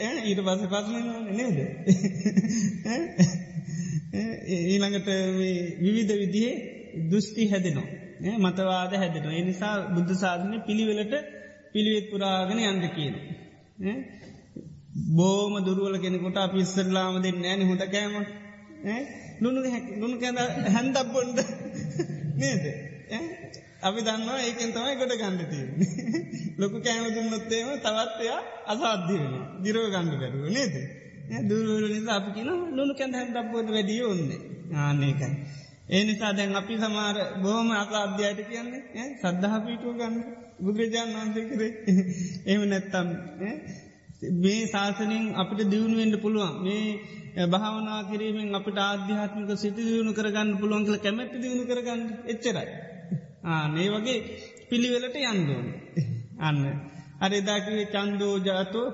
ඊට 0.00 0.40
පස 0.40 0.62
පස්න 0.68 0.96
නේද? 1.32 1.58
ඊළඟට 4.66 5.10
විවිධ 5.78 6.14
විදිහේ 6.16 6.54
දුෘෂ්ටි 7.08 7.48
හැදෙනවා. 7.48 7.88
මතවාද 8.20 8.92
හැදෙනවා. 8.94 9.34
එනිසා 9.34 9.74
බුද්ධ 9.88 10.12
සාධනය 10.14 10.56
පිළිවෙලට 10.60 11.14
පිළිවෙත් 11.72 12.06
පුරාගෙන 12.10 12.60
යන්ද 12.62 12.84
කියන 12.90 13.14
බෝම 15.10 15.54
දුරුවල 15.64 15.96
කෙනෙකොට 15.98 16.38
පිස්සරලාම 16.52 17.14
දෙන්න 17.22 17.44
ෑන 17.44 17.62
හොඳ 17.62 17.84
කෑම 17.86 18.14
ලුණු 19.40 19.60
ලුණු 20.00 20.16
කැඳ 20.18 20.38
හැන්දක් 20.68 20.98
බොන්ඩ 21.08 21.38
නේද? 22.36 22.64
අපි 23.80 24.00
දන්නවා 24.00 24.40
ඒකෙන් 24.40 24.70
තමයි 24.70 24.94
ගොඩ 24.96 25.14
ගණඩතිය 25.14 25.64
ලොකු 26.58 26.76
කෑම 26.80 27.06
දුන්නොත්තේම 27.10 27.68
තවත්වයා 27.78 28.40
අසාධ්‍ය 28.66 29.16
වෙන 29.18 29.34
දිරව 29.62 29.86
ගණඩ 29.86 30.22
කරුව 30.22 30.46
නේද? 30.50 30.74
දුරුවල 31.48 31.86
නිසා 31.88 32.16
අපි 32.16 32.30
කියන 32.32 32.50
ලුණු 32.70 32.92
කැඳ 32.94 33.14
හැන්දක් 33.14 33.50
බොද 33.52 33.66
වැඩිය 33.68 34.02
ඔන්න 34.04 34.22
ආනකයි 34.78 35.30
ඒ 35.90 36.02
නිසා 36.04 36.32
දැන් 36.32 36.54
අපි 36.54 36.74
සමාර 36.78 37.16
බොහම 37.42 37.68
අක 37.74 37.92
අධ්‍යයට 37.96 38.40
කියන්නේ 38.44 39.06
සද්ධහ 39.16 39.54
පිටුව 39.64 39.94
ගන්න 39.94 40.16
බුදුරජාණන් 40.60 41.16
වන්සේ 41.16 41.44
කරේ 41.48 41.72
එම 42.46 42.60
නැත්තම් 42.66 43.08
මේ 44.36 44.60
ශාසනින් 44.66 45.24
අපිට 45.34 45.60
දියුණුවෙන්ට 45.66 46.16
පුළුවන් 46.18 46.54
මේ 46.60 47.46
භාවනා 47.46 48.00
කිරීමෙන් 48.04 48.54
අපට 48.54 48.78
ආධ්‍යාත්මික 48.80 49.50
සිති 49.56 49.82
දියුණු 49.82 50.12
කරගන්න 50.12 50.50
පුළුවන් 50.58 50.84
කළ 50.84 50.98
කැමැත්ති 50.98 51.38
දියුණු 51.38 51.64
කරගන්න 51.64 52.02
එච්චරයි. 52.26 52.68
ආනේ 53.46 53.88
වගේ 53.88 54.18
පිළිවෙලට 54.68 55.16
යන්දෝන. 55.24 55.66
අන්න. 56.40 56.64
අරෙදාකිවේ 57.20 57.86
චන්දෝ 57.88 58.34
ජාතෝ 58.40 58.86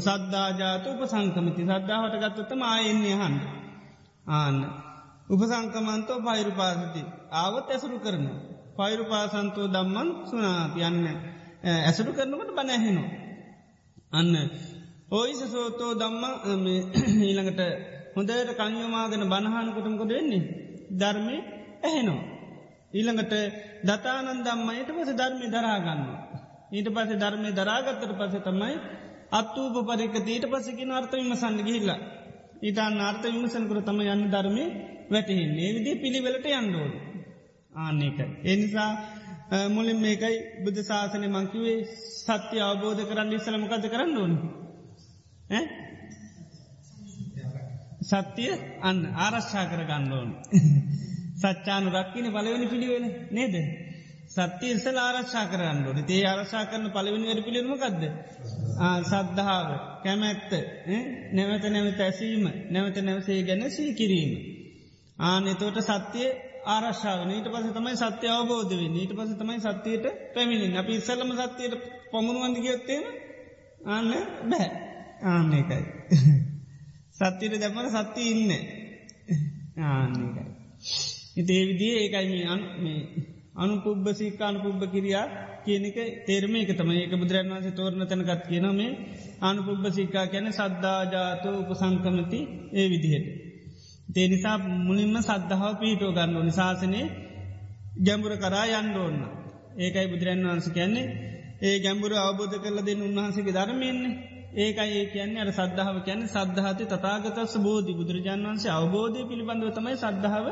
සද්ධා 0.00 0.48
ජාත 0.52 0.84
උප 0.86 1.00
සංකමති 1.06 1.62
සද්ධාවට 1.64 2.16
ගත්තොත්තම 2.22 2.62
ආයෙන්නේ 2.64 3.16
හන්ඩ. 3.16 3.42
ආන්න. 4.32 4.58
උපසංකමන්තෝ 5.32 6.18
පයිරු 6.20 6.52
පාසති. 6.52 7.02
ආවත් 7.32 7.66
ඇසුරු 7.68 7.98
කරන. 7.98 8.26
පයිරු 8.76 9.04
පාසන්තෝ 9.04 9.66
දම්මන් 9.68 10.08
සුනාති 10.26 10.80
යන්න. 10.82 11.06
ඇසුරු 11.80 12.12
කරනකට 12.12 12.50
බනැහෙනවා. 12.50 13.10
අන්න. 14.12 14.34
ඔයිස 15.10 15.40
සෝතෝ 15.46 15.92
දම්ම 15.94 16.24
ඊළඟට 17.22 17.60
හොඳට 18.14 18.52
කංයෝමාගෙන 18.58 19.24
බණහනකොටමකොට 19.26 20.10
වෙන්නේ. 20.10 20.42
ධර්මය 20.92 21.36
ඇහෙනවා. 21.82 22.22
ඊළඟට 22.92 23.34
දතානන් 23.84 24.42
දම්මයට 24.42 24.90
පස 24.90 25.10
ධර්මය 25.14 25.46
දරාගන්න. 25.48 26.02
ඊට 26.72 26.88
පසේ 26.90 27.16
ධර්මය 27.16 27.50
දරාගත්තට 27.52 28.12
පස 28.14 28.34
තමයි 28.42 28.74
අත්වූප 29.32 29.76
පරිකත 29.88 30.26
ඊට 30.26 30.46
පසකින 30.46 30.90
අර්ථ 30.90 31.14
විමසන්න 31.14 31.58
ගිහිල්ලා. 31.60 32.00
ඉතාන් 32.62 33.00
අර්ථ 33.02 33.26
විමසනකර 33.26 33.78
තම 33.82 34.00
යන්න 34.06 34.24
ධර්මය 34.30 34.64
වැටහින්නේ 35.12 35.70
විදි 35.74 35.92
පිළිවෙලට 35.96 36.46
යන්ඩෝඩ. 36.52 36.94
ආන්නේකයි. 37.72 38.26
එනිසා 38.44 38.90
මුලින් 39.68 39.98
මේකයි 39.98 40.36
බුද්ධ 40.64 40.80
ශාසනය 40.82 41.28
මංකිවේ 41.28 41.78
සත්‍ය 42.18 42.56
අවබෝධ 42.60 43.02
කරන්න 43.04 43.32
ඉස්සලමකද 43.32 43.84
කරන්න 43.88 44.16
ඕන. 44.16 44.34
සත්‍යය 48.02 48.52
අන්න 48.80 49.00
ආරශ්ා 49.16 49.64
කර 49.66 49.82
ගන්න 49.84 50.12
ඕන. 50.12 50.30
සච්චානු 51.36 51.88
රක්කින 51.90 52.26
පලවෙනි 52.28 52.66
පිළිවෙන 52.66 53.06
නේද. 53.30 53.54
සත්‍ය 54.28 54.66
ඉස්සල 54.68 54.98
ආරශ්ා 54.98 55.46
කරන්නඩුවන 55.46 56.06
තේ 56.06 56.22
ආරශා 56.24 56.64
කරන 56.66 56.88
පලවෙනි 56.90 57.28
වැඩ 57.28 57.44
පිළිරුමකක්ද. 57.44 58.02
සද්ධාව 59.04 59.68
කැමැත්ත 60.02 60.52
නැවත 61.32 61.64
නැවත 61.68 62.00
ඇසීම 62.00 62.44
නැවත 62.70 62.96
නැවසේ 63.00 63.40
ගැන 63.42 63.70
සී 63.70 63.92
කිරීම. 63.94 64.32
ආනෙතෝට 65.18 65.78
සත්‍යය 65.82 66.28
ආරශ්ාව 66.66 67.20
නීට 67.26 67.46
පස 67.46 67.68
තමයි 67.70 67.96
සත්‍ය 67.98 68.26
අවබෝධ 68.28 68.72
වෙන්න 68.74 68.96
ඊට 68.96 69.12
පස 69.14 69.34
තමයි 69.34 69.58
සත්‍යයට 69.60 70.06
පැමිණින් 70.34 70.76
අපි 70.76 70.92
ඉස්සල්ලම 70.94 71.30
සත්‍යයට 71.40 71.74
පමුණුවන්ද 72.10 72.58
ගයොත්තේම 72.58 73.04
ආන්න 73.86 74.10
බෑ 74.46 74.68
ආන්නේකයි. 75.24 75.82
සත්‍යයට 77.12 77.60
දැමට 77.60 77.98
සත්‍යය 78.04 78.28
ඉන්න 78.32 78.50
ආන්නේකයි. 79.84 80.44
ඉතේ 81.36 81.62
විදිේ 81.68 81.98
ඒකයි 82.00 82.44
මේ 82.78 83.00
අනු 83.54 83.74
පුබ්බ 83.80 84.06
සිකානු 84.14 84.58
පුබ්බ 84.60 84.82
කිරියා 84.88 85.26
කියනක 85.64 85.98
තේරම 86.26 86.54
එක 86.56 86.72
තම 86.72 86.90
ඒක 86.92 87.14
බුදුරන් 87.14 87.50
වන්සේ 87.50 87.74
තෝරණ 87.74 88.06
තැනකත් 88.06 88.44
කියන 88.48 88.66
මේ 88.72 88.98
අනු 89.42 89.60
පුබ්බ 89.62 89.84
සික්කා 89.90 90.26
කියන 90.26 90.46
සද්ධාජාතෝ 90.50 91.54
උපසංකමති 91.62 92.40
ඒ 92.72 92.86
විදිහට. 92.88 93.51
තේ 94.14 94.26
නිසා 94.28 94.56
මුලින්ම 94.80 95.14
සද්ධාව 95.20 95.74
පිහිටෝ 95.78 96.12
ගන්න 96.12 96.36
ඕනි 96.36 96.52
ශාසනය 96.52 97.00
ගැඹුර 97.98 98.34
කරා 98.38 98.66
යන්න 98.72 98.96
ඕන්න. 98.96 99.18
ඒකයි 99.76 100.06
බුදුරන් 100.06 100.44
වන්ස 100.46 100.68
කියන්නේ 100.70 101.06
ඒ 101.60 101.76
ගැඹුර 101.78 102.12
අවබෝධ 102.18 102.56
කරල 102.58 102.78
දෙන්න 102.82 103.02
උන්වහන්සේගේ 103.02 103.54
ධර්මයන්නේ 103.54 104.12
ඒකයි 104.54 104.92
ඒ 104.94 105.06
කියන්නේ 105.06 105.42
අර 105.42 105.50
සද්ධාව 105.50 105.96
කියන්නේ 106.00 106.28
සද්ධාති 106.28 106.84
තතාගතස්ස 106.86 107.54
බෝධි 107.58 107.92
බුදුරජාන් 107.94 108.42
වන්සේ 108.46 108.72
අවබෝධය 108.72 109.22
පිළිබඳව 109.24 109.70
තමයි 109.70 109.96
සද්ධාව 109.96 110.46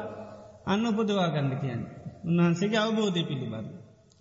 අන්න 0.65 0.87
උපදවා 0.87 1.29
ගන්න 1.29 1.53
කියන්න. 1.59 1.83
උන්වහන්සේගේ 2.25 2.81
අවබෝධය 2.81 3.23
පිළිබඳ. 3.25 3.69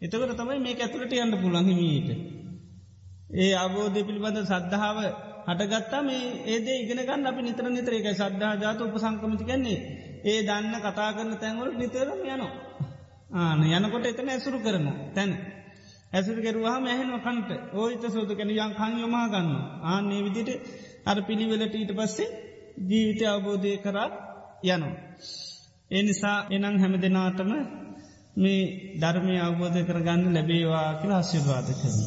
එතකට 0.02 0.36
තමයි 0.36 0.60
මේ 0.60 0.76
ඇතුළට 0.78 1.14
යන්න 1.16 1.34
පුළහිමීට. 1.38 2.10
ඒ 3.36 3.54
අවබෝධය 3.56 4.02
පිළිබඳ 4.04 4.40
සද්ධාව 4.44 4.98
හටගත්තා 5.48 6.02
මේ 6.02 6.24
ඒදේ 6.48 6.78
ඉගෙන 6.80 7.02
ගන්න 7.02 7.28
අපි 7.28 7.42
නිතර 7.42 7.66
නිතර 7.70 7.94
එකයි 7.94 8.16
සද්ධා 8.16 8.54
ජාත 8.58 8.82
උපසංකමති 8.82 9.44
කියන්නේ 9.44 9.80
ඒ 10.24 10.40
දන්න 10.44 10.76
කතා 10.82 11.10
කරන 11.12 11.32
තැන්වල 11.36 11.72
නිතරම 11.74 12.20
යනවා. 12.26 12.52
ආන 13.34 13.62
යනකොට 13.64 14.06
එතන 14.06 14.30
ඇසුරු 14.30 14.60
කරන 14.60 14.86
තැන. 15.14 15.32
ඇසුරු 16.12 16.42
කෙරවා 16.42 16.78
මැහෙන්ව 16.80 17.16
කන්ට 17.20 17.50
ඕහිත 17.74 18.04
සෝද 18.08 18.32
කැන 18.32 18.52
යන් 18.52 18.74
කං 18.74 18.94
යොමා 18.98 19.28
ගන්න 19.28 19.52
ආන්නේ 19.86 20.22
විදිට 20.26 20.50
අර 21.06 21.18
පිළිවෙලට 21.22 21.76
ඊට 21.76 21.92
පස්සේ 21.94 22.30
ජීවිතය 22.82 23.26
අවබෝධය 23.26 23.72
කරා 23.78 24.10
යනවා. 24.66 24.96
එනිසා 25.92 26.38
එනං 26.50 26.80
හැම 26.80 26.94
දෙනාටම 26.98 27.52
මේ 28.36 28.62
ධර්මය 28.98 29.36
අවබෝධ 29.40 29.80
කරගන්න 29.84 30.34
ලැබේවා 30.34 30.88
කියලා 30.96 31.20
අස්්‍යවාද 31.20 31.68
කරන. 31.74 31.98